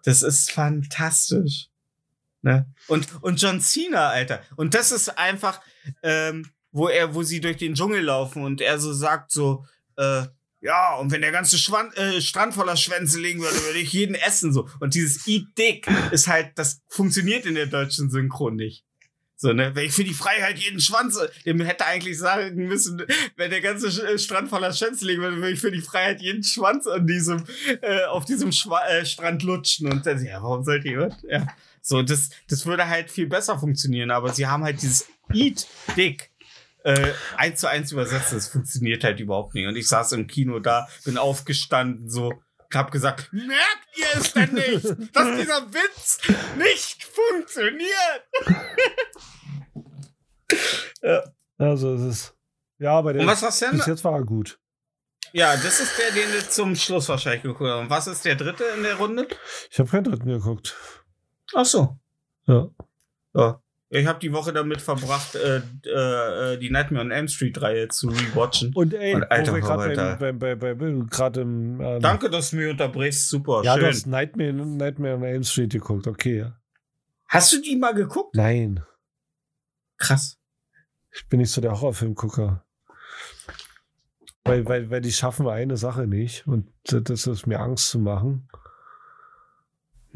[0.05, 1.69] Das ist fantastisch.
[2.43, 2.67] Ne?
[2.87, 4.41] Und, und John Cena, Alter.
[4.57, 5.61] Und das ist einfach,
[6.03, 9.65] ähm, wo er, wo sie durch den Dschungel laufen und er so sagt so,
[9.97, 10.25] äh,
[10.61, 14.17] ja, und wenn der ganze Schwan äh, Strand voller Schwänze liegen würde, würde ich jeden
[14.17, 14.69] essen so.
[14.81, 18.85] Und dieses Eat Dick ist halt, das funktioniert in der deutschen Synchron nicht.
[19.41, 19.71] So, ne?
[19.75, 23.05] Wenn ich für die Freiheit jeden Schwanz, dem hätte eigentlich sagen müssen,
[23.37, 26.89] wenn der ganze Strand voller Schwänze liegen würde, würde ich für die Freiheit jeden Schwanz
[26.89, 27.45] an diesem,
[27.81, 29.93] äh, auf diesem Schwa äh, Strand lutschen.
[29.93, 31.15] Und dann, ja, warum sollte jemand?
[31.23, 31.47] Ja.
[31.83, 36.33] So, das, das würde halt viel besser funktionieren, aber sie haben halt dieses Eat Dick
[36.85, 38.33] äh, eins zu eins übersetzt.
[38.33, 39.67] Das funktioniert halt überhaupt nicht.
[39.67, 42.33] Und ich saß im Kino da, bin aufgestanden, so,
[42.73, 46.19] hab gesagt, merkt ihr es denn nicht, dass dieser Witz
[46.57, 48.23] nicht funktioniert?
[51.59, 52.35] Also es ist.
[52.79, 53.73] Ja, aber der Und was denn?
[53.73, 54.59] bis jetzt war er gut.
[55.33, 57.83] Ja, das ist der, den wir zum Schluss wahrscheinlich geguckt haben.
[57.83, 59.29] Und was ist der dritte in der Runde?
[59.71, 60.77] Ich habe keinen dritten geguckt.
[61.55, 61.99] Ach so.
[62.47, 62.69] Ja.
[63.35, 63.61] Ja.
[63.91, 67.89] Ich habe die Woche damit verbracht, äh, äh, äh, die Nightmare on Elm Street Reihe
[67.89, 68.73] zu rewatchen.
[68.75, 71.81] Und ey, Und alter wo wir gerade im.
[71.81, 73.31] Ähm, Danke, dass du mich unterbrichst.
[73.31, 73.83] Super, Ja, schön.
[73.85, 76.07] du hast Nightmare, Nightmare on Elm Street geguckt.
[76.07, 76.53] Okay.
[77.29, 78.35] Hast du die mal geguckt?
[78.35, 78.83] Nein.
[79.97, 80.39] Krass.
[81.11, 82.65] Ich bin nicht so der Horrorfilmgucker.
[84.45, 86.47] Weil, weil, weil die schaffen eine Sache nicht.
[86.47, 88.49] Und das ist mir Angst zu machen.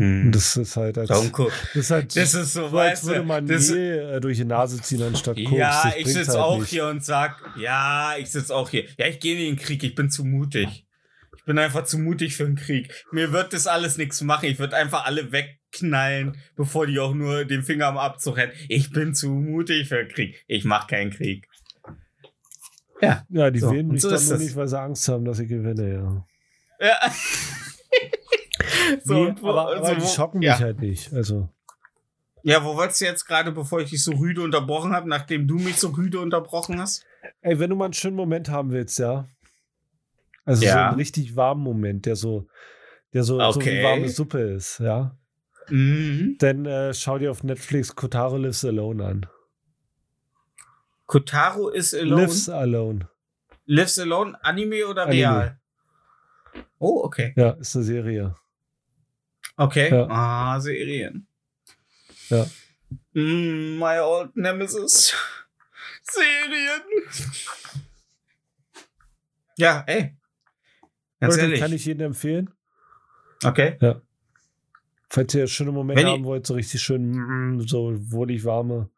[0.03, 1.09] Und das ist halt als.
[1.09, 1.53] Darum guck.
[1.75, 4.37] Das ist halt Das ist so, so, als weißt würde man das- Mehl äh, durch
[4.39, 5.53] die Nase ziehen anstatt Koks.
[5.59, 6.69] Ja, Das ich sitze halt auch nicht.
[6.71, 8.85] hier und sag, ja, ich sitze auch hier.
[8.99, 10.87] Ja, ich gehe in den Krieg, ich bin zu mutig.
[11.37, 12.93] Ich bin einfach zu mutig für den Krieg.
[13.11, 14.47] Mir wird das alles nichts machen.
[14.49, 18.57] Ich würde einfach alle wegknallen, bevor die auch nur den Finger am Abzug hätten.
[18.69, 20.45] Ich bin zu mutig für den Krieg.
[20.47, 21.49] Ich mach keinen Krieg.
[23.01, 23.25] Ja.
[23.29, 24.41] Ja, die So, wählen mich so dann nur das.
[24.43, 26.27] nicht, weil sie Angst haben, dass ich gewinne, ja.
[26.87, 27.13] Ja.
[29.05, 30.53] so, nee, wo- aber, aber so, die wo- schocken ja.
[30.55, 31.13] mich halt nicht.
[31.13, 31.49] Also,
[32.43, 35.57] Ja, wo wolltest du jetzt gerade, bevor ich dich so rüde unterbrochen habe, nachdem du
[35.57, 37.05] mich so rüde unterbrochen hast?
[37.43, 39.29] ey, wenn du mal einen schönen Moment haben willst, ja.
[40.45, 40.89] Also so Ja.
[40.89, 42.49] einen richtig warmen Moment, der so,
[43.13, 43.83] der so, so wie Okay.
[43.85, 45.17] warme Suppe ist, ja.
[45.69, 46.37] Mhm.
[46.41, 49.27] Dann äh, schau dir auf Netflix Kotaro Lives Alone an.
[51.07, 52.23] Kotaro is alone.
[52.23, 53.09] Lives Alone.
[53.67, 55.17] Lives Alone, Anime oder Anime.
[55.17, 55.59] real?
[56.79, 57.33] Oh, okay.
[57.37, 58.35] Ja, ist eine Serie.
[59.57, 59.91] Okay.
[59.91, 60.07] Ja.
[60.09, 61.27] Ah, Serien.
[62.29, 62.47] Ja.
[63.15, 65.15] Mm, my old nemesis.
[66.03, 66.83] Serien.
[69.57, 70.17] Ja, ey.
[71.21, 71.61] Ganz ehrlich.
[71.61, 72.51] kann ich jedem empfehlen.
[73.45, 73.77] okay.
[75.09, 77.11] Falls ihr schöne Momente haben wollt, so richtig schön,
[77.57, 78.89] mm, so wohlig warme,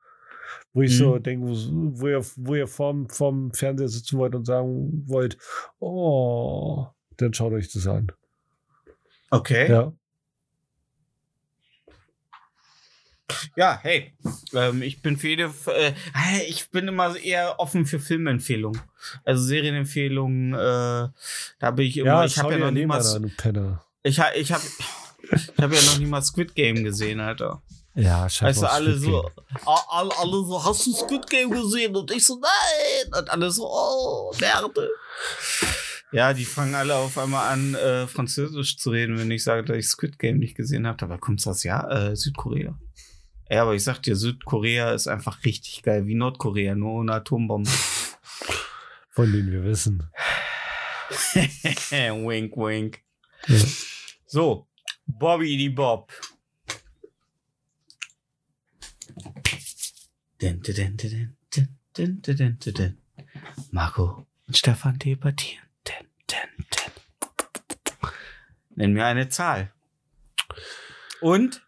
[0.73, 1.23] wo ich so Mhm.
[1.25, 5.37] denke, wo, wo ihr, wo ihr vorm, vorm Fernseher sitzen wollt und sagen wollt,
[5.81, 6.87] oh,
[7.17, 8.13] dann schaut euch das an.
[9.31, 9.69] Okay.
[9.69, 9.93] Ja,
[13.57, 13.79] Ja.
[13.83, 14.13] hey.
[14.55, 15.53] Ähm, ich bin für jede.
[15.67, 15.93] Äh,
[16.49, 18.81] ich bin immer eher offen für Filmempfehlungen.
[19.25, 20.55] Also Serienempfehlungen.
[20.55, 21.09] Äh,
[21.59, 22.07] da bin ich immer.
[22.07, 23.17] Ja, ich habe ja noch nie Lehmann mal.
[23.17, 23.85] an, du Penner.
[24.03, 24.63] Ich, ha- ich habe.
[25.33, 27.63] Ich habe ja noch nie mal Squid Game gesehen, Alter.
[27.95, 28.61] Ja, scheiße.
[28.61, 29.31] Weißt du, alle so,
[29.65, 31.95] alle, alle so, hast du Squid Game gesehen?
[31.97, 33.21] Und ich so, nein.
[33.21, 34.91] Und alle so, oh, Merde.
[36.13, 39.77] Ja, die fangen alle auf einmal an, äh, Französisch zu reden, wenn ich sage, dass
[39.77, 40.97] ich Squid Game nicht gesehen habe.
[40.99, 42.79] Dabei kommt das ja, äh, Südkorea.
[43.55, 47.73] Ja, aber ich sag dir, Südkorea ist einfach richtig geil, wie Nordkorea, nur ohne Atombomben.
[49.11, 50.11] Von denen wir wissen.
[51.39, 52.99] wink, wink.
[53.47, 53.59] Ja.
[54.27, 54.67] So,
[55.07, 56.13] Bobby die Bob.
[63.71, 65.63] Marco und Stefan debattieren.
[65.87, 68.11] Din, din, din.
[68.75, 69.73] Nenn mir eine Zahl.
[71.21, 71.64] Und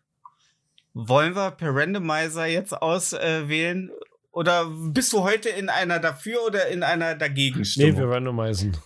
[0.98, 3.90] wollen wir per Randomizer jetzt auswählen?
[4.32, 7.98] Oder bist du heute in einer dafür oder in einer dagegen Nee, Stimmung?
[8.00, 8.76] wir randomisen.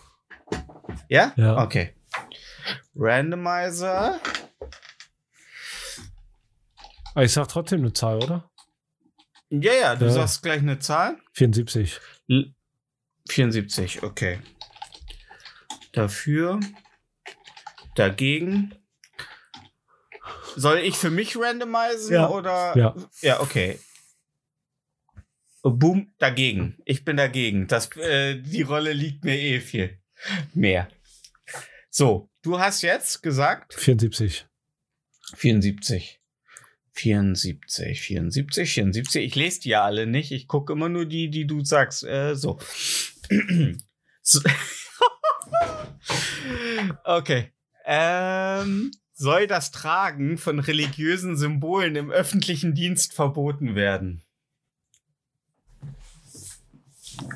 [1.08, 1.32] Ja?
[1.36, 1.62] Ja.
[1.62, 1.94] Okay.
[2.96, 4.18] Randomizer.
[7.14, 8.50] Aber ich sag trotzdem eine Zahl, oder?
[9.50, 10.10] Ja, ja, du Ja.
[10.12, 11.16] sagst gleich eine Zahl.
[11.34, 12.00] 74.
[12.28, 12.54] L
[13.28, 14.40] 74, okay.
[15.92, 16.58] Dafür.
[17.94, 18.74] Dagegen.
[20.56, 22.28] Soll ich für mich randomisieren Ja.
[22.30, 22.76] oder?
[22.76, 22.94] Ja.
[23.20, 23.78] Ja, okay.
[25.62, 26.78] Boom, dagegen.
[26.84, 27.66] Ich bin dagegen.
[27.66, 29.98] Das, äh, die Rolle liegt mir eh viel
[30.54, 30.88] mehr.
[31.90, 34.46] So, du hast jetzt gesagt 74.
[35.34, 36.18] 74.
[36.92, 39.24] 74, 74, 74.
[39.24, 40.32] Ich lese die ja alle nicht.
[40.32, 42.04] Ich gucke immer nur die, die du sagst.
[42.04, 42.58] Äh, so.
[44.22, 44.40] so.
[47.04, 47.52] okay.
[47.84, 48.90] Ähm,
[49.20, 54.22] soll das Tragen von religiösen Symbolen im öffentlichen Dienst verboten werden?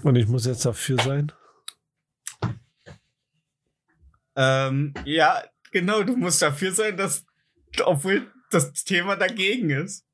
[0.02, 1.30] Und ich muss jetzt dafür sein?
[4.34, 7.26] Ähm, ja, genau, du musst dafür sein, dass,
[7.84, 10.06] obwohl das Thema dagegen ist.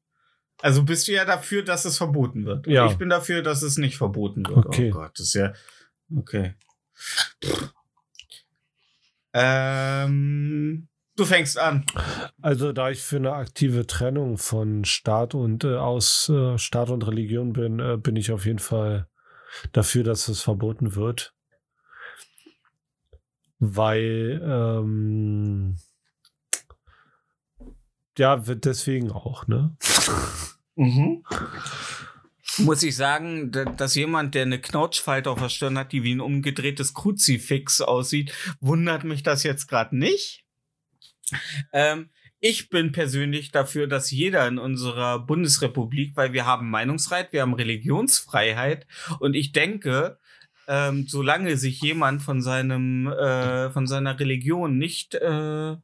[0.63, 2.67] Also bist du ja dafür, dass es verboten wird.
[2.67, 2.87] Und Ja.
[2.91, 4.67] Ich bin dafür, dass es nicht verboten wird.
[4.67, 4.91] Okay.
[4.91, 5.53] Oh Gott, das ist ja.
[6.17, 6.55] Okay.
[9.33, 10.89] Ähm,
[11.21, 11.85] du fängst an.
[12.41, 17.07] Also, da ich für eine aktive Trennung von Staat und äh, aus äh, Staat und
[17.07, 19.07] Religion bin, äh, bin ich auf jeden Fall
[19.73, 21.35] dafür, dass es verboten wird.
[23.59, 25.77] Weil, ähm,
[28.17, 29.77] ja, wird deswegen auch, ne?
[32.59, 36.15] Muss ich sagen, da- dass jemand, der eine Knautschfalte auf der Stirn hat, die wie
[36.15, 40.40] ein umgedrehtes Kruzifix aussieht, wundert mich das jetzt gerade nicht.
[41.73, 47.43] Ähm, ich bin persönlich dafür, dass jeder in unserer Bundesrepublik, weil wir haben Meinungsfreiheit, wir
[47.43, 48.87] haben Religionsfreiheit
[49.19, 50.19] und ich denke,
[50.67, 55.77] ähm, solange sich jemand von seinem äh, von seiner Religion nicht äh,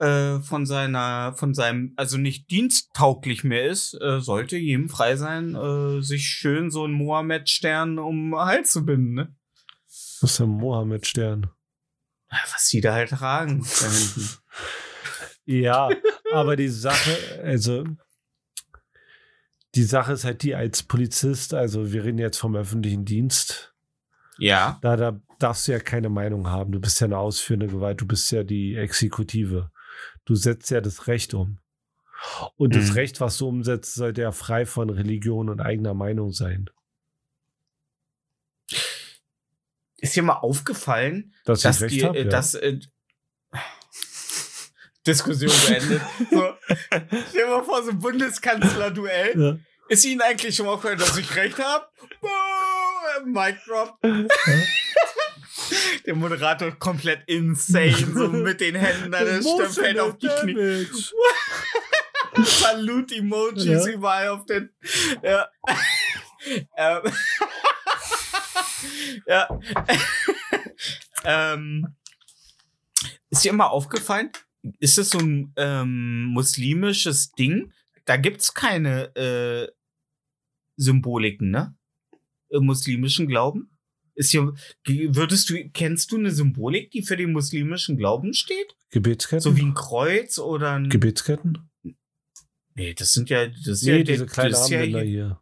[0.00, 5.54] äh, von seiner, von seinem, also nicht diensttauglich mehr ist, äh, sollte jedem frei sein,
[5.54, 9.36] äh, sich schön so einen Mohammed-Stern um den Hals zu binden, ne?
[9.86, 11.50] Was ist der Mohammed-Stern?
[12.28, 13.64] Was die da halt tragen.
[13.80, 14.28] da hinten.
[15.46, 15.90] Ja,
[16.32, 17.84] aber die Sache, also
[19.74, 23.74] die Sache ist halt die als Polizist, also wir reden jetzt vom öffentlichen Dienst,
[24.38, 24.78] ja.
[24.82, 26.72] da, da darfst du ja keine Meinung haben.
[26.72, 29.70] Du bist ja eine ausführende Gewalt, du bist ja die Exekutive.
[30.24, 31.58] Du setzt ja das Recht um.
[32.56, 32.92] Und das Mhm.
[32.94, 36.70] Recht, was du umsetzt, sollte ja frei von Religion und eigener Meinung sein.
[39.98, 42.12] Ist dir mal aufgefallen, Dass, dass die, Ja.
[42.24, 42.78] dass, äh,
[45.06, 46.02] Diskussion beendet.
[46.30, 46.54] so,
[47.28, 49.40] stell dir mal vor, so ein Bundeskanzler-Duell.
[49.40, 49.56] ja.
[49.88, 51.86] Ist Ihnen eigentlich schon mal aufgefallen, dass ich recht habe?
[53.26, 53.98] Mic drop.
[56.06, 60.88] Der Moderator komplett insane, so mit den Händen an der Stirn, fällt auf die Knie.
[62.44, 63.86] Salut-Emojis Ja.
[63.88, 64.70] überall auf den.
[65.22, 65.48] Ja.
[66.76, 67.02] ähm.
[69.26, 69.48] ja.
[71.24, 71.94] ähm.
[73.30, 74.32] Ist dir immer aufgefallen?
[74.78, 77.72] Ist es so ein ähm, muslimisches Ding?
[78.04, 79.68] Da gibt's keine äh,
[80.76, 81.74] Symboliken, ne?
[82.48, 83.70] Im muslimischen Glauben?
[84.14, 84.54] Ist hier,
[84.86, 88.76] würdest du, kennst du eine Symbolik, die für den muslimischen Glauben steht?
[88.90, 89.40] Gebetsketten?
[89.40, 90.88] So wie ein Kreuz oder ein.
[90.88, 91.68] Gebetsketten?
[92.74, 93.46] Nee, das sind ja.
[93.46, 95.40] Das Nee, ja diese der, kleinen ist ja Armbänder hier, hier.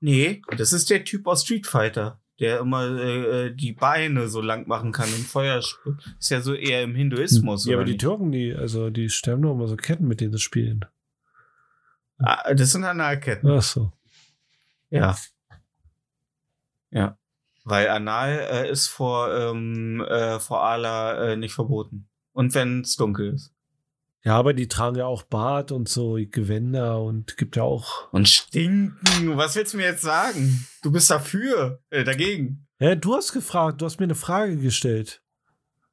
[0.00, 4.40] Nee, das ist der Typ aus Street Fighter, der immer äh, äh, die Beine so
[4.40, 7.66] lang machen kann und Feuer Ist ja so eher im Hinduismus.
[7.66, 8.00] Ja, aber die nicht?
[8.00, 10.86] Türken, die, also die sterben doch immer so Ketten, mit denen sie spielen.
[12.18, 13.50] Ah, das sind Analketten.
[13.50, 13.92] Ach so.
[14.88, 15.16] Ja.
[16.90, 17.18] Ja.
[17.64, 22.08] Weil Anal äh, ist vor, ähm, äh, vor Allah äh, nicht verboten.
[22.32, 23.52] Und wenn es dunkel ist.
[24.22, 28.12] Ja, aber die tragen ja auch Bart und so Gewänder und gibt ja auch.
[28.12, 29.36] Und stinken.
[29.36, 30.66] Was willst du mir jetzt sagen?
[30.82, 32.66] Du bist dafür, äh, dagegen.
[32.78, 35.22] Ja, du hast gefragt, du hast mir eine Frage gestellt.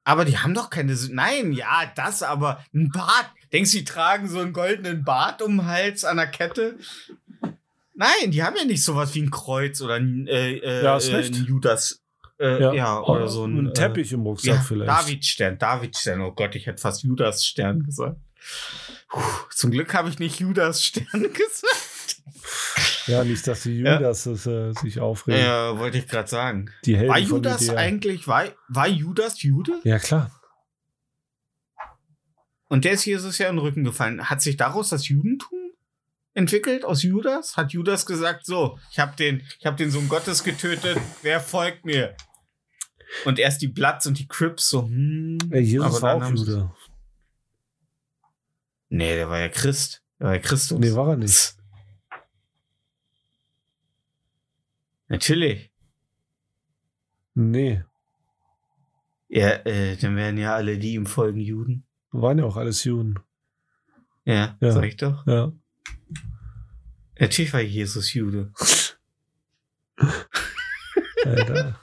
[0.04, 0.98] Aber die haben doch keine.
[1.12, 3.30] Nein, ja, das, aber ein Bart.
[3.52, 6.78] Denkst du, die tragen so einen goldenen Bart um den Hals an der Kette?
[7.94, 11.26] Nein, die haben ja nicht sowas wie ein Kreuz oder ein, äh, äh, Ja, äh,
[11.26, 12.02] ein Judas.
[12.40, 13.02] Äh, ja.
[13.02, 14.90] oder so ein, ein Teppich im äh, Rucksack ja, vielleicht.
[14.90, 16.22] Davidstern, Davidstern.
[16.22, 18.18] Oh Gott, ich hätte fast Judas-Stern gesagt.
[19.10, 22.22] Puh, zum Glück habe ich nicht Judas-Stern gesagt.
[23.08, 23.96] Ja, nicht, dass die Ja.
[23.96, 25.42] Judas das, äh, sich aufregen.
[25.42, 26.70] Ja, wollte ich gerade sagen.
[26.86, 29.80] Die Helden War Judas eigentlich, war, war Judas Jude?
[29.84, 30.32] Ja, klar.
[32.70, 34.30] Und der ist Jesus ja in den Rücken gefallen.
[34.30, 35.72] Hat sich daraus das Judentum
[36.34, 37.56] entwickelt aus Judas?
[37.56, 41.86] Hat Judas gesagt, so, ich habe den, ich habe den Sohn Gottes getötet, wer folgt
[41.86, 42.16] mir?
[43.26, 45.38] Und erst die Bloods und die Crips so, hm.
[45.52, 46.72] Ja, Jesus aber war auch Jude.
[48.90, 50.04] Nee, der war ja Christ.
[50.20, 50.80] Der war ja Christus.
[50.80, 51.56] Nee, war er nicht.
[55.08, 55.72] Natürlich.
[57.34, 57.84] Nee,
[59.30, 61.86] Ja, äh, dann wären ja alle die ihm folgen Juden.
[62.12, 63.16] waren ja auch alles Juden.
[64.26, 64.72] Ja, Ja.
[64.72, 65.28] sag ich doch.
[65.28, 65.52] Ja.
[67.20, 68.52] Natürlich war Jesus Jude.
[71.26, 71.80] Alter.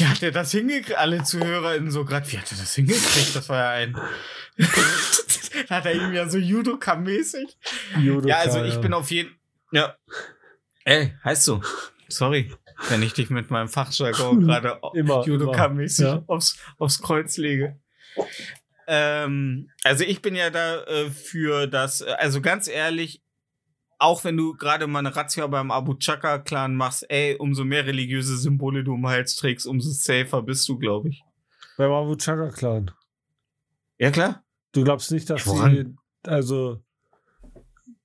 [0.00, 0.96] Wie hat er das hingekriegt?
[0.96, 3.36] Alle ZuhörerInnen so gerade, wie hat er das hingekriegt?
[3.36, 3.96] Das war ja ein.
[5.68, 7.58] hat er ihm ja so Judoka-mäßig.
[7.98, 9.38] Judoka, Ja, also ich bin auf jeden.
[9.72, 9.96] Ja.
[10.84, 11.60] Ey, heißt so.
[12.08, 12.50] Sorry,
[12.88, 16.22] wenn ich dich mit meinem Fachjargon gerade Judoka-mäßig ja.
[16.26, 17.78] aufs, aufs Kreuz lege.
[18.86, 23.20] Ähm, also ich bin ja da äh, für das, äh, also ganz ehrlich,
[24.00, 28.36] auch wenn du gerade mal eine Razzia beim Abu Chaka-Clan machst, ey, umso mehr religiöse
[28.36, 31.22] Symbole du um den Hals trägst, umso safer bist du, glaube ich.
[31.76, 32.90] Beim Abu Chaka Clan.
[33.98, 34.42] Ja, klar.
[34.72, 35.94] Du glaubst nicht, dass Ja, die,
[36.26, 36.82] also,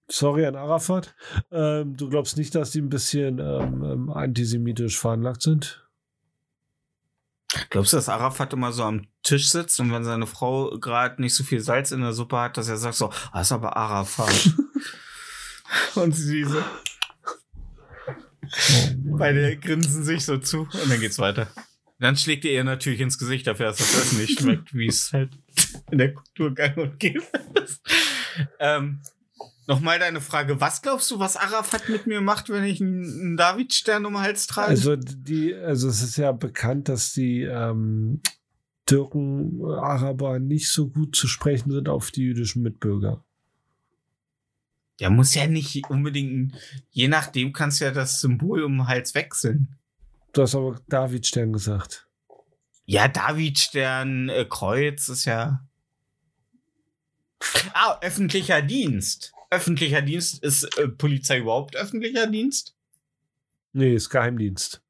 [0.09, 1.15] sorry an Arafat,
[1.51, 5.87] ähm, du glaubst nicht, dass die ein bisschen ähm, ähm, antisemitisch veranlagt sind?
[7.69, 11.35] Glaubst du, dass Arafat immer so am Tisch sitzt und wenn seine Frau gerade nicht
[11.35, 14.51] so viel Salz in der Suppe hat, dass er sagt so, ah, ist aber Arafat.
[15.95, 16.61] und sie so,
[19.17, 21.47] beide grinsen sich so zu und dann geht's weiter.
[21.99, 25.13] Dann schlägt er ihr natürlich ins Gesicht dafür, dass das Essen nicht schmeckt, wie es
[25.13, 25.31] halt
[25.91, 27.23] in der Kultur gang und gäbe
[27.63, 27.81] ist.
[28.59, 29.01] Ähm,
[29.67, 34.05] Nochmal deine Frage, was glaubst du, was Arafat mit mir macht, wenn ich einen, Davidstern
[34.05, 34.69] um den Hals trage?
[34.69, 38.21] Also die, also es ist ja bekannt, dass die ähm,
[38.85, 43.24] Türken, Araber nicht so gut zu sprechen sind auf die jüdischen Mitbürger.
[44.99, 46.55] Ja, muss ja nicht unbedingt,
[46.91, 49.77] je nachdem kannst du ja das Symbol um den Hals wechseln.
[50.31, 52.07] Du hast aber David Stern gesagt.
[52.85, 55.65] Ja, Davidstern, äh, Kreuz ist ja.
[57.73, 59.33] Ah, öffentlicher Dienst.
[59.49, 62.75] Öffentlicher Dienst ist äh, Polizei überhaupt öffentlicher Dienst?
[63.73, 64.81] Nee, ist Geheimdienst.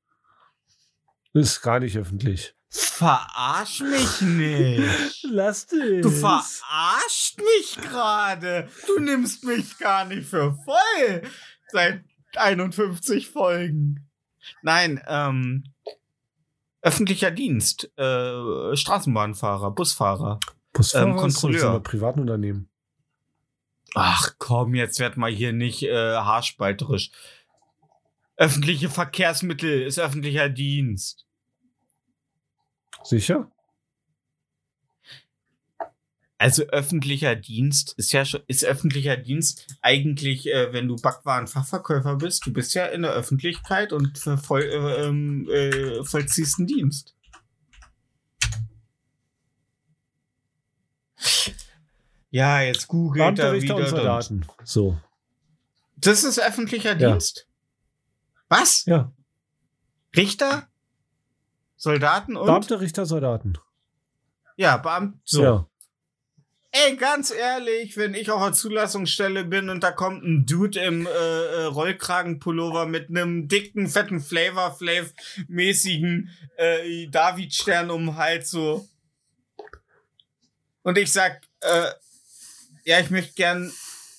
[1.33, 2.55] Ist gar nicht öffentlich.
[2.77, 5.23] Verarsch mich nicht.
[5.23, 6.01] Lass dich.
[6.01, 8.69] Du verarscht mich gerade.
[8.87, 11.21] Du nimmst mich gar nicht für voll.
[11.69, 12.03] Seit
[12.35, 14.09] 51 Folgen.
[14.61, 15.63] Nein, ähm,
[16.81, 17.91] öffentlicher Dienst.
[17.97, 20.39] Äh, Straßenbahnfahrer, Busfahrer.
[20.73, 21.59] Busfahrer ähm, ist Kontrolleur.
[21.59, 22.69] so ein Privatunternehmen.
[23.93, 27.11] Ach komm, jetzt werd mal hier nicht äh, haarspalterisch.
[28.35, 31.25] Öffentliche Verkehrsmittel ist öffentlicher Dienst.
[33.05, 33.49] Sicher?
[36.37, 42.45] Also öffentlicher Dienst ist ja schon, ist öffentlicher Dienst eigentlich, äh, wenn du Backwarenfachverkäufer bist,
[42.45, 47.15] du bist ja in der Öffentlichkeit und voll, äh, ähm, äh, vollziehst einen Dienst.
[52.31, 53.75] Ja, jetzt googelt er wieder.
[53.77, 54.45] und- Soldaten.
[54.63, 54.97] So.
[55.95, 57.11] Das ist öffentlicher Ja.
[57.11, 57.47] Dienst?
[58.49, 58.85] Was?
[58.85, 59.11] Ja.
[60.15, 60.67] Richter?
[61.85, 62.47] Soldaten und?
[62.47, 63.59] Beamte, Richter, Soldaten.
[64.57, 65.19] Ja, Beamte.
[65.23, 65.43] So.
[65.43, 65.67] Ja.
[66.71, 71.05] Ey, ganz ehrlich, wenn ich auf der Zulassungsstelle bin und da kommt ein Dude im
[71.05, 75.13] äh, äh, Rollkragenpullover mit einem dicken, fetten Flavor Flav
[75.47, 78.87] mäßigen äh, David-Stern um den Hals so.
[80.81, 81.91] Und ich sag, äh,
[82.83, 83.71] ja, ich möchte gern,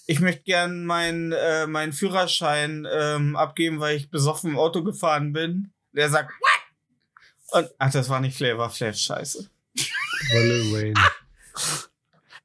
[0.06, 5.32] ich möchte gern meinen äh, meinen Führerschein ähm, abgeben, weil ich besoffen im Auto gefahren
[5.32, 5.72] bin.
[5.92, 6.65] Der sagt, what?
[7.52, 9.48] Und, ach, das war nicht Flavor Flav, scheiße.
[10.32, 10.94] War Lil Wayne.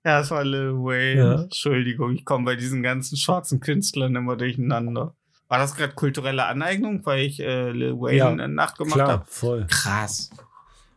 [0.04, 1.22] Ja, das war Lil Wayne.
[1.22, 1.42] Ja.
[1.44, 5.14] Entschuldigung, ich komme bei diesen ganzen schwarzen Künstlern immer durcheinander.
[5.48, 9.26] War das gerade kulturelle Aneignung, weil ich äh, Lil Wayne Ja, nachgemacht Klar, habe?
[9.28, 9.68] voll.
[9.70, 10.32] Krass.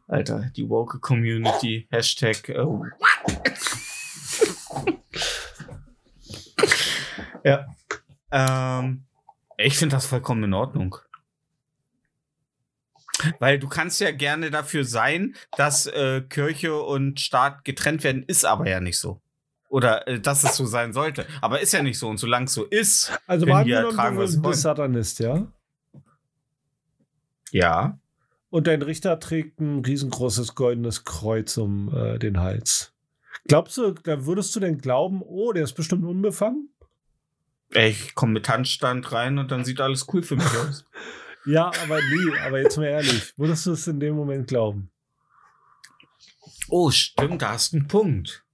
[0.09, 1.87] Alter, die woke Community.
[1.91, 2.49] Hashtag.
[2.49, 2.65] Äh,
[7.45, 7.67] ja.
[8.31, 9.05] Ähm,
[9.59, 10.97] ich finde das vollkommen in Ordnung.
[13.39, 18.45] Weil du kannst ja gerne dafür sein, dass äh, Kirche und Staat getrennt werden, ist
[18.45, 19.21] aber ja nicht so.
[19.69, 21.27] Oder äh, dass es so sein sollte.
[21.41, 22.09] Aber ist ja nicht so.
[22.09, 25.47] Und solange es so ist, Also Können die ja tragen, was du bist Satanist, ja?
[27.51, 27.99] ja.
[28.51, 32.93] Und dein Richter trägt ein riesengroßes goldenes Kreuz um äh, den Hals.
[33.49, 36.71] Glaubst du, da würdest du denn glauben, oh, der ist bestimmt unbefangen?
[37.73, 40.85] Ich komme mit Handstand rein und dann sieht alles cool für mich aus.
[41.47, 44.91] Ja, aber nee, aber jetzt mal ehrlich, würdest du es in dem Moment glauben?
[46.69, 48.45] Oh, stimmt, da hast du einen Punkt.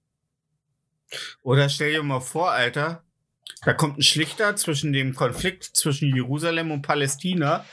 [1.43, 3.03] Oder stell dir mal vor, Alter,
[3.63, 7.65] da kommt ein Schlichter zwischen dem Konflikt zwischen Jerusalem und Palästina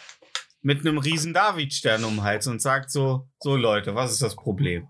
[0.60, 4.36] mit einem riesen Davidstern um den Hals und sagt so, so Leute, was ist das
[4.36, 4.88] Problem?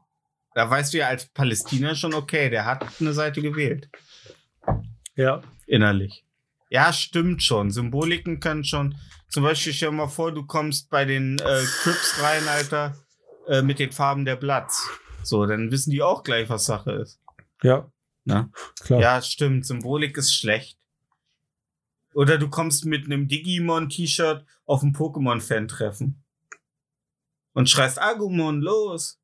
[0.55, 3.88] Da weißt du ja als Palästina schon, okay, der hat eine Seite gewählt.
[5.14, 5.42] Ja.
[5.66, 6.24] Innerlich.
[6.70, 7.70] Ja, stimmt schon.
[7.70, 8.96] Symboliken können schon.
[9.30, 12.96] Zum Beispiel stell dir mal vor, du kommst bei den äh, Crips rein, Alter,
[13.46, 14.88] äh, mit den Farben der Platz.
[15.22, 17.20] So, dann wissen die auch gleich, was Sache ist.
[17.62, 17.90] Ja.
[18.24, 18.50] Na?
[18.80, 19.00] Klar.
[19.00, 19.66] Ja, stimmt.
[19.66, 20.78] Symbolik ist schlecht.
[22.14, 26.22] Oder du kommst mit einem Digimon-T-Shirt auf ein Pokémon-Fan-Treffen.
[27.52, 29.20] Und schreist Agumon, los!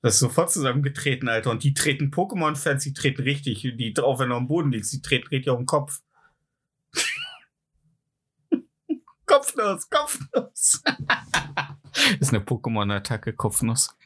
[0.00, 1.50] Das ist sofort zusammengetreten, Alter.
[1.50, 3.62] Und die treten Pokémon-Fans, die treten richtig.
[3.62, 6.02] Die drauf, wenn du am Boden liegst, die treten richtig auf den Kopf.
[9.32, 10.82] Kopfnuss, Kopfnuss.
[12.20, 13.96] ist eine Pokémon-Attacke, Kopfnuss.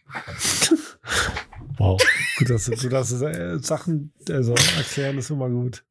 [1.78, 2.00] Wow.
[2.38, 5.84] Gut, dass, du- gut, dass du äh, Sachen also erklären ist immer gut.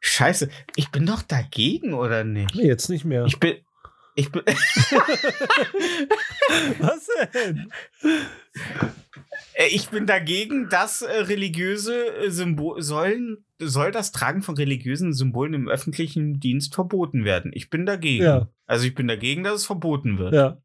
[0.00, 2.52] Scheiße, ich bin doch dagegen, oder nicht?
[2.56, 3.26] Nee, jetzt nicht mehr.
[3.26, 3.58] Ich bin.
[4.16, 4.42] Ich bin.
[6.80, 7.72] Was denn?
[9.58, 15.12] Äh, Ich bin dagegen, dass äh, religiöse äh, Symbole sollen, soll das Tragen von religiösen
[15.12, 17.50] Symbolen im öffentlichen Dienst verboten werden.
[17.54, 18.24] Ich bin dagegen.
[18.24, 20.32] Ja, Also ich bin dagegen, dass es verboten wird.
[20.34, 20.58] ja.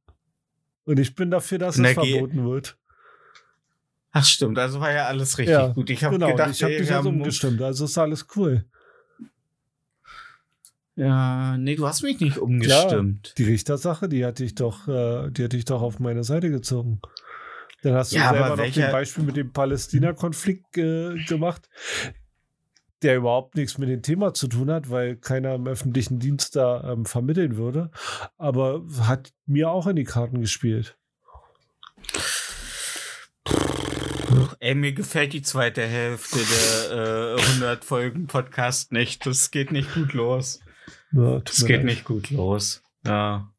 [0.85, 2.77] Und ich bin dafür, dass Na, es geh- verboten wird.
[4.11, 5.89] Ach stimmt, also war ja alles richtig Ja, gut.
[5.89, 7.61] Ich habe genau, gedacht, ich habe dich haben- umgestimmt.
[7.61, 8.65] Also ist alles cool.
[10.95, 13.33] Ja, nee, du hast mich nicht umgestimmt.
[13.37, 16.99] Die Richtersache, die hatte ich doch, äh, die hatte ich doch auf meine Seite gezogen.
[17.84, 21.69] Dann hast du Ja, selber noch welcher- den Beispiel mit dem Palästina-Konflikt äh, gemacht,
[23.01, 26.91] der überhaupt nichts mit dem Thema zu tun hat, weil keiner im öffentlichen Dienst da
[26.93, 27.91] ähm, vermitteln würde.
[28.38, 30.97] Aber hat mir auch in die Karten gespielt.
[34.60, 36.39] Ey, mir gefällt die zweite Hälfte
[36.89, 39.26] der äh, 100 Folgen Podcast nicht.
[39.26, 40.61] Das geht nicht gut los.
[41.11, 41.85] Ja, Das geht leid.
[41.85, 42.81] nicht gut los.
[43.05, 43.49] Ja.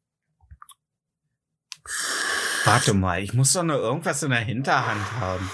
[2.65, 5.49] Warte mal, ich muss doch noch irgendwas in der Hinterhand haben.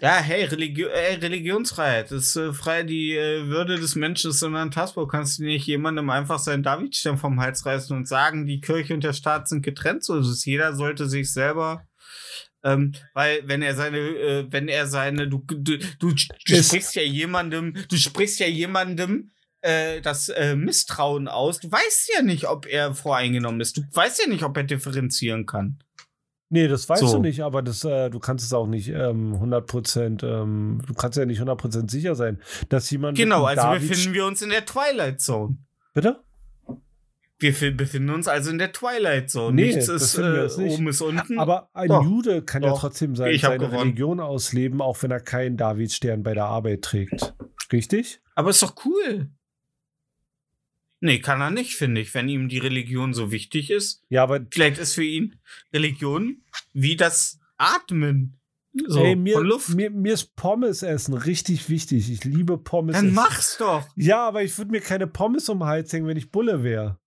[0.00, 2.12] Ja, hey, Religio ey, Religionsfreiheit.
[2.12, 5.04] Das ist äh, frei, die äh, Würde des Menschen ist unantastbar.
[5.04, 9.02] Du kannst nicht jemandem einfach seinen Davidstern vom Hals reißen und sagen, die Kirche und
[9.02, 10.04] der Staat sind getrennt.
[10.04, 10.44] So ist es.
[10.44, 11.86] Jeder sollte sich selber.
[12.62, 17.02] Ähm, weil wenn er seine, äh, wenn er seine, du, du, du, du sprichst ja
[17.02, 19.32] jemandem, du sprichst ja jemandem
[19.66, 21.58] äh, das äh, Misstrauen aus.
[21.60, 23.76] Du weißt ja nicht, ob er voreingenommen ist.
[23.76, 25.78] Du weißt ja nicht, ob er differenzieren kann.
[26.48, 27.16] Nee, das weißt So.
[27.16, 31.18] du nicht, aber das, äh, du kannst es auch nicht ähm, 100%, ähm, du kannst
[31.18, 33.18] ja nicht 100% sicher sein, dass jemand.
[33.18, 35.56] Genau, also David- befinden wir uns in der Twilight Zone.
[35.92, 36.20] Bitte?
[37.38, 39.54] Wir fi- befinden uns also in der Twilight Zone.
[39.56, 41.38] Nee, Nichts ist äh, oben ist unten.
[41.38, 42.02] Aber ein Doch.
[42.04, 42.80] Jude kann ja Doch.
[42.80, 43.76] trotzdem sein, seine gewonnen.
[43.80, 47.34] Religion ausleben, auch wenn er keinen Davidstern bei der Arbeit trägt.
[47.72, 48.20] Richtig?
[48.36, 49.28] Aber ist doch cool.
[51.06, 54.02] Nee, kann er nicht, finde ich, wenn ihm die Religion so wichtig ist.
[54.08, 55.36] Ja, aber Vielleicht ist für ihn
[55.72, 56.42] Religion
[56.72, 58.40] wie das Atmen.
[58.88, 59.68] So, ey, mir, von Luft.
[59.70, 62.10] Mir, mir ist Pommes essen richtig wichtig.
[62.10, 63.14] Ich liebe Pommes Dann essen.
[63.14, 63.86] mach's doch.
[63.94, 66.98] Ja, aber ich würde mir keine Pommes um den Hals hängen, wenn ich Bulle wäre.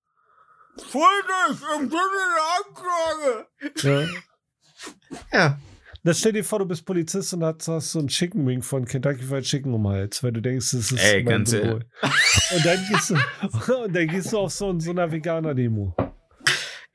[0.77, 2.01] Vorsicht, im Sinne
[2.37, 4.09] der Anklage.
[5.33, 5.37] Ja.
[5.37, 5.59] Ja.
[6.03, 8.85] Dann stell dir vor, du bist Polizist und hast, hast so ein Chicken Wing von
[8.85, 11.85] Kentucky Fried Chicken um Hals, weil du denkst, das ist Ey, mein ganz Symbol.
[12.55, 15.95] Und dann, gehst du, und dann gehst du auf so, so einer Veganer-Demo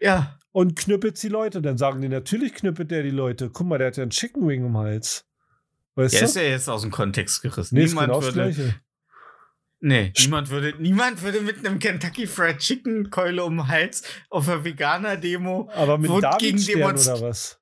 [0.00, 0.36] Ja.
[0.52, 1.60] und knüppelst die Leute.
[1.62, 3.50] Dann sagen die, natürlich knüppelt der die Leute.
[3.50, 5.26] Guck mal, der hat ja ein Chicken Wing um Hals.
[5.96, 6.26] Weißt Der du?
[6.26, 7.76] ist ja jetzt aus dem Kontext gerissen.
[7.76, 8.74] nee, niemand genau das würde,
[9.80, 14.48] nee, niemand würde, niemand würde mit einem Kentucky Fried Chicken Keule um den Hals auf
[14.48, 15.70] einer Veganer-Demo.
[15.74, 17.60] Aber mit Wo gegen oder was?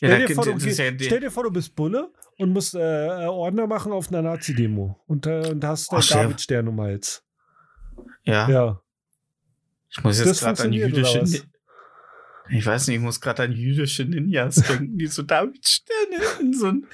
[0.00, 2.74] Ja, Stell, da dir vor, du, ja stell dir vor, du bist Bulle und musst
[2.74, 2.78] äh,
[3.26, 7.24] Ordner machen auf einer Nazi-Demo und, äh, und hast Oh, einen stell- Davidstern um Hals.
[8.24, 8.48] Ja.
[8.48, 8.80] Ja.
[9.90, 11.24] Ich muss jetzt gerade an jüdische.
[12.50, 16.66] Ich weiß nicht, ich muss gerade an jüdische Ninjas denken, die so Davidsterne in so
[16.66, 16.86] einen,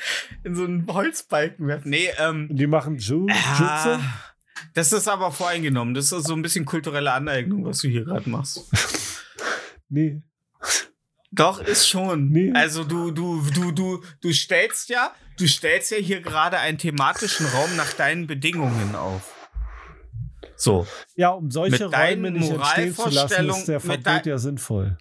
[0.45, 1.91] in so einen Holzbalken werfen.
[1.91, 2.49] Nee, ähm.
[2.51, 3.63] Die machen Ju Jutsu.
[3.65, 4.01] Ja,
[4.75, 5.95] das ist aber voreingenommen.
[5.95, 8.69] Das ist so ein bisschen kulturelle Aneignung, was du hier gerade machst.
[9.91, 10.21] Nee.
[11.31, 12.31] Doch, ist schon.
[12.31, 12.53] Nee.
[12.55, 17.47] Also du, du, du, du, du stellst ja, du stellst ja hier gerade einen thematischen
[17.47, 19.35] Raum nach deinen Bedingungen auf.
[20.57, 20.87] So.
[21.17, 24.97] Ja, um solche Mit Räume nicht entstehen zu lassen, ist der Verbot ja sinnvoll.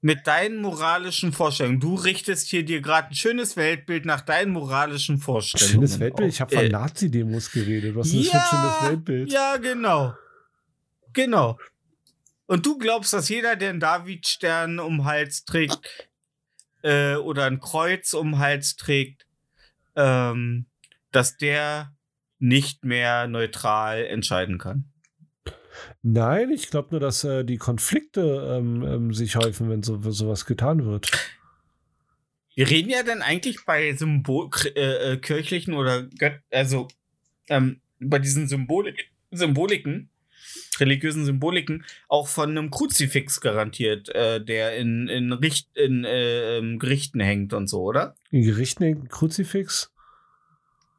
[0.00, 1.80] Mit deinen moralischen Vorstellungen.
[1.80, 5.72] Du richtest hier dir gerade ein schönes Weltbild nach deinen moralischen Vorstellungen.
[5.72, 6.28] Schönes Weltbild.
[6.28, 6.34] auf.
[6.34, 7.96] Ich habe von Äh, Nazi-Demos geredet.
[7.96, 9.32] Was ist das für ein schönes Weltbild?
[9.32, 10.14] Ja, genau.
[11.12, 11.58] Genau.
[12.46, 16.08] Und du glaubst, dass jeder, der einen Davidstern um den Hals trägt
[16.82, 19.26] äh, oder ein Kreuz um den Hals trägt,
[19.96, 20.66] ähm,
[21.10, 21.92] dass der
[22.38, 24.92] nicht mehr neutral entscheiden kann.
[26.02, 30.46] Nein, ich glaube nur, dass äh, die Konflikte ähm, ähm, sich häufen, wenn so, sowas
[30.46, 31.10] getan wird.
[32.54, 36.88] Wir reden ja dann eigentlich bei Symbol äh, äh, kirchlichen oder Gött also
[37.48, 40.08] ähm, bei diesen Symbolik Symboliken,
[40.80, 46.78] religiösen Symboliken, auch von einem Kruzifix garantiert, äh, der in, in, Richt in äh, ähm,
[46.78, 48.14] Gerichten hängt und so, oder?
[48.30, 49.92] In Gerichten hängt ein Kruzifix.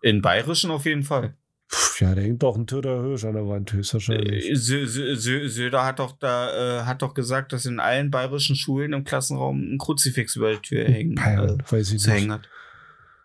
[0.01, 1.35] In bayerischen auf jeden Fall.
[1.69, 4.49] Puh, ja, da hängt doch ein toter Hirsch an der Wand, höchstwahrscheinlich.
[4.49, 8.09] Äh, Sö Sö Sö Söder hat doch da äh, hat doch gesagt, dass in allen
[8.09, 12.07] bayerischen Schulen im Klassenraum ein Kruzifix über die Tür hängen, Bayern, äh, weiß ich nicht.
[12.07, 12.47] hängen hat.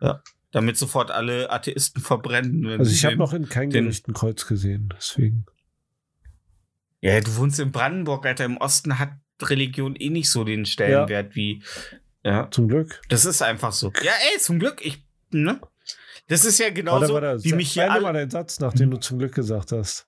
[0.00, 0.22] Ja.
[0.50, 2.64] Damit sofort alle Atheisten verbrennen.
[2.64, 5.46] Wenn Also ich habe noch in keinem Gericht ein Kreuz gesehen, deswegen.
[7.02, 8.44] Ja, du wohnst in Brandenburg, Alter.
[8.44, 9.10] Im Osten hat
[9.42, 11.62] Religion eh nicht so den Stellenwert wie.
[12.24, 13.00] Ja, Zum Glück.
[13.08, 13.92] das ist einfach so.
[14.02, 14.84] Ja, ey, zum Glück.
[14.86, 15.60] Ich, ne?
[16.28, 18.98] Das ist ja genauso, warte, warte, wie mich hier Ende mal deinen Satz, nachdem du
[18.98, 20.06] zum Glück gesagt hast.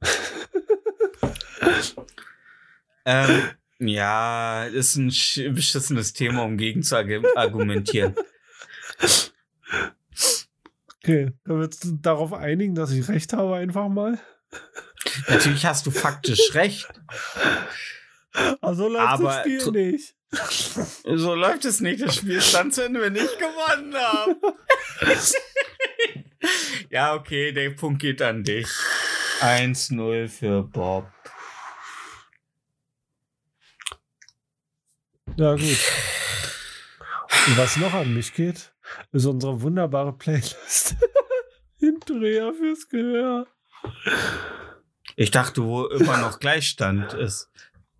[3.06, 3.50] Ähm,
[3.80, 8.14] ja, ist ein sch- beschissenes Thema, um gegen zu argu- argumentieren.
[11.02, 14.18] Okay, können wir uns darauf einigen, dass ich recht habe einfach mal?
[15.28, 16.88] Natürlich hast du faktisch recht.
[18.60, 20.14] Also läuft Aber das Spiel nicht.
[21.04, 22.02] So läuft es nicht.
[22.02, 24.36] Das Spiel ist dann zu Ende, wenn ich gewonnen habe.
[26.90, 28.68] ja, okay, der Punkt geht an dich.
[29.40, 31.06] 1-0 für Bob.
[35.36, 35.78] Ja, gut.
[37.46, 38.72] Und was noch an mich geht,
[39.12, 40.96] ist unsere wunderbare Playlist.
[41.78, 43.46] Hinterher fürs Gehör.
[45.16, 47.48] Ich dachte, wo immer noch Gleichstand ist,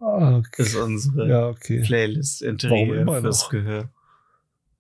[0.01, 0.63] Ah, okay.
[0.63, 1.81] ist unsere Ja, okay.
[1.83, 3.51] Playlist Interieur immer fürs noch?
[3.51, 3.89] Gehör.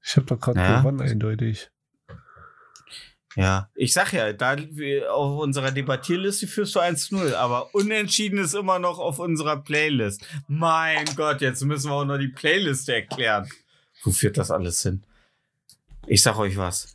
[0.03, 0.79] Ich habe doch gerade Ja.
[0.81, 1.71] gewonnen, eindeutig.
[3.37, 4.55] Ja, ich sag ja, da
[5.11, 10.25] auf unserer Debattierliste führst du 1-0, aber unentschieden ist immer noch auf unserer Playlist.
[10.47, 13.49] Mein Gott, jetzt müssen wir auch noch die Playlist erklären.
[14.05, 15.03] Wo führt das alles hin?
[16.07, 16.95] Ich sag euch was.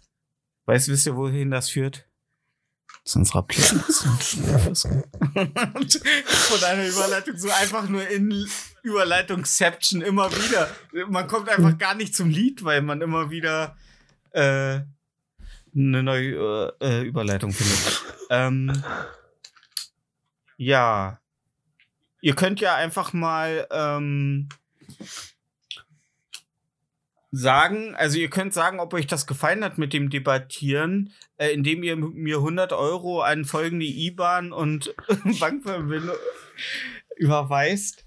[0.66, 2.06] Weißt, wisst ihr, wohin das führt?
[3.16, 4.08] Unserer Playlist.
[6.28, 8.48] Von einer Überleitung so einfach nur in
[8.84, 10.70] Überleitungsception immer wieder.
[11.08, 13.76] Man kommt einfach gar nicht zum Lied, weil man immer wieder
[14.32, 14.82] äh,
[15.76, 18.04] eine neue äh, Überleitung findet.
[18.30, 18.84] ähm,
[20.58, 21.20] ja.
[22.22, 24.50] Ihr könnt ja einfach mal ähm,
[27.32, 31.84] sagen, also ihr könnt sagen, ob euch das gefallen hat mit dem Debattieren, äh, indem
[31.84, 34.96] ihr mir 100 Euro an folgende IBAN und
[35.40, 36.16] Bankverbindung
[37.18, 38.06] überweist.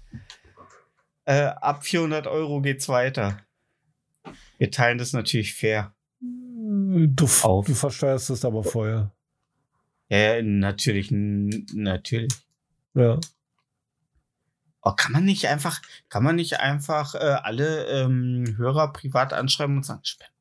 [1.25, 3.39] Äh, ab 400 Euro geht's weiter.
[4.57, 5.93] Wir teilen das natürlich fair.
[6.19, 7.65] Du, Auf.
[7.65, 9.11] du versteuerst es aber vorher.
[10.09, 12.31] Ja, natürlich, natürlich.
[12.93, 13.19] Ja.
[14.83, 19.77] Oh, kann man nicht einfach, kann man nicht einfach äh, alle ähm, Hörer privat anschreiben
[19.77, 20.33] und sagen, spenden?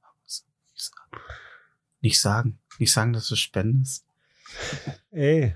[2.01, 2.59] Nicht sagen.
[2.79, 3.13] Nicht sagen.
[3.13, 4.05] Dass du spendest.
[5.13, 5.55] Ey,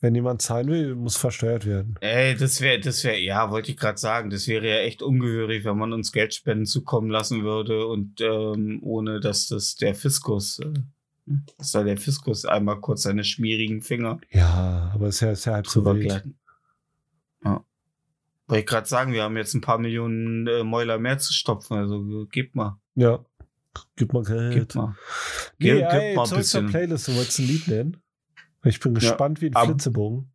[0.00, 1.96] wenn jemand zahlen will, muss versteuert werden.
[2.00, 5.64] Ey, das wäre, das wäre, ja, wollte ich gerade sagen, das wäre ja echt ungehörig,
[5.64, 10.74] wenn man uns Geldspenden zukommen lassen würde und ähm, ohne dass das der Fiskus, äh,
[11.58, 15.54] dass da der Fiskus einmal kurz seine schmierigen Finger Ja, aber ist ja, ist ja
[15.54, 16.24] halb so wild.
[17.44, 17.64] Ja.
[18.46, 21.76] Wollte ich gerade sagen, wir haben jetzt ein paar Millionen äh, Mäuler mehr zu stopfen,
[21.78, 23.24] also gebt mal, Ja.
[23.96, 24.52] Gib mal Geld.
[24.54, 24.94] gebt mal.
[25.58, 26.66] Nee, Gib- gib ey, mal ein zurück zur bisschen.
[26.70, 27.08] Playlist.
[27.08, 27.96] Du wolltest ein Lied nennen?
[28.62, 30.30] Ich bin gespannt wie ein Flitzebogen.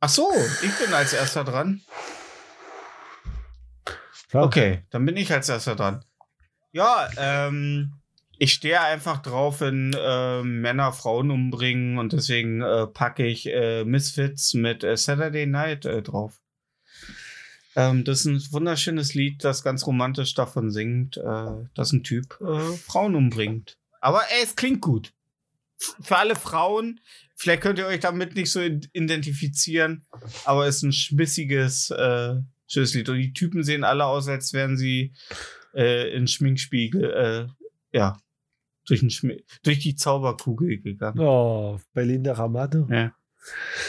[0.00, 0.28] Ach so,
[0.62, 1.82] ich bin als erster dran.
[4.30, 4.44] Klar.
[4.44, 6.04] Okay, dann bin ich als erster dran.
[6.72, 7.92] Ja, ähm,
[8.38, 13.84] ich stehe einfach drauf, wenn äh, Männer Frauen umbringen und deswegen äh, packe ich äh,
[13.84, 16.40] Misfits mit äh, Saturday Night äh, drauf.
[17.76, 22.38] Ähm, das ist ein wunderschönes Lied, das ganz romantisch davon singt, äh, dass ein Typ
[22.40, 23.76] äh, Frauen umbringt.
[24.00, 25.12] Aber ey, es klingt gut.
[25.78, 27.00] Für alle Frauen,
[27.34, 30.06] vielleicht könnt ihr euch damit nicht so id- identifizieren,
[30.46, 32.36] aber es ist ein schmissiges, äh,
[32.66, 33.10] schönes Lied.
[33.10, 35.12] Und die Typen sehen alle aus, als wären sie
[35.74, 37.04] äh, in Schminkspiegel,
[37.92, 38.18] äh, ja,
[38.86, 39.02] durch,
[39.64, 41.18] durch die Zauberkugel gegangen.
[41.20, 42.86] Oh, bei Linda Ramade.
[42.90, 43.12] Ja.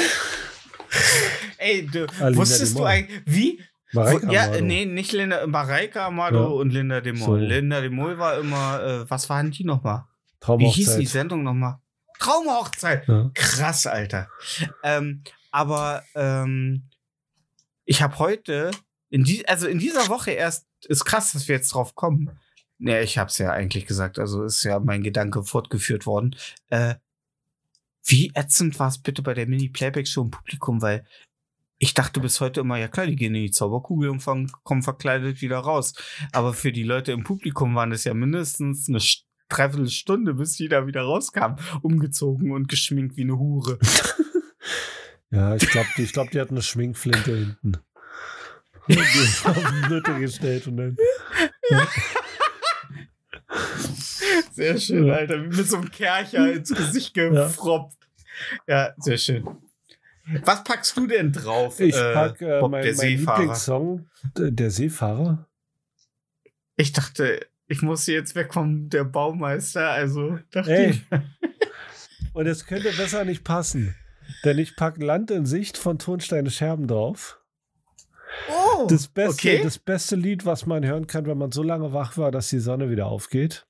[1.66, 3.60] Ey, du, Alina wusstest du eigentlich, wie?
[3.92, 4.64] Mareike Wo- ja, Amado.
[4.64, 6.46] nee, nicht Linda, Mareike Amado Ja.
[6.60, 7.26] und Linda de Mol.
[7.40, 7.46] So.
[7.46, 10.04] Linda de Mol war immer, äh, was waren die nochmal?
[10.32, 10.74] Wie Traumhochzeit.
[10.74, 11.78] hieß die Sendung nochmal?
[12.18, 13.06] Traumhochzeit.
[13.08, 13.30] Ja.
[13.34, 14.28] Krass, Alter.
[14.82, 16.84] Ähm, aber ähm,
[17.84, 18.70] ich habe heute,
[19.10, 22.30] in die, also in dieser Woche erst, ist krass, dass wir jetzt drauf kommen.
[22.78, 26.36] Nee, ich hab's ja eigentlich gesagt, also ist ja mein Gedanke fortgeführt worden.
[26.68, 26.96] Äh,
[28.04, 31.04] wie ätzend war es bitte bei der Mini-Playback-Show im Publikum, weil
[31.78, 34.24] ich dachte bis heute immer, ja klar, die gehen in die Zauberkugel und
[34.64, 35.94] kommen verkleidet wieder raus.
[36.32, 40.68] Aber für die Leute im Publikum waren es ja mindestens eine St- Dreiviertelstunde, bis die
[40.68, 43.78] da wieder rauskamen, umgezogen und geschminkt wie eine Hure.
[45.30, 47.72] Ja, ich glaube, ich glaub, die hatten eine Schminkflinte hinten.
[48.88, 50.96] Die auf die Nutte gestellt und dann.
[54.52, 55.14] Sehr schön, Ja.
[55.14, 55.42] Alter.
[55.42, 57.96] Wie mit so einem Kercher ins Gesicht gefroppt.
[58.66, 59.46] Ja, sehr schön.
[60.42, 61.78] Was packst du denn drauf?
[61.80, 63.38] Ich äh, pack äh, Bob, mein, der mein Seefahrer?
[63.40, 65.46] Lieblingssong, der Seefahrer.
[66.76, 70.90] Ich dachte, ich muss jetzt weg vom der Baumeister, also dachte Ey.
[70.90, 71.02] ich.
[72.32, 73.94] Und es könnte besser nicht passen.
[74.44, 77.40] Denn ich pack Land in Sicht von Tonsteine Scherben drauf.
[78.50, 79.60] Oh, Das beste, okay.
[79.62, 82.58] das beste Lied, was man hören kann, wenn man so lange wach war, dass die
[82.58, 83.65] Sonne wieder aufgeht.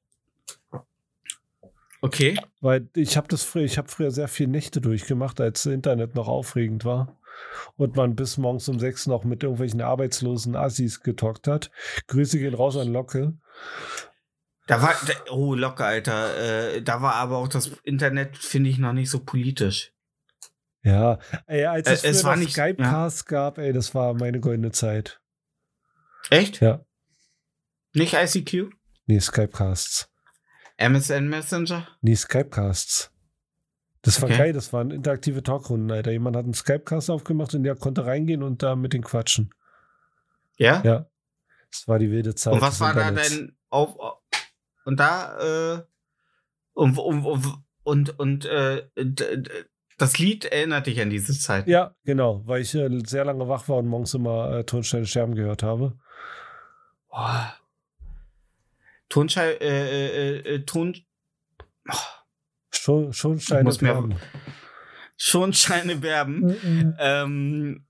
[2.06, 2.38] Okay.
[2.60, 6.14] Weil ich habe das früher, ich habe früher sehr viele Nächte durchgemacht, als das Internet
[6.14, 7.18] noch aufregend war.
[7.76, 11.70] Und man bis morgens um sechs noch mit irgendwelchen arbeitslosen Assis getalkt hat.
[12.06, 13.34] Grüße gehen raus an Locke.
[14.66, 16.74] Da war, da, oh, locker, Alter.
[16.76, 19.92] Äh, da war aber auch das Internet, finde ich, noch nicht so politisch.
[20.82, 24.14] Ja, ey, als Äh, es, es früher war noch nicht- Skypecast gab, ey, das war
[24.14, 25.20] meine goldene Zeit.
[26.30, 26.60] Echt?
[26.60, 26.84] Ja,
[27.92, 28.70] Nicht ICQ?
[29.06, 30.08] nee, Skypecasts.
[30.78, 31.86] MSN Messenger?
[32.03, 33.11] Nee, Skypecasts.
[34.03, 34.39] Das war Okay.
[34.39, 36.12] geil, das waren interaktive Talkrunden, Alter.
[36.12, 39.51] Jemand hat einen Skypecast aufgemacht und der konnte reingehen und da mit den quatschen.
[40.59, 40.81] Ja?
[40.85, 41.07] Ja.
[41.73, 42.55] Das war die wilde Zeit.
[42.55, 43.36] Und was war da Internets.
[43.36, 43.97] dein auf
[44.85, 45.82] und da äh,
[46.74, 48.86] und und und und, äh,
[49.98, 51.66] das Lied erinnert dich an diese Zeit.
[51.66, 55.35] Ja, genau, weil ich äh, sehr lange wach war und morgens immer äh, Tonsteine Scherben
[55.35, 55.98] gehört habe.
[57.09, 57.55] Boah.
[59.08, 60.96] Tonschei äh, äh, äh, Ton
[62.72, 64.14] Schon, schon Steine muss mir- Scherben.
[65.16, 66.96] Schonscheine werben.
[66.98, 67.86] Ähm,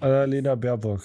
[0.00, 1.02] Annalena Baerbock.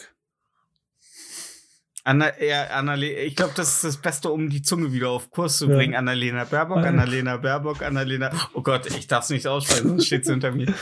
[2.03, 5.57] Anna, ja, Annale ich glaube, das ist das Beste, um die Zunge wieder auf Kurs
[5.57, 5.75] zu Ja.
[5.75, 5.95] bringen.
[5.95, 6.77] Annalena Baerbock.
[6.85, 8.31] Annalena Baerbock, Annalena.
[8.53, 10.73] Oh Gott, ich darf es nicht aussprechen, sonst steht sie hinter mir.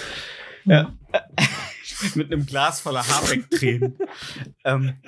[0.65, 0.93] Ja.
[2.15, 3.97] Mit einem Glas voller Habeck-Tränen.
[4.63, 5.01] ähm,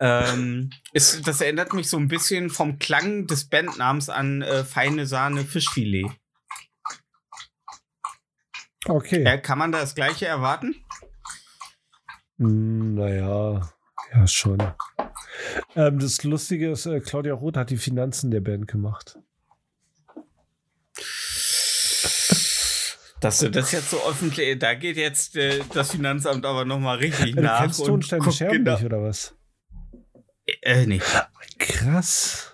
[0.00, 5.06] ähm, ist, das erinnert mich so ein bisschen vom Klang des Bandnamens an äh, feine
[5.06, 6.06] Sahne Fischfilet.
[8.86, 9.24] Okay.
[9.24, 10.76] Äh, kann man da das gleiche erwarten?
[12.38, 13.68] Hm, naja,
[14.12, 14.62] ja, schon.
[15.74, 19.18] Ähm, das Lustige ist, äh, Claudia Roth hat die Finanzen der Band gemacht.
[23.20, 27.30] Dass du das jetzt so öffentlich, da geht jetzt äh, das Finanzamt aber nochmal richtig
[27.32, 27.62] Äh, du nach.
[27.62, 29.34] kennst und Tonsteine guckt Scherben genau- nicht, oder was?
[30.62, 31.00] Äh, nee.
[31.58, 32.52] Krass.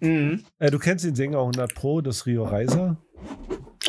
[0.00, 0.44] Mhm.
[0.58, 2.96] Äh, du kennst den Sänger 100 Pro, das Rio Reiser.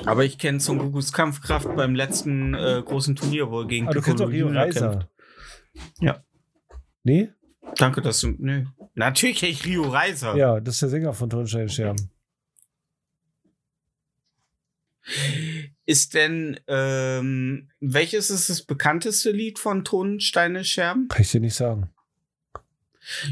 [0.06, 3.92] Aber ich kenne Son Gokus Kampfkraft beim letzten äh, großen Turnier, wo er gegen Ah,
[3.92, 4.90] du kennst auch Rio Reiser.
[4.92, 5.08] kämpft.
[6.00, 6.24] Ja.
[7.04, 7.30] Nee?
[7.78, 8.34] Danke, dass du.
[8.38, 8.66] Nö.
[8.96, 10.36] Natürlich kenn ich Rio Reiser.
[10.36, 12.10] Ja, das ist der Sänger von Tonsteine Scherben.
[15.86, 21.10] Ist denn, ähm, welches ist das bekannteste Lied von Tonsteine Scherben?
[21.10, 21.90] Kann ich dir nicht sagen.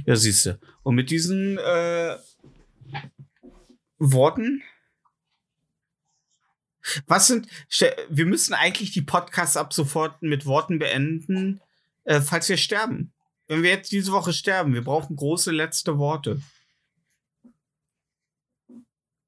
[0.06, 0.60] Ja, siehst du.
[0.84, 2.18] Und mit diesen äh,
[4.00, 4.64] Worten.
[7.06, 7.48] Was sind.
[8.10, 11.62] Wir müssen eigentlich die Podcasts ab sofort mit Worten beenden,
[12.04, 13.14] äh, falls wir sterben.
[13.48, 16.42] Wenn wir jetzt diese Woche sterben, wir brauchen große letzte Worte.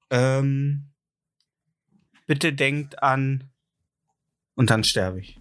[0.10, 0.93] Ähm,
[2.26, 3.50] bitte denkt an.
[4.56, 5.40] Und dann sterbe ich.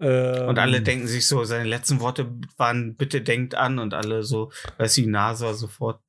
[0.00, 4.22] Ähm, Und alle denken sich so, seine letzten Worte waren, bitte denkt an und alle
[4.22, 6.00] so, weiß die NASA sofort.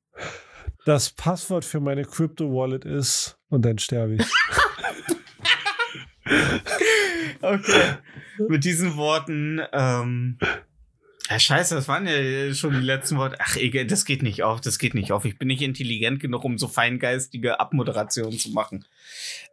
[0.84, 4.26] Das Passwort für meine Crypto-Wallet ist und dann sterbe ich.
[7.42, 7.96] Okay.
[8.48, 10.38] Mit diesen Worten, ähm,
[11.30, 13.36] ja, scheiße, das waren ja schon die letzten Worte.
[13.40, 15.24] Ach, egal, das geht nicht auf, das geht nicht auf.
[15.24, 18.84] Ich bin nicht intelligent genug, um so feingeistige Abmoderationen zu machen.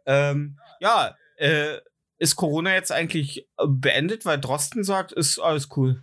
[0.04, 1.78] Ähm, ja, äh,
[2.18, 6.02] ist Corona jetzt eigentlich beendet, weil Drosten sagt, ist alles cool.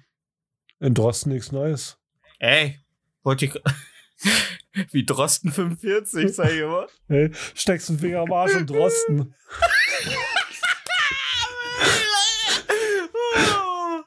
[0.80, 1.98] In Drosten nichts Neues.
[2.40, 2.80] Ey,
[3.24, 3.54] wollte ich.
[4.92, 6.88] Wie Drosten 45, sag ich immer.
[7.08, 9.36] Hey, steckst einen Finger am Arsch und Drosten.
[13.14, 14.04] oh,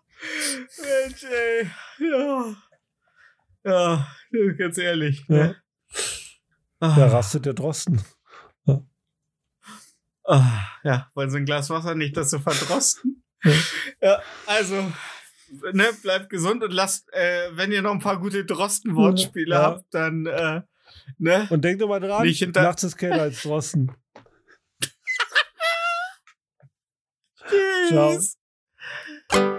[1.24, 1.70] Ey.
[1.98, 2.54] Ja.
[3.64, 4.08] Ja,
[4.58, 5.24] ganz ehrlich.
[5.28, 5.36] Ja.
[5.36, 5.56] Ne?
[6.80, 8.02] Ah, Da rastet der Drosten.
[10.24, 13.22] ah, ja, wollen Sie ein Glas Wasser nicht, dass Sie verdrosten?
[14.00, 14.92] ja, also,
[15.72, 19.62] ne, bleibt gesund und lasst, äh, wenn ihr noch ein paar gute Drosten-Wortspiele Ja.
[19.62, 20.62] habt, dann, äh,
[21.18, 21.46] ne?
[21.50, 23.92] Und denk doch mal dran, Nicht hinter- nachts ist kälter als Drosten.
[27.88, 28.36] Tschüss.
[29.28, 29.58] Ciao.